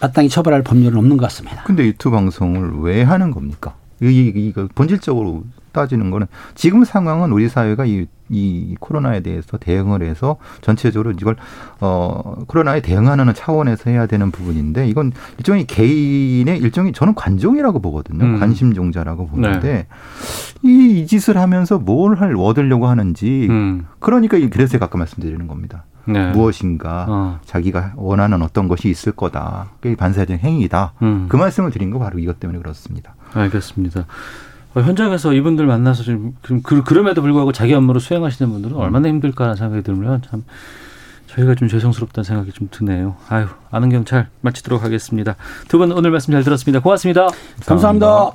마땅히 0.00 0.28
처벌할 0.28 0.62
법률은 0.62 0.98
없는 0.98 1.16
것 1.16 1.26
같습니다. 1.26 1.62
근데 1.64 1.84
유튜브 1.86 2.14
방송을 2.16 2.72
왜 2.80 3.02
하는 3.02 3.30
겁니까? 3.30 3.74
이, 4.00 4.06
이, 4.06 4.32
이거 4.48 4.68
본질적으로 4.74 5.44
따지는 5.72 6.10
거는 6.10 6.26
지금 6.54 6.84
상황은 6.84 7.32
우리 7.32 7.48
사회가 7.48 7.84
이, 7.86 8.06
이 8.28 8.76
코로나에 8.80 9.20
대해서 9.20 9.56
대응을 9.58 10.02
해서 10.02 10.36
전체적으로 10.60 11.12
이걸 11.12 11.36
어 11.80 12.36
코로나에 12.46 12.80
대응하는 12.80 13.32
차원에서 13.34 13.90
해야 13.90 14.06
되는 14.06 14.30
부분인데 14.30 14.86
이건 14.88 15.12
일종의 15.38 15.66
개인의 15.66 16.58
일종의 16.58 16.92
저는 16.92 17.14
관종이라고 17.14 17.80
보거든요. 17.80 18.24
음. 18.24 18.38
관심종자라고 18.40 19.26
보는데 19.28 19.86
이, 20.62 21.00
이 21.00 21.06
짓을 21.06 21.36
하면서 21.38 21.78
뭘 21.78 22.12
할 22.16 22.34
얻으려고 22.36 22.86
하는지 22.86 23.46
음. 23.50 23.86
그러니까 23.98 24.36
이- 24.36 24.50
그래서 24.50 24.78
아까 24.80 24.98
말씀드리는 24.98 25.46
겁니다. 25.46 25.84
네. 26.04 26.32
무엇인가 26.32 27.06
어. 27.08 27.40
자기가 27.44 27.92
원하는 27.96 28.42
어떤 28.42 28.66
것이 28.66 28.88
있을 28.90 29.12
거다. 29.12 29.68
그게 29.80 29.94
반사적 29.94 30.36
행위다. 30.40 30.94
음. 31.02 31.26
그 31.28 31.36
말씀을 31.36 31.70
드린 31.70 31.90
거 31.90 31.98
바로 32.00 32.18
이것 32.18 32.40
때문에 32.40 32.58
그렇습니다. 32.58 33.14
알겠습니다. 33.34 34.04
어, 34.74 34.80
현장에서 34.80 35.32
이분들 35.34 35.66
만나서 35.66 36.02
좀 36.02 36.34
그, 36.42 36.60
그- 36.62 36.82
그럼에도 36.82 37.20
불구하고 37.22 37.52
자기 37.52 37.74
업무를 37.74 38.00
수행하시는 38.00 38.50
분들은 38.50 38.76
얼마나 38.76 39.08
힘들까라는 39.08 39.56
생각이 39.56 39.82
들면 39.82 40.22
참 40.30 40.44
저희가 41.26 41.54
좀 41.54 41.68
죄송스럽다는 41.68 42.24
생각이 42.24 42.52
좀 42.52 42.68
드네요. 42.70 43.16
아유, 43.28 43.46
아는 43.70 43.88
경찰 43.90 44.28
마치도록 44.40 44.82
하겠습니다. 44.82 45.36
두 45.68 45.78
분 45.78 45.92
오늘 45.92 46.10
말씀 46.10 46.32
잘 46.32 46.42
들었습니다. 46.42 46.80
고맙습니다. 46.80 47.28
감사합니다. 47.66 48.30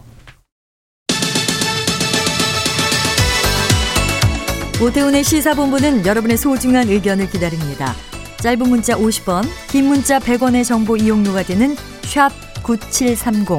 오태훈의 4.80 5.24
시사본부는 5.24 6.06
여러분의 6.06 6.38
소중한 6.38 6.88
의견을 6.88 7.30
기다립니다. 7.32 7.94
짧은 8.42 8.70
문자 8.70 8.96
50원, 8.96 9.44
긴 9.70 9.86
문자 9.88 10.20
100원의 10.20 10.64
정보 10.64 10.96
이용료가 10.96 11.42
되는 11.44 11.76
샵 12.04 12.30
9730, 12.62 13.58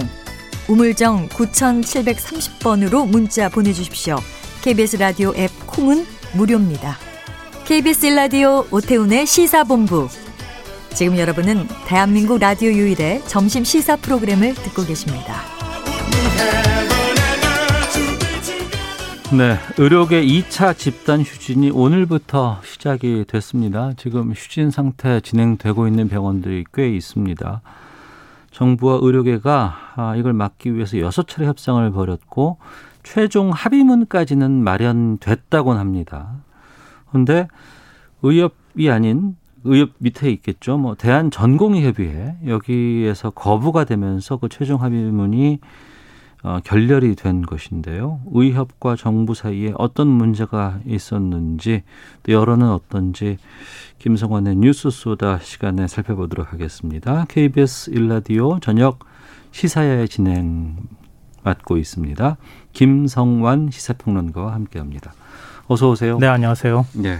우물정 0.68 1.28
9730번으로 1.28 3.08
문자 3.08 3.48
보내주십시오. 3.48 4.16
KBS 4.62 4.98
라디오 4.98 5.32
앱 5.34 5.50
콩은 5.66 6.04
무료입니다. 6.36 6.96
KBS 7.64 8.06
라디오 8.08 8.66
오태훈의 8.70 9.26
시사본부. 9.26 10.08
지금 10.94 11.16
여러분은 11.16 11.66
대한민국 11.86 12.38
라디오 12.38 12.70
유일의 12.70 13.22
점심 13.26 13.64
시사 13.64 13.96
프로그램을 13.96 14.54
듣고 14.54 14.84
계십니다. 14.84 15.42
네, 19.30 19.58
의료계 19.78 20.22
2차 20.22 20.76
집단 20.76 21.20
휴진이 21.20 21.70
오늘부터 21.70 22.60
시작이 22.64 23.24
됐습니다. 23.28 23.92
지금 23.96 24.32
휴진 24.32 24.70
상태 24.70 25.20
진행되고 25.20 25.86
있는 25.86 26.08
병원들이 26.08 26.64
꽤 26.74 26.88
있습니다. 26.88 27.62
정부와 28.58 28.98
의료계가 29.00 29.76
아, 29.94 30.16
이걸 30.16 30.32
막기 30.32 30.74
위해서 30.74 30.98
여섯 30.98 31.28
차례 31.28 31.46
협상을 31.46 31.88
벌였고 31.92 32.58
최종 33.04 33.50
합의문까지는 33.50 34.50
마련됐다곤 34.50 35.78
합니다. 35.78 36.32
그런데 37.08 37.46
의협이 38.22 38.90
아닌 38.90 39.36
의협 39.62 39.90
밑에 39.98 40.28
있겠죠. 40.30 40.76
뭐 40.76 40.96
대한 40.96 41.30
전공의 41.30 41.86
협의회 41.86 42.36
여기에서 42.46 43.30
거부가 43.30 43.84
되면서 43.84 44.38
그 44.38 44.48
최종 44.48 44.82
합의문이 44.82 45.60
어, 46.42 46.58
결렬이 46.64 47.14
된 47.14 47.42
것인데요. 47.42 48.20
의협과 48.32 48.96
정부 48.96 49.34
사이에 49.34 49.72
어떤 49.76 50.08
문제가 50.08 50.80
있었는지 50.84 51.84
또 52.24 52.32
여론은 52.32 52.68
어떤지 52.70 53.38
김성환의 53.98 54.56
뉴스 54.56 54.90
소다 54.90 55.40
시간에 55.40 55.88
살펴보도록 55.88 56.52
하겠습니다. 56.52 57.24
KBS 57.28 57.90
일라디오 57.90 58.60
저녁 58.60 59.00
시사야의 59.50 60.08
진행 60.08 60.76
맡고 61.42 61.76
있습니다. 61.76 62.36
김성환 62.72 63.70
시사평론가와 63.70 64.52
함께합니다. 64.54 65.12
어서 65.66 65.90
오세요. 65.90 66.18
네, 66.18 66.26
안녕하세요. 66.26 66.86
네. 66.94 67.18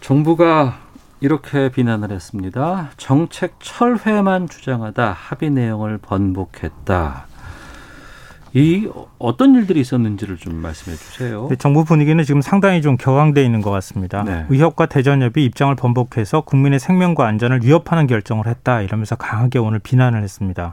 정부가 0.00 0.80
이렇게 1.20 1.70
비난을 1.70 2.10
했습니다. 2.10 2.90
정책 2.96 3.54
철회만 3.60 4.48
주장하다 4.48 5.12
합의 5.12 5.50
내용을 5.50 5.98
번복했다. 5.98 7.26
이 8.56 8.88
어떤 9.18 9.56
일들이 9.56 9.80
있었는지를 9.80 10.36
좀 10.36 10.54
말씀해 10.54 10.96
주세요. 10.96 11.48
네, 11.50 11.56
정부 11.56 11.84
분위기는 11.84 12.22
지금 12.22 12.40
상당히 12.40 12.82
좀 12.82 12.96
격앙돼 12.96 13.44
있는 13.44 13.60
것 13.60 13.70
같습니다. 13.72 14.22
네. 14.22 14.46
의협과 14.48 14.86
대전협이 14.86 15.44
입장을 15.44 15.74
번복해서 15.74 16.42
국민의 16.42 16.78
생명과 16.78 17.26
안전을 17.26 17.64
위협하는 17.64 18.06
결정을 18.06 18.46
했다 18.46 18.80
이러면서 18.80 19.16
강하게 19.16 19.58
오늘 19.58 19.80
비난을 19.80 20.22
했습니다. 20.22 20.72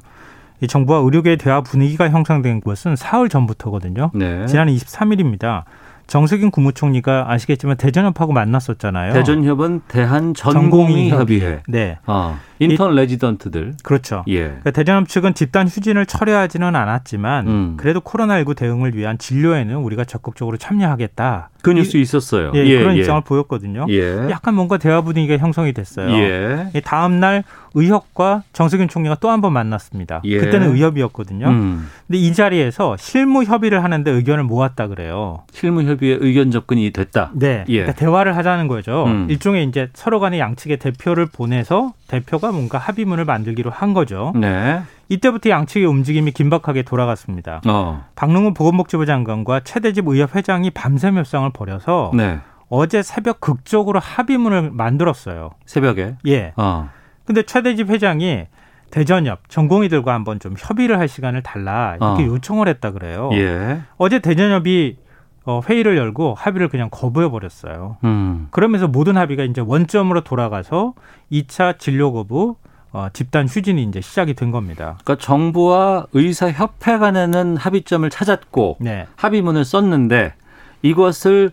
이 0.61 0.67
정부와 0.67 0.99
의료계 0.99 1.37
대화 1.37 1.61
분위기가 1.61 2.07
형성된 2.07 2.61
것은 2.61 2.95
사흘 2.95 3.29
전부터거든요. 3.29 4.11
네. 4.13 4.45
지난 4.45 4.67
23일입니다. 4.67 5.63
정세균 6.05 6.51
국무총리가 6.51 7.31
아시겠지만 7.31 7.77
대전협하고 7.77 8.31
만났었잖아요. 8.31 9.13
대전협은 9.13 9.81
대한 9.87 10.35
전공의협의회. 10.35 11.63
네. 11.67 11.97
아. 12.05 12.37
인턴 12.61 12.95
레지던트들. 12.95 13.73
그렇죠. 13.83 14.23
예. 14.27 14.43
그러니까 14.45 14.71
대전협 14.71 15.07
측은 15.09 15.33
집단 15.33 15.67
휴진을 15.67 16.05
철회하지는 16.05 16.75
않았지만 16.75 17.47
음. 17.47 17.73
그래도 17.77 18.01
코로나19 18.01 18.55
대응을 18.55 18.95
위한 18.95 19.17
진료에는 19.17 19.75
우리가 19.75 20.05
적극적으로 20.05 20.57
참여하겠다. 20.57 21.49
그 21.61 21.69
뉴스 21.71 21.97
있었어요. 21.97 22.51
예, 22.55 22.65
예, 22.65 22.79
그런 22.79 22.95
예. 22.95 23.01
입장을 23.01 23.21
보였거든요. 23.21 23.85
예. 23.89 24.29
약간 24.31 24.55
뭔가 24.55 24.77
대화 24.77 25.01
분위기가 25.01 25.37
형성이 25.37 25.73
됐어요. 25.73 26.09
예. 26.17 26.69
이 26.73 26.81
다음 26.81 27.19
날 27.19 27.43
의협과 27.75 28.43
정세균 28.53 28.87
총리가 28.87 29.15
또 29.15 29.29
한 29.29 29.41
번 29.41 29.53
만났습니다. 29.53 30.21
예. 30.25 30.39
그때는 30.39 30.73
의협이었거든요. 30.75 31.47
음. 31.47 31.87
근데 32.07 32.17
이 32.19 32.33
자리에서 32.33 32.97
실무 32.97 33.43
협의를 33.43 33.83
하는데 33.83 34.09
의견을 34.11 34.43
모았다 34.43 34.87
그래요. 34.87 35.43
실무 35.53 35.83
협의에 35.83 36.17
의견 36.19 36.51
접근이 36.51 36.91
됐다. 36.91 37.31
네. 37.33 37.63
예. 37.69 37.79
그러니까 37.81 37.93
대화를 37.97 38.35
하자는 38.35 38.67
거죠. 38.67 39.05
음. 39.05 39.27
일종의 39.29 39.65
이제 39.65 39.89
서로 39.93 40.19
간의 40.19 40.39
양측의 40.39 40.77
대표를 40.77 41.27
보내서 41.27 41.93
대표가 42.11 42.51
뭔가 42.51 42.77
합의문을 42.77 43.23
만들기로 43.23 43.71
한 43.71 43.93
거죠. 43.93 44.33
네. 44.35 44.81
이때부터 45.07 45.49
양측의 45.49 45.87
움직임이 45.87 46.31
긴박하게 46.31 46.83
돌아갔습니다. 46.83 47.61
어. 47.65 48.05
박능훈 48.15 48.53
보건복지부 48.53 49.05
장관과 49.05 49.61
최대집 49.61 50.07
의협 50.09 50.35
회장이 50.35 50.71
밤새 50.71 51.07
협상을 51.07 51.49
벌여서 51.53 52.11
네. 52.13 52.39
어제 52.67 53.01
새벽 53.01 53.39
극적으로 53.39 53.99
합의문을 53.99 54.71
만들었어요. 54.71 55.51
새벽에. 55.65 56.15
예. 56.27 56.53
어. 56.57 56.89
근데 57.25 57.43
최대집 57.43 57.89
회장이 57.89 58.47
대전협 58.91 59.47
전공의들과 59.47 60.13
한번 60.13 60.39
좀 60.39 60.55
협의를 60.57 60.99
할 60.99 61.07
시간을 61.07 61.43
달라 61.43 61.95
이렇게 61.95 62.23
어. 62.23 62.25
요청을 62.25 62.67
했다 62.67 62.91
그래요. 62.91 63.29
예. 63.33 63.81
어제 63.97 64.19
대전협이 64.19 64.97
어, 65.45 65.61
회의를 65.67 65.97
열고 65.97 66.35
합의를 66.35 66.69
그냥 66.69 66.89
거부해 66.91 67.29
버렸어요. 67.29 67.97
음. 68.03 68.47
그러면서 68.51 68.87
모든 68.87 69.17
합의가 69.17 69.43
이제 69.43 69.61
원점으로 69.61 70.21
돌아가서 70.21 70.93
2차 71.31 71.79
진료 71.79 72.13
거부 72.13 72.55
어, 72.93 73.07
집단 73.13 73.47
휴진이 73.47 73.83
이제 73.83 74.01
시작이 74.01 74.33
된 74.33 74.51
겁니다. 74.51 74.97
그러니까 75.03 75.23
정부와 75.23 76.07
의사 76.13 76.51
협회 76.51 76.97
간에는 76.97 77.57
합의점을 77.57 78.09
찾았고 78.09 78.77
네. 78.81 79.07
합의문을 79.15 79.65
썼는데 79.65 80.33
이것을 80.81 81.51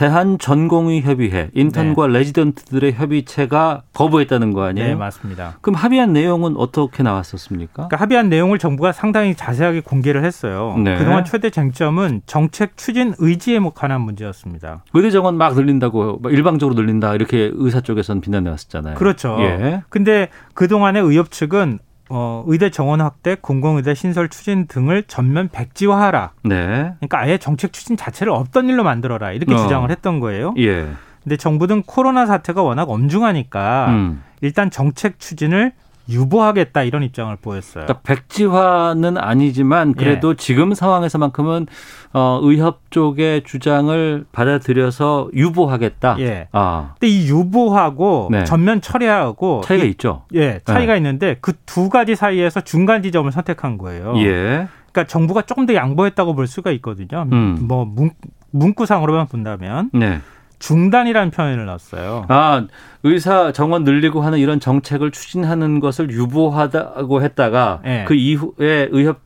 대한전공의협의회 0.00 1.50
인턴과 1.52 2.06
레지던트들의 2.06 2.94
협의체가 2.94 3.82
거부했다는 3.92 4.54
거 4.54 4.62
아니에요? 4.62 4.88
네, 4.88 4.94
맞습니다. 4.94 5.58
그럼 5.60 5.74
합의한 5.74 6.14
내용은 6.14 6.56
어떻게 6.56 7.02
나왔었습니까? 7.02 7.74
그러니까 7.74 7.96
합의한 7.98 8.30
내용을 8.30 8.58
정부가 8.58 8.92
상당히 8.92 9.34
자세하게 9.34 9.80
공개를 9.80 10.24
했어요. 10.24 10.74
네. 10.82 10.96
그동안 10.96 11.26
최대 11.26 11.50
쟁점은 11.50 12.22
정책 12.24 12.78
추진 12.78 13.12
의지에 13.18 13.60
관한 13.74 14.00
문제였습니다. 14.00 14.84
의대 14.94 15.10
정원 15.10 15.36
막 15.36 15.54
늘린다고 15.54 16.20
막 16.22 16.32
일방적으로 16.32 16.80
늘린다 16.80 17.14
이렇게 17.14 17.50
의사 17.52 17.82
쪽에서는 17.82 18.22
비난해 18.22 18.48
왔었잖아요. 18.48 18.94
그렇죠. 18.94 19.36
예. 19.40 19.82
근데 19.90 20.30
그동안의 20.54 21.02
의협 21.02 21.30
측은 21.30 21.78
어, 22.12 22.42
의대 22.46 22.70
정원 22.70 23.00
확대, 23.00 23.36
공공의대 23.40 23.94
신설 23.94 24.28
추진 24.28 24.66
등을 24.66 25.04
전면 25.04 25.48
백지화하라. 25.48 26.32
네. 26.42 26.92
그러니까 26.98 27.18
아예 27.20 27.38
정책 27.38 27.72
추진 27.72 27.96
자체를 27.96 28.32
없던 28.32 28.68
일로 28.68 28.82
만들어라. 28.82 29.32
이렇게 29.32 29.54
어. 29.54 29.56
주장을 29.56 29.88
했던 29.88 30.18
거예요. 30.18 30.52
예. 30.58 30.88
근데 31.22 31.36
정부는 31.36 31.82
코로나 31.82 32.26
사태가 32.26 32.62
워낙 32.62 32.90
엄중하니까 32.90 33.86
음. 33.90 34.22
일단 34.40 34.70
정책 34.70 35.20
추진을 35.20 35.72
유보하겠다 36.10 36.82
이런 36.82 37.02
입장을 37.02 37.34
보였어요. 37.36 37.84
그러니까 37.86 38.00
백지화는 38.02 39.16
아니지만 39.18 39.94
그래도 39.94 40.34
지금 40.34 40.74
상황에서만큼은 40.74 41.66
어, 42.12 42.40
의협 42.42 42.90
쪽의 42.90 43.44
주장을 43.44 44.24
받아들여서 44.32 45.28
유보하겠다. 45.34 46.16
예. 46.20 46.48
아. 46.52 46.94
근데 46.98 47.06
이 47.08 47.28
유보하고 47.28 48.28
네. 48.30 48.44
전면 48.44 48.80
철회하고 48.80 49.60
차이가 49.64 49.84
이- 49.84 49.90
있죠. 49.90 50.22
예, 50.34 50.60
차이가 50.64 50.96
있는데 50.96 51.36
그 51.40 51.52
두 51.66 51.88
가지 51.88 52.16
사이에서 52.16 52.62
중간 52.62 53.02
지점을 53.02 53.30
선택한 53.30 53.78
거예요. 53.78 54.14
예. 54.16 54.66
그러니까 54.92 55.04
정부가 55.06 55.42
조금 55.42 55.66
더 55.66 55.74
양보했다고 55.74 56.34
볼 56.34 56.46
수가 56.48 56.72
있거든요. 56.72 57.26
음. 57.30 57.58
뭐 57.62 57.84
문, 57.84 58.10
문구상으로만 58.50 59.26
본다면 59.28 59.90
네. 59.92 60.20
중단이라는 60.60 61.32
표현을 61.32 61.66
넣었어요. 61.66 62.26
아, 62.28 62.66
의사 63.02 63.50
정원 63.50 63.82
늘리고 63.82 64.20
하는 64.22 64.38
이런 64.38 64.60
정책을 64.60 65.10
추진하는 65.10 65.80
것을 65.80 66.10
유보하다고 66.10 67.22
했다가 67.22 67.80
예. 67.86 68.04
그 68.06 68.14
이후에 68.14 68.88
의협 68.92 69.20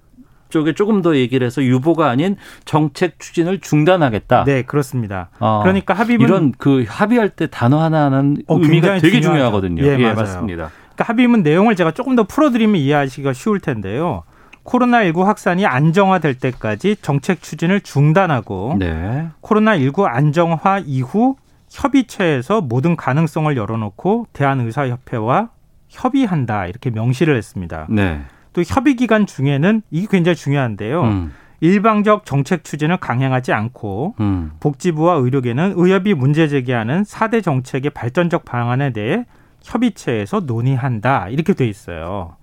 쪽에 0.48 0.72
조금 0.72 1.02
더 1.02 1.16
얘기를 1.16 1.44
해서 1.44 1.62
유보가 1.62 2.08
아닌 2.08 2.36
정책 2.64 3.18
추진을 3.18 3.58
중단하겠다. 3.58 4.44
네, 4.44 4.62
그렇습니다. 4.62 5.28
아, 5.40 5.60
그러니까 5.62 5.94
합의문 5.94 6.28
이런 6.28 6.52
그 6.56 6.84
합의할 6.88 7.30
때 7.30 7.48
단어 7.48 7.82
하나하는 7.82 8.36
어, 8.46 8.56
의미가 8.60 8.98
되게 9.00 9.20
중요하죠. 9.20 9.22
중요하거든요. 9.30 9.84
예, 9.84 9.96
맞아요. 9.98 10.14
맞습니다. 10.14 10.70
그러니까 10.94 11.04
합의문 11.04 11.42
내용을 11.42 11.74
제가 11.74 11.90
조금 11.90 12.14
더 12.14 12.22
풀어드리면 12.22 12.76
이해하시기가 12.76 13.32
쉬울 13.32 13.58
텐데요. 13.58 14.22
코로나19 14.64 15.24
확산이 15.24 15.66
안정화될 15.66 16.38
때까지 16.38 16.96
정책 17.02 17.42
추진을 17.42 17.82
중단하고 17.82 18.76
네. 18.78 19.28
코로나19 19.42 20.04
안정화 20.06 20.82
이후 20.86 21.36
협의체에서 21.70 22.60
모든 22.60 22.96
가능성을 22.96 23.56
열어놓고 23.56 24.28
대한의사협회와 24.32 25.50
협의한다 25.88 26.66
이렇게 26.66 26.90
명시를 26.90 27.36
했습니다. 27.36 27.86
네. 27.90 28.22
또 28.52 28.62
협의 28.62 28.96
기간 28.96 29.26
중에는 29.26 29.82
이게 29.90 30.06
굉장히 30.10 30.36
중요한데요. 30.36 31.02
음. 31.02 31.32
일방적 31.60 32.26
정책 32.26 32.64
추진을 32.64 32.98
강행하지 32.98 33.52
않고 33.52 34.14
음. 34.20 34.52
복지부와 34.60 35.14
의료계는 35.14 35.74
의협이 35.76 36.14
문제 36.14 36.46
제기하는 36.46 37.02
4대 37.02 37.42
정책의 37.42 37.90
발전적 37.90 38.44
방안에 38.44 38.92
대해 38.92 39.24
협의체에서 39.62 40.40
논의한다 40.40 41.28
이렇게 41.30 41.54
돼 41.54 41.66
있어요. 41.66 42.36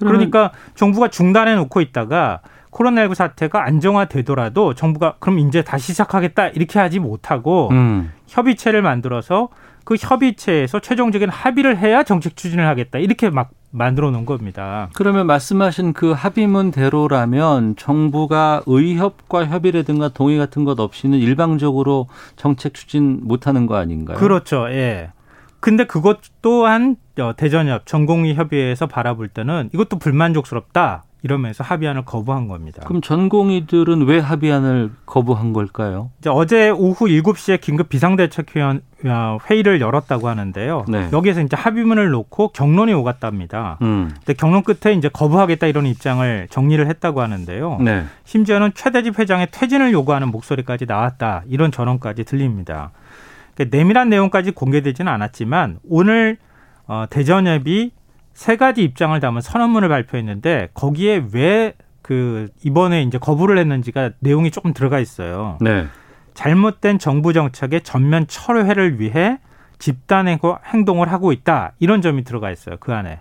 그러면- 0.00 0.30
그러니까 0.30 0.52
정부가 0.74 1.08
중단해 1.08 1.54
놓고 1.54 1.80
있다가 1.80 2.40
코로나19 2.72 3.14
사태가 3.14 3.64
안정화되더라도 3.64 4.74
정부가 4.74 5.14
그럼 5.18 5.38
이제 5.40 5.62
다시 5.62 5.88
시작하겠다 5.92 6.48
이렇게 6.48 6.78
하지 6.78 6.98
못하고 7.00 7.68
음. 7.72 8.12
협의체를 8.28 8.80
만들어서 8.82 9.48
그 9.84 9.96
협의체에서 9.98 10.78
최종적인 10.80 11.28
합의를 11.30 11.76
해야 11.78 12.02
정책 12.04 12.36
추진을 12.36 12.66
하겠다 12.66 12.98
이렇게 12.98 13.28
막 13.30 13.50
만들어 13.72 14.10
놓은 14.10 14.24
겁니다. 14.26 14.88
그러면 14.94 15.26
말씀하신 15.26 15.92
그 15.92 16.12
합의문대로라면 16.12 17.76
정부가 17.76 18.62
의협과 18.66 19.46
협의라든가 19.46 20.08
동의 20.08 20.38
같은 20.38 20.64
것 20.64 20.78
없이는 20.80 21.18
일방적으로 21.18 22.08
정책 22.36 22.74
추진 22.74 23.20
못하는 23.22 23.66
거 23.66 23.76
아닌가요? 23.76 24.16
그렇죠. 24.16 24.66
예. 24.70 25.10
근데 25.60 25.84
그것 25.84 26.20
또한 26.42 26.96
어, 27.18 27.34
대전협 27.36 27.86
전공의 27.86 28.34
협의회에서 28.34 28.86
바라볼 28.86 29.28
때는 29.28 29.70
이것도 29.72 29.98
불만족스럽다 29.98 31.04
이러면서 31.22 31.62
합의안을 31.62 32.04
거부한 32.04 32.48
겁니다. 32.48 32.82
그럼 32.86 33.02
전공의들은 33.02 34.06
왜 34.06 34.18
합의안을 34.18 34.90
거부한 35.04 35.52
걸까요? 35.52 36.10
이제 36.18 36.30
어제 36.30 36.70
오후 36.70 37.06
7시에 37.06 37.60
긴급 37.60 37.90
비상대책회의 37.90 38.80
어, 39.04 39.38
회의를 39.48 39.80
열었다고 39.80 40.28
하는데요. 40.28 40.84
네. 40.88 41.08
여기에서 41.12 41.42
이제 41.42 41.56
합의문을 41.56 42.10
놓고 42.10 42.48
경론이 42.48 42.92
오갔답니다. 42.92 43.78
음. 43.82 44.10
근데 44.16 44.34
경론 44.34 44.62
끝에 44.62 44.94
이제 44.94 45.08
거부하겠다 45.08 45.66
이런 45.66 45.86
입장을 45.86 46.48
정리를 46.50 46.86
했다고 46.86 47.20
하는데요. 47.20 47.78
네. 47.80 48.04
심지어는 48.24 48.72
최대집 48.74 49.18
회장의 49.18 49.48
퇴진을 49.50 49.92
요구하는 49.92 50.28
목소리까지 50.28 50.86
나왔다 50.86 51.42
이런 51.48 51.70
전언까지 51.70 52.24
들립니다. 52.24 52.92
그러니까 53.60 53.76
내밀한 53.76 54.08
내용까지 54.08 54.52
공개되지는 54.52 55.12
않았지만 55.12 55.80
오늘 55.88 56.38
어, 56.86 57.04
대전협이 57.10 57.92
세 58.32 58.56
가지 58.56 58.82
입장을 58.82 59.18
담은 59.20 59.40
선언문을 59.40 59.88
발표했는데 59.88 60.68
거기에 60.74 61.24
왜 61.32 61.74
그 62.10 62.48
이번에 62.64 63.04
이제 63.04 63.18
거부를 63.18 63.56
했는지가 63.58 64.10
내용이 64.18 64.50
조금 64.50 64.72
들어가 64.72 64.98
있어요. 64.98 65.58
네. 65.60 65.86
잘못된 66.34 66.98
정부 66.98 67.32
정책의 67.32 67.82
전면 67.82 68.26
철회를 68.26 68.98
위해 68.98 69.38
집단 69.78 70.26
행동을 70.26 71.12
하고 71.12 71.30
있다 71.30 71.72
이런 71.78 72.02
점이 72.02 72.24
들어가 72.24 72.50
있어요 72.50 72.78
그 72.80 72.92
안에. 72.92 73.20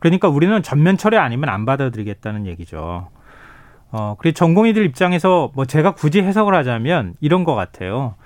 그러니까 0.00 0.28
우리는 0.28 0.62
전면 0.62 0.98
철회 0.98 1.16
아니면 1.16 1.48
안 1.48 1.64
받아들이겠다는 1.64 2.46
얘기죠. 2.46 3.08
어, 3.90 4.16
그리고 4.18 4.34
전공의들 4.34 4.84
입장에서 4.84 5.50
뭐 5.54 5.64
제가 5.64 5.92
굳이 5.92 6.20
해석을 6.20 6.54
하자면 6.54 7.14
이런 7.20 7.44
것 7.44 7.54
같아요. 7.54 8.16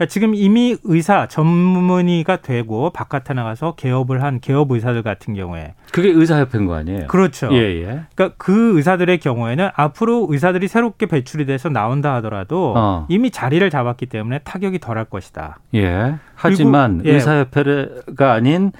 그러니까 0.00 0.06
지금 0.06 0.34
이미 0.34 0.76
의사 0.84 1.26
전문의가 1.26 2.36
되고 2.36 2.88
바깥에 2.88 3.34
나가서 3.34 3.74
개업을 3.74 4.22
한 4.22 4.40
개업 4.40 4.70
의사들 4.70 5.02
같은 5.02 5.34
경우에 5.34 5.74
그게 5.92 6.08
의사협회인 6.08 6.64
거 6.64 6.74
아니에요? 6.74 7.06
그렇죠. 7.06 7.50
예, 7.52 7.58
예. 7.58 8.00
그러니까 8.14 8.34
그 8.38 8.78
의사들의 8.78 9.18
경우에는 9.18 9.68
앞으로 9.74 10.26
의사들이 10.30 10.68
새롭게 10.68 11.04
배출이 11.04 11.44
돼서 11.44 11.68
나온다 11.68 12.14
하더라도 12.14 12.72
어. 12.74 13.06
이미 13.10 13.30
자리를 13.30 13.68
잡았기 13.68 14.06
때문에 14.06 14.38
타격이 14.38 14.78
덜할 14.78 15.04
것이다. 15.04 15.58
예. 15.74 16.14
하지만 16.34 16.98
그리고, 16.98 17.10
예. 17.10 17.14
의사협회가 17.16 18.32
아닌 18.32 18.72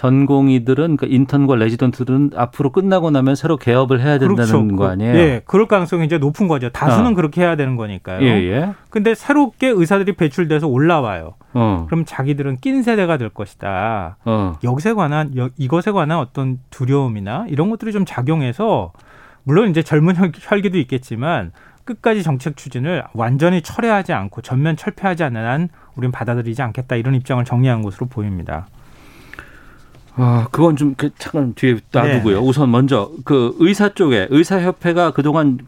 전공의들은 0.00 0.96
그러니까 0.96 1.06
인턴과 1.08 1.56
레지던트들은 1.56 2.30
앞으로 2.34 2.70
끝나고 2.72 3.10
나면 3.10 3.34
새로 3.34 3.56
개업을 3.56 4.00
해야 4.00 4.18
된다는 4.18 4.34
그렇죠. 4.68 4.76
거 4.76 4.88
아니에요? 4.88 5.14
예, 5.14 5.42
그럴 5.44 5.66
가능성이 5.66 6.06
이제 6.06 6.16
높은 6.18 6.48
거죠. 6.48 6.70
다수는 6.70 7.12
어. 7.12 7.14
그렇게 7.14 7.42
해야 7.42 7.54
되는 7.56 7.76
거니까요. 7.76 8.22
예, 8.22 8.26
예. 8.50 8.72
근데 8.88 9.14
새롭게 9.14 9.68
의사들이 9.68 10.14
배출돼서 10.14 10.66
올라와요. 10.68 11.34
어. 11.52 11.84
그럼 11.86 12.04
자기들은 12.06 12.56
낀 12.62 12.82
세대가 12.82 13.18
될 13.18 13.28
것이다. 13.28 14.16
어. 14.24 14.58
여기에 14.64 14.94
관한 14.94 15.36
여- 15.36 15.50
이것에 15.58 15.90
관한 15.90 16.18
어떤 16.18 16.58
두려움이나 16.70 17.44
이런 17.48 17.68
것들이 17.70 17.92
좀 17.92 18.04
작용해서 18.06 18.92
물론 19.44 19.68
이제 19.70 19.82
젊은 19.82 20.16
혈- 20.16 20.32
혈기도 20.34 20.78
있겠지만 20.78 21.52
끝까지 21.84 22.22
정책 22.22 22.56
추진을 22.56 23.04
완전히 23.14 23.62
철회하지 23.62 24.12
않고 24.12 24.42
전면 24.42 24.76
철폐하지 24.76 25.24
않는 25.24 25.44
한 25.44 25.68
우리는 25.96 26.12
받아들이지 26.12 26.62
않겠다 26.62 26.96
이런 26.96 27.14
입장을 27.14 27.44
정리한 27.44 27.82
것으로 27.82 28.06
보입니다. 28.06 28.66
아, 30.20 30.48
그건 30.50 30.76
좀 30.76 30.94
그, 30.96 31.10
잠깐 31.18 31.54
뒤에 31.54 31.78
놔두고요. 31.92 32.40
네. 32.40 32.46
우선 32.46 32.70
먼저 32.70 33.10
그 33.24 33.56
의사 33.58 33.88
쪽에 33.88 34.26
의사협회가 34.30 35.12
그동안 35.12 35.58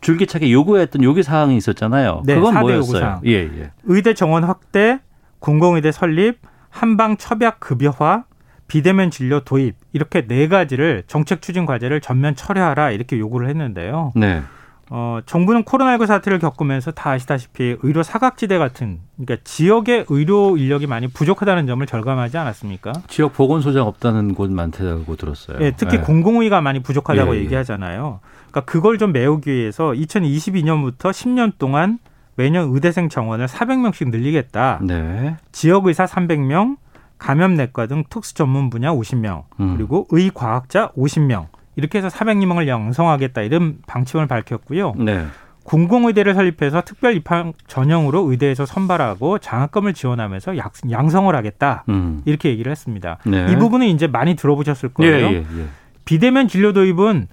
줄기차게 0.00 0.52
요구했던 0.52 1.02
요구 1.02 1.22
사항이 1.22 1.56
있었잖아요. 1.56 2.22
네, 2.26 2.34
그건 2.34 2.58
뭐였어요? 2.60 3.20
예, 3.26 3.32
예. 3.32 3.70
의대 3.84 4.14
정원 4.14 4.44
확대, 4.44 5.00
공공의대 5.38 5.92
설립, 5.92 6.38
한방 6.70 7.16
첩약 7.16 7.60
급여화, 7.60 8.24
비대면 8.66 9.10
진료 9.10 9.40
도입 9.40 9.76
이렇게 9.92 10.26
네 10.26 10.48
가지를 10.48 11.04
정책 11.06 11.42
추진 11.42 11.66
과제를 11.66 12.00
전면 12.00 12.34
철회하라 12.34 12.90
이렇게 12.90 13.18
요구를 13.18 13.48
했는데요. 13.48 14.12
네. 14.16 14.42
어, 14.90 15.20
정부는 15.24 15.64
코로나19 15.64 16.06
사태를 16.06 16.38
겪으면서 16.38 16.90
다 16.90 17.10
아시다시피 17.10 17.76
의료 17.82 18.02
사각지대 18.02 18.58
같은 18.58 19.00
그러니까 19.16 19.42
지역의 19.44 20.06
의료 20.08 20.56
인력이 20.56 20.86
많이 20.86 21.08
부족하다는 21.08 21.66
점을 21.66 21.84
절감하지 21.86 22.36
않았습니까? 22.36 22.92
지역 23.08 23.32
보건소장 23.32 23.86
없다는 23.86 24.34
곳 24.34 24.50
많다고 24.50 25.16
들었어요. 25.16 25.58
예, 25.60 25.72
특히 25.76 25.96
예. 25.96 26.00
공공의가 26.00 26.60
많이 26.60 26.80
부족하다고 26.80 27.34
예, 27.34 27.38
예. 27.38 27.44
얘기하잖아요. 27.44 28.20
그러니까 28.50 28.60
그걸 28.70 28.98
좀 28.98 29.12
메우기 29.12 29.50
위해서 29.50 29.92
2022년부터 29.92 31.10
10년 31.10 31.52
동안 31.58 31.98
매년 32.34 32.70
의대생 32.72 33.08
정원을 33.08 33.46
400명씩 33.46 34.10
늘리겠다. 34.10 34.80
네. 34.82 35.36
지역 35.52 35.86
의사 35.86 36.04
300명, 36.04 36.76
감염내과 37.18 37.86
등 37.86 38.04
특수 38.10 38.34
전문 38.34 38.68
분야 38.68 38.90
50명, 38.90 39.44
음. 39.60 39.76
그리고 39.76 40.06
의과학자 40.10 40.90
50명. 40.92 41.46
이렇게 41.76 41.98
해서 41.98 42.08
400명을 42.08 42.66
양성하겠다 42.68 43.42
이런 43.42 43.78
방침을 43.86 44.26
밝혔고요. 44.26 44.94
네. 44.98 45.24
공공의대를 45.64 46.34
설립해서 46.34 46.82
특별 46.82 47.14
입학 47.14 47.52
전형으로 47.68 48.30
의대에서 48.30 48.66
선발하고 48.66 49.38
장학금을 49.38 49.94
지원하면서 49.94 50.56
약- 50.58 50.72
양성을 50.90 51.34
하겠다. 51.34 51.84
음. 51.88 52.22
이렇게 52.24 52.48
얘기를 52.50 52.70
했습니다. 52.70 53.18
네. 53.24 53.46
이 53.50 53.56
부분은 53.56 53.86
이제 53.86 54.06
많이 54.08 54.34
들어보셨을 54.34 54.90
예, 55.00 55.10
거예요. 55.10 55.26
예, 55.28 55.36
예. 55.36 55.66
비대면 56.04 56.48
진료 56.48 56.72
도입은 56.72 57.28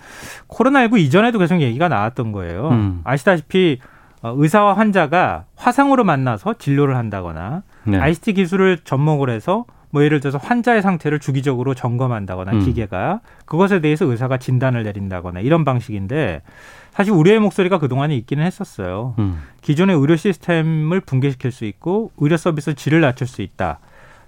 코로나19 0.47 0.99
이전에도 0.99 1.39
계속 1.39 1.59
얘기가 1.59 1.87
나왔던 1.87 2.31
거예요. 2.31 2.69
음. 2.69 3.01
아시다시피 3.03 3.79
어, 4.21 4.33
의사와 4.37 4.73
환자가 4.77 5.45
화상으로 5.55 6.03
만나서 6.03 6.55
진료를 6.59 6.97
한다거나 6.97 7.63
네. 7.85 7.97
ICT 7.97 8.33
기술을 8.33 8.79
접목을 8.83 9.29
해서 9.31 9.65
뭐 9.91 10.03
예를 10.03 10.19
들어서 10.19 10.37
환자의 10.37 10.81
상태를 10.81 11.19
주기적으로 11.19 11.73
점검한다거나 11.73 12.51
음. 12.53 12.59
기계가 12.65 13.21
그것에 13.45 13.81
대해서 13.81 14.05
의사가 14.05 14.37
진단을 14.37 14.83
내린다거나 14.83 15.39
이런 15.39 15.65
방식인데 15.65 16.41
사실 16.91 17.13
우리의 17.13 17.39
목소리가 17.39 17.79
그동안에 17.79 18.15
있기는 18.17 18.43
했었어요. 18.43 19.15
음. 19.19 19.41
기존의 19.61 19.95
의료 19.95 20.15
시스템을 20.15 21.01
붕괴시킬 21.01 21.51
수 21.51 21.65
있고 21.65 22.11
의료 22.17 22.37
서비스 22.37 22.75
질을 22.75 23.01
낮출 23.01 23.27
수 23.27 23.41
있다. 23.41 23.79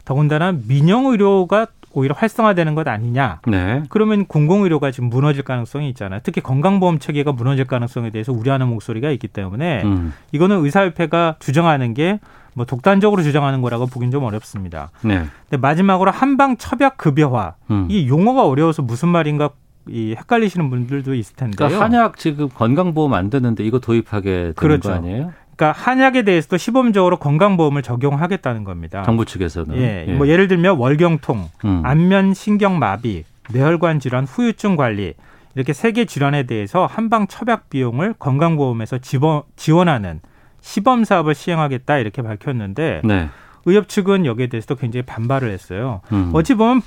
더군다나 0.05 0.53
민영 0.67 1.05
의료가 1.05 1.67
오히려 1.93 2.15
활성화되는 2.17 2.73
것 2.73 2.87
아니냐. 2.87 3.41
네. 3.47 3.83
그러면 3.89 4.25
공공의료가 4.25 4.91
지금 4.91 5.09
무너질 5.09 5.43
가능성이 5.43 5.89
있잖아요. 5.89 6.21
특히 6.23 6.41
건강보험 6.41 6.99
체계가 6.99 7.33
무너질 7.33 7.65
가능성에 7.65 8.11
대해서 8.11 8.31
우려하는 8.31 8.67
목소리가 8.67 9.11
있기 9.11 9.27
때문에 9.27 9.83
음. 9.83 10.13
이거는 10.31 10.63
의사협회가 10.63 11.35
주장하는 11.39 11.93
게 11.93 12.19
뭐 12.53 12.65
독단적으로 12.65 13.23
주장하는 13.23 13.61
거라고 13.61 13.87
보긴 13.87 14.11
좀 14.11 14.23
어렵습니다. 14.23 14.91
네. 15.03 15.25
근데 15.49 15.57
마지막으로 15.61 16.11
한방 16.11 16.57
첩약 16.57 16.97
급여화. 16.97 17.55
음. 17.69 17.87
이 17.89 18.07
용어가 18.07 18.45
어려워서 18.45 18.81
무슨 18.81 19.09
말인가 19.09 19.51
이 19.87 20.15
헷갈리시는 20.17 20.69
분들도 20.69 21.13
있을 21.15 21.35
텐데요. 21.35 21.55
그러니까 21.67 21.83
한약 21.85 22.17
지금 22.17 22.49
건강보험 22.49 23.13
안 23.13 23.29
되는데 23.29 23.63
이거 23.63 23.79
도입하게 23.79 24.31
되는 24.31 24.53
그렇죠. 24.55 24.89
거 24.89 24.95
아니에요? 24.95 25.33
그러니까 25.55 25.79
한약에 25.79 26.23
대해서도 26.23 26.57
시범적으로 26.57 27.17
건강보험을 27.17 27.81
적용하겠다는 27.81 28.63
겁니다. 28.63 29.03
정부 29.03 29.25
측에서는. 29.25 29.77
예, 29.77 30.13
뭐 30.17 30.27
예를 30.27 30.47
들면 30.47 30.77
월경통, 30.77 31.49
음. 31.65 31.81
안면 31.83 32.33
신경 32.33 32.79
마비, 32.79 33.23
뇌혈관 33.51 33.99
질환, 33.99 34.25
후유증 34.25 34.75
관리 34.75 35.13
이렇게 35.55 35.73
세 35.73 35.91
개 35.91 36.05
질환에 36.05 36.43
대해서 36.43 36.85
한방 36.85 37.27
첩약 37.27 37.69
비용을 37.69 38.13
건강보험에서 38.19 38.99
지원, 38.99 39.41
지원하는 39.55 40.21
시범 40.61 41.03
사업을 41.03 41.35
시행하겠다 41.35 41.97
이렇게 41.97 42.21
밝혔는데 42.21 43.01
네. 43.03 43.29
의협 43.65 43.89
측은 43.89 44.25
여기에 44.25 44.47
대해서도 44.47 44.75
굉장히 44.75 45.03
반발을 45.05 45.51
했어요. 45.51 46.01
음. 46.11 46.31
어찌 46.33 46.55
보면 46.55 46.81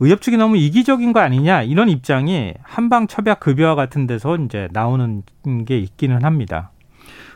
의협 0.00 0.20
측이 0.20 0.36
너무 0.36 0.56
이기적인 0.56 1.12
거 1.12 1.20
아니냐 1.20 1.62
이런 1.62 1.88
입장이 1.88 2.54
한방 2.62 3.06
첩약 3.06 3.40
급여와 3.40 3.74
같은 3.74 4.06
데서 4.06 4.36
이제 4.36 4.68
나오는 4.72 5.22
게 5.66 5.78
있기는 5.78 6.24
합니다. 6.24 6.70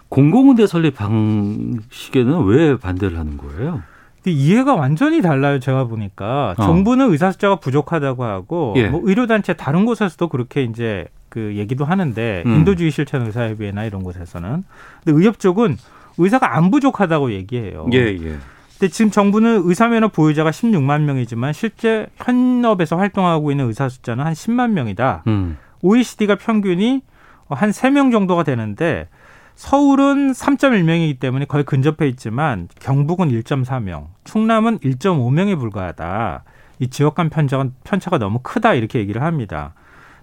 공공의대 0.09 0.67
설립 0.67 0.97
방식에는 0.97 2.45
왜 2.45 2.77
반대를 2.77 3.19
하는 3.19 3.37
거예요? 3.39 3.83
이해가 4.27 4.75
완전히 4.75 5.23
달라요. 5.23 5.61
제가 5.61 5.85
보니까 5.85 6.55
어. 6.59 6.63
정부는 6.63 7.11
의사 7.11 7.33
숫자가 7.33 7.57
부족하다고 7.57 8.25
하고 8.25 8.75
예. 8.77 8.89
뭐 8.89 9.01
의료단체 9.05 9.55
다른 9.55 9.87
곳에서도 9.87 10.29
그렇게 10.29 10.65
이제 10.65 11.07
그 11.31 11.55
얘기도 11.57 11.85
하는데 11.85 12.43
음. 12.45 12.57
인도주의 12.57 12.91
실천 12.91 13.25
의사협의회나 13.25 13.85
이런 13.85 14.03
곳에서는 14.03 14.65
근데 15.05 15.19
의협 15.19 15.39
쪽은 15.39 15.79
의사가 16.19 16.57
안 16.57 16.71
부족하다고 16.71 17.33
얘기해요. 17.33 17.87
예, 17.95 17.99
예. 17.99 18.39
근데 18.79 18.93
지금 18.93 19.11
정부는 19.11 19.63
의사면허 19.65 20.09
보유자가 20.09 20.51
16만 20.51 21.03
명이지만 21.03 21.53
실제 21.53 22.09
현업에서 22.17 22.97
활동하고 22.97 23.51
있는 23.51 23.67
의사 23.67 23.89
숫자는 23.89 24.25
한 24.25 24.33
10만 24.33 24.73
명이다. 24.73 25.23
음. 25.29 25.57
OECD가 25.83 26.37
평균이 26.37 27.03
한 27.49 27.71
3명 27.71 28.13
정도가 28.13 28.43
되는데 28.43 29.09
서울은 29.55 30.33
3.1명이기 30.33 31.21
때문에 31.21 31.45
거의 31.45 31.65
근접해 31.65 32.09
있지만 32.09 32.69
경북은 32.81 33.29
1.4명, 33.29 34.07
충남은 34.25 34.79
1.5명에 34.79 35.59
불과하다. 35.59 36.45
이 36.79 36.89
지역 36.89 37.15
간 37.15 37.29
편차가, 37.29 37.67
편차가 37.85 38.17
너무 38.17 38.41
크다 38.43 38.73
이렇게 38.73 38.99
얘기를 38.99 39.23
합니다. 39.23 39.75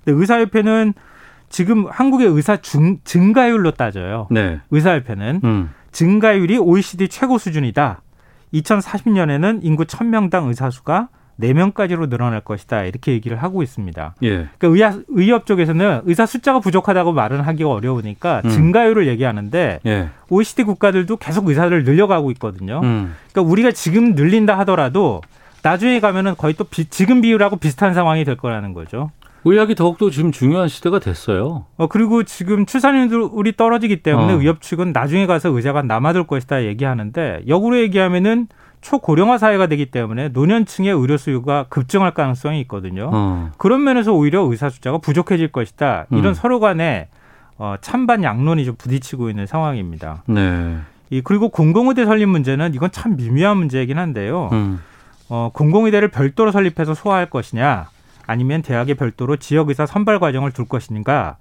근데 0.08 0.20
의사협회는 0.22 0.94
지금 1.50 1.86
한국의 1.90 2.28
의사 2.28 2.56
중, 2.58 2.98
증가율로 3.04 3.72
따져요. 3.72 4.28
네. 4.32 4.60
의사협회는 4.72 5.42
음. 5.44 5.70
증가율이 5.92 6.58
OECD 6.58 7.10
최고 7.10 7.38
수준이다. 7.38 8.02
2040년에는 8.54 9.60
인구 9.64 9.84
1000명당 9.84 10.48
의사 10.48 10.70
수가 10.70 11.10
4명까지로 11.42 12.10
늘어날 12.10 12.40
것이다. 12.42 12.84
이렇게 12.86 13.12
얘기를 13.12 13.38
하고 13.38 13.62
있습니다. 13.62 14.16
예. 14.24 14.48
그러니까 14.58 14.68
의학, 14.68 15.00
의협 15.10 15.46
쪽에서는 15.46 16.02
의사 16.06 16.26
숫자가 16.26 16.60
부족하다고 16.62 17.12
말은 17.12 17.42
하기가 17.42 17.70
어려우니까 17.70 18.42
음. 18.46 18.50
증가율을 18.50 19.08
얘기하는데 19.08 19.80
예. 19.86 20.10
OECD 20.30 20.64
국가들도 20.64 21.18
계속 21.18 21.48
의사를 21.50 21.84
늘려가고 21.84 22.32
있거든요. 22.32 22.80
음. 22.84 23.14
그러니까 23.32 23.52
우리가 23.52 23.72
지금 23.72 24.16
늘린다 24.16 24.58
하더라도 24.60 25.22
나중에 25.64 26.00
가면은 26.00 26.36
거의 26.38 26.54
또 26.54 26.64
비- 26.64 26.86
지금 26.86 27.22
비율하고 27.22 27.58
비슷한 27.58 27.94
상황이 27.94 28.24
될 28.26 28.36
거라는 28.38 28.74
거죠. 28.74 29.12
의학이 29.46 29.76
더욱더 29.76 30.10
지금 30.10 30.32
중요한 30.32 30.68
시대가 30.68 31.00
됐어요. 31.00 31.66
어 31.78 31.88
그리고 31.88 32.24
지금 32.24 32.66
출산율이 32.66 33.56
떨어지기 33.56 34.04
때문에 34.04 34.34
어. 34.34 34.40
의협 34.40 34.62
측은 34.62 34.92
나중에 34.92 35.26
가서 35.26 35.50
의사가 35.50 35.84
남아돌 35.84 36.28
것이다 36.28 36.66
얘기하는데 36.66 37.44
역으로 37.48 37.80
얘기하면은 37.80 38.48
초고령화 38.82 39.38
사회가 39.38 39.68
되기 39.68 39.88
때문에 39.88 40.30
노년층의 40.30 40.94
의료 40.94 41.18
수요가 41.18 41.66
급증할 41.70 42.14
가능성이 42.14 42.62
있거든요. 42.62 43.10
어. 43.12 43.52
그런 43.58 43.84
면에서 43.84 44.14
오히려 44.14 44.42
의사 44.44 44.70
숫자가 44.70 45.00
부족해질 45.00 45.52
것이다. 45.52 46.06
이런 46.12 46.28
음. 46.28 46.34
서로 46.34 46.60
간에 46.60 47.08
어, 47.58 47.76
찬반 47.82 48.24
양론이 48.24 48.66
좀 48.66 48.76
부딪히고 48.78 49.30
있는 49.30 49.46
상황입니다. 49.48 50.24
네. 50.28 50.78
이 51.10 51.22
그리고 51.22 51.50
공공의대 51.50 52.06
설립 52.06 52.28
문제는 52.28 52.74
이건 52.76 52.92
참 52.92 53.16
미묘한 53.16 53.58
문제이긴 53.58 53.98
한데요. 53.98 54.50
음. 54.52 54.80
어, 55.30 55.50
공공의대를 55.54 56.10
별도로 56.10 56.52
설립해서 56.52 56.94
소화할 56.94 57.30
것이냐, 57.30 57.88
아니면 58.28 58.62
대학에 58.62 58.94
별도로 58.94 59.38
지역의사 59.38 59.86
선발 59.86 60.20
과정을 60.20 60.52
둘 60.52 60.68
것인가. 60.68 61.38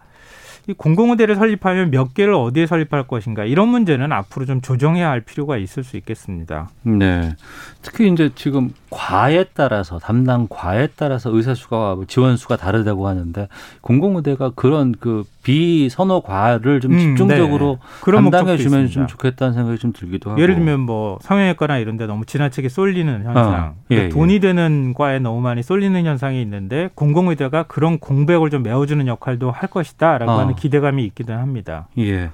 이 0.69 0.73
공공의대를 0.73 1.37
설립하면 1.37 1.93
몇 1.93 2.13
개를 2.13 2.35
어디에 2.35 2.67
설립할 2.67 3.07
것인가 3.07 3.45
이런 3.45 3.69
문제는 3.69 4.11
앞으로 4.11 4.47
좀 4.47 4.61
조정해야 4.61 5.09
할 5.09 5.21
필요가 5.21 5.57
있을 5.57 5.85
수 5.85 5.97
있겠습니다. 5.97 6.71
네. 6.83 7.37
특히 7.83 8.11
이제 8.11 8.31
지금 8.35 8.71
과에 8.91 9.45
따라서 9.55 10.01
담당 10.01 10.49
과에 10.51 10.89
따라서 10.97 11.31
의사 11.31 11.55
수가 11.55 11.97
지원 12.09 12.37
수가 12.37 12.57
다르다고 12.57 13.07
하는데 13.07 13.47
공공의대가 13.81 14.51
그런 14.57 14.93
그 14.99 15.23
비선호 15.45 16.23
과를 16.23 16.81
좀 16.81 16.95
음, 16.95 16.99
집중적으로 16.99 17.79
네. 17.81 17.87
그런 18.01 18.25
담당해 18.25 18.57
주면. 18.57 18.89
좀 18.89 19.07
좋겠다는 19.07 19.55
생각이 19.55 19.79
좀 19.79 19.93
들기도 19.93 20.31
하고. 20.31 20.43
예를 20.43 20.57
들면 20.57 20.81
뭐 20.81 21.19
성형외과나 21.23 21.79
이런 21.79 21.97
데 21.97 22.07
너무 22.07 22.25
지나치게 22.25 22.69
쏠리는 22.69 23.25
현상. 23.25 23.55
어, 23.55 23.75
예, 23.91 23.95
그러니까 23.95 24.05
예. 24.07 24.09
돈이 24.09 24.41
되는 24.41 24.95
과에 24.95 25.21
너무 25.21 25.41
많이 25.41 25.63
쏠리는 25.63 26.05
현상이 26.05 26.43
있는데 26.43 26.91
공공의대가 26.97 27.65
그런 27.65 27.99
공백을 27.99 28.51
좀 28.51 28.65
메워 28.65 28.87
주는 28.87 29.07
역할도 29.07 29.53
할 29.53 29.71
것이다라고 29.71 30.33
어. 30.33 30.39
하는 30.41 30.56
기대감이 30.57 31.05
있기도 31.07 31.33
합니다. 31.35 31.89
예. 31.99 32.31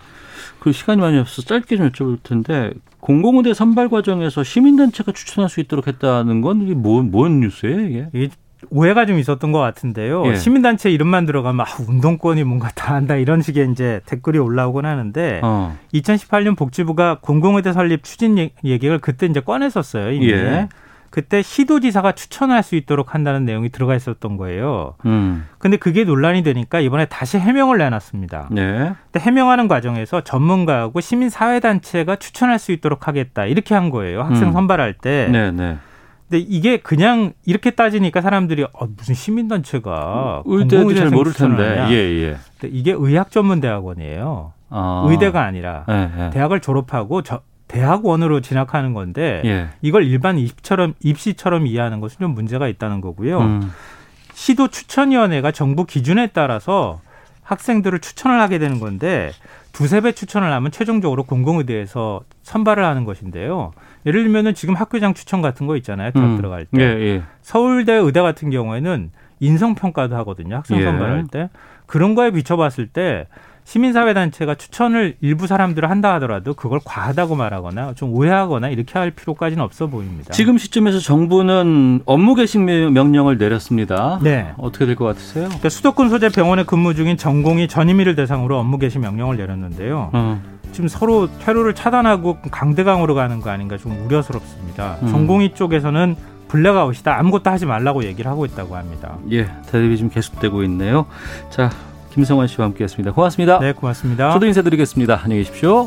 그 0.60 0.72
시간이 0.72 1.00
많이 1.00 1.18
없어서 1.18 1.42
짧게 1.42 1.76
좀 1.76 1.90
여쭤볼 1.90 2.22
텐데 2.22 2.72
공공의대 3.00 3.52
선발 3.54 3.88
과정에서 3.88 4.44
시민단체가 4.44 5.12
추천할 5.12 5.48
수 5.50 5.60
있도록 5.60 5.86
했다는 5.88 6.40
건 6.40 6.62
이게 6.62 6.74
뭐, 6.74 7.02
뭔 7.02 7.40
뉴스예요 7.40 7.80
이게? 7.80 8.08
이게 8.12 8.28
오해가 8.70 9.06
좀 9.06 9.18
있었던 9.18 9.50
것 9.50 9.58
같은데요. 9.58 10.24
예. 10.28 10.36
시민단체 10.36 10.88
이름만 10.90 11.26
들어가면 11.26 11.66
아, 11.66 11.68
운동권이 11.88 12.44
뭔가 12.44 12.68
다 12.76 12.94
한다 12.94 13.16
이런 13.16 13.42
식의 13.42 13.72
이제 13.72 14.00
댓글이 14.06 14.38
올라오곤 14.38 14.86
하는데 14.86 15.40
어. 15.42 15.76
2018년 15.92 16.56
복지부가 16.56 17.18
공공의대 17.20 17.72
설립 17.72 18.04
추진 18.04 18.38
얘- 18.38 18.52
얘기를 18.62 18.98
그때 19.00 19.26
이제 19.26 19.40
꺼냈었어요. 19.40 20.12
이미. 20.12 20.30
예. 20.30 20.68
그때 21.12 21.42
시도지사가 21.42 22.12
추천할 22.12 22.62
수 22.62 22.74
있도록 22.74 23.14
한다는 23.14 23.44
내용이 23.44 23.68
들어가 23.68 23.94
있었던 23.94 24.38
거예요. 24.38 24.94
음. 25.04 25.46
근데 25.58 25.76
그게 25.76 26.04
논란이 26.04 26.42
되니까 26.42 26.80
이번에 26.80 27.04
다시 27.04 27.38
해명을 27.38 27.76
내놨습니다. 27.76 28.48
네. 28.50 28.94
근데 29.10 29.20
해명하는 29.20 29.68
과정에서 29.68 30.22
전문가하고 30.22 31.02
시민 31.02 31.28
사회 31.28 31.60
단체가 31.60 32.16
추천할 32.16 32.58
수 32.58 32.72
있도록 32.72 33.08
하겠다 33.08 33.44
이렇게 33.44 33.74
한 33.74 33.90
거예요. 33.90 34.22
학생 34.22 34.48
음. 34.48 34.52
선발할 34.52 34.94
때. 34.94 35.28
네, 35.30 35.50
네. 35.52 35.76
근데 36.30 36.46
이게 36.48 36.78
그냥 36.78 37.34
이렇게 37.44 37.72
따지니까 37.72 38.22
사람들이 38.22 38.64
어, 38.72 38.86
무슨 38.96 39.14
시민단체가 39.14 40.44
의대도 40.46 40.94
잘 40.94 41.10
모를 41.10 41.34
텐데. 41.34 41.88
예, 41.90 41.94
예. 41.94 42.36
근데 42.58 42.74
이게 42.74 42.92
의학 42.96 43.30
전문 43.30 43.60
대학원이에요. 43.60 44.54
아. 44.70 45.06
의대가 45.10 45.42
아니라 45.42 45.84
예, 45.90 46.10
예. 46.18 46.30
대학을 46.30 46.60
졸업하고 46.60 47.20
저, 47.20 47.42
대학원으로 47.72 48.40
진학하는 48.40 48.92
건데 48.92 49.40
예. 49.46 49.68
이걸 49.80 50.04
일반 50.04 50.38
입시처럼 50.38 50.94
입시처럼 51.00 51.66
이해하는 51.66 52.00
것은 52.00 52.18
좀 52.20 52.34
문제가 52.34 52.68
있다는 52.68 53.00
거고요. 53.00 53.40
음. 53.40 53.72
시도 54.34 54.68
추천위원회가 54.68 55.52
정부 55.52 55.84
기준에 55.84 56.28
따라서 56.28 57.00
학생들을 57.42 57.98
추천을 58.00 58.40
하게 58.40 58.58
되는 58.58 58.78
건데 58.78 59.32
두세 59.72 60.02
배 60.02 60.12
추천을 60.12 60.52
하면 60.52 60.70
최종적으로 60.70 61.24
공공의대에서 61.24 62.20
선발을 62.42 62.84
하는 62.84 63.04
것인데요. 63.04 63.72
예를 64.04 64.22
들면은 64.22 64.54
지금 64.54 64.74
학교장 64.74 65.14
추천 65.14 65.40
같은 65.40 65.66
거 65.66 65.76
있잖아요. 65.78 66.10
대학 66.12 66.26
음. 66.26 66.36
들어갈 66.36 66.66
때. 66.66 66.78
예, 66.78 66.84
예. 66.84 67.22
서울대 67.40 67.94
의대 67.94 68.20
같은 68.20 68.50
경우에는 68.50 69.10
인성 69.40 69.74
평가도 69.74 70.14
하거든요. 70.16 70.56
학생 70.56 70.78
예. 70.78 70.84
선발할 70.84 71.26
때. 71.30 71.48
그런 71.86 72.14
거에 72.14 72.30
비춰봤을 72.30 72.88
때 72.88 73.26
시민사회단체가 73.64 74.54
추천을 74.56 75.14
일부 75.20 75.46
사람들을 75.46 75.88
한다 75.88 76.14
하더라도 76.14 76.54
그걸 76.54 76.80
과하다고 76.84 77.36
말하거나 77.36 77.94
좀 77.94 78.12
오해하거나 78.12 78.68
이렇게 78.68 78.98
할 78.98 79.10
필요까지는 79.10 79.62
없어 79.62 79.86
보입니다. 79.86 80.32
지금 80.32 80.58
시점에서 80.58 80.98
정부는 80.98 82.02
업무 82.04 82.34
개식 82.34 82.60
명령을 82.62 83.38
내렸습니다. 83.38 84.18
네. 84.22 84.52
어떻게 84.58 84.86
될 84.86 84.96
것 84.96 85.04
같으세요? 85.06 85.44
그러니까 85.46 85.68
수도권 85.68 86.10
소재 86.10 86.28
병원에 86.28 86.64
근무 86.64 86.94
중인 86.94 87.16
전공의 87.16 87.68
전임의를 87.68 88.14
대상으로 88.14 88.58
업무 88.58 88.78
개시 88.78 88.98
명령을 88.98 89.36
내렸는데요. 89.36 90.10
어. 90.12 90.42
지금 90.72 90.88
서로 90.88 91.28
퇴로를 91.38 91.74
차단하고 91.74 92.38
강대강으로 92.50 93.14
가는 93.14 93.40
거 93.40 93.50
아닌가 93.50 93.76
좀 93.78 93.92
우려스럽습니다. 94.06 94.96
음. 95.02 95.08
전공의 95.08 95.54
쪽에서는 95.54 96.16
블랙아웃이다 96.48 97.18
아무것도 97.18 97.48
하지 97.50 97.64
말라고 97.64 98.04
얘기를 98.04 98.30
하고 98.30 98.44
있다고 98.44 98.76
합니다. 98.76 99.16
예, 99.30 99.48
대립이 99.70 99.96
좀 99.96 100.10
계속되고 100.10 100.62
있네요. 100.64 101.06
자, 101.50 101.70
김성환 102.12 102.46
씨와 102.48 102.66
함께했습니다. 102.66 103.12
고맙습니다. 103.12 103.58
네, 103.58 103.72
고맙습니다. 103.72 104.32
저도 104.32 104.46
인사드리겠습니다. 104.46 105.20
안녕히 105.24 105.42
계십시오. 105.44 105.86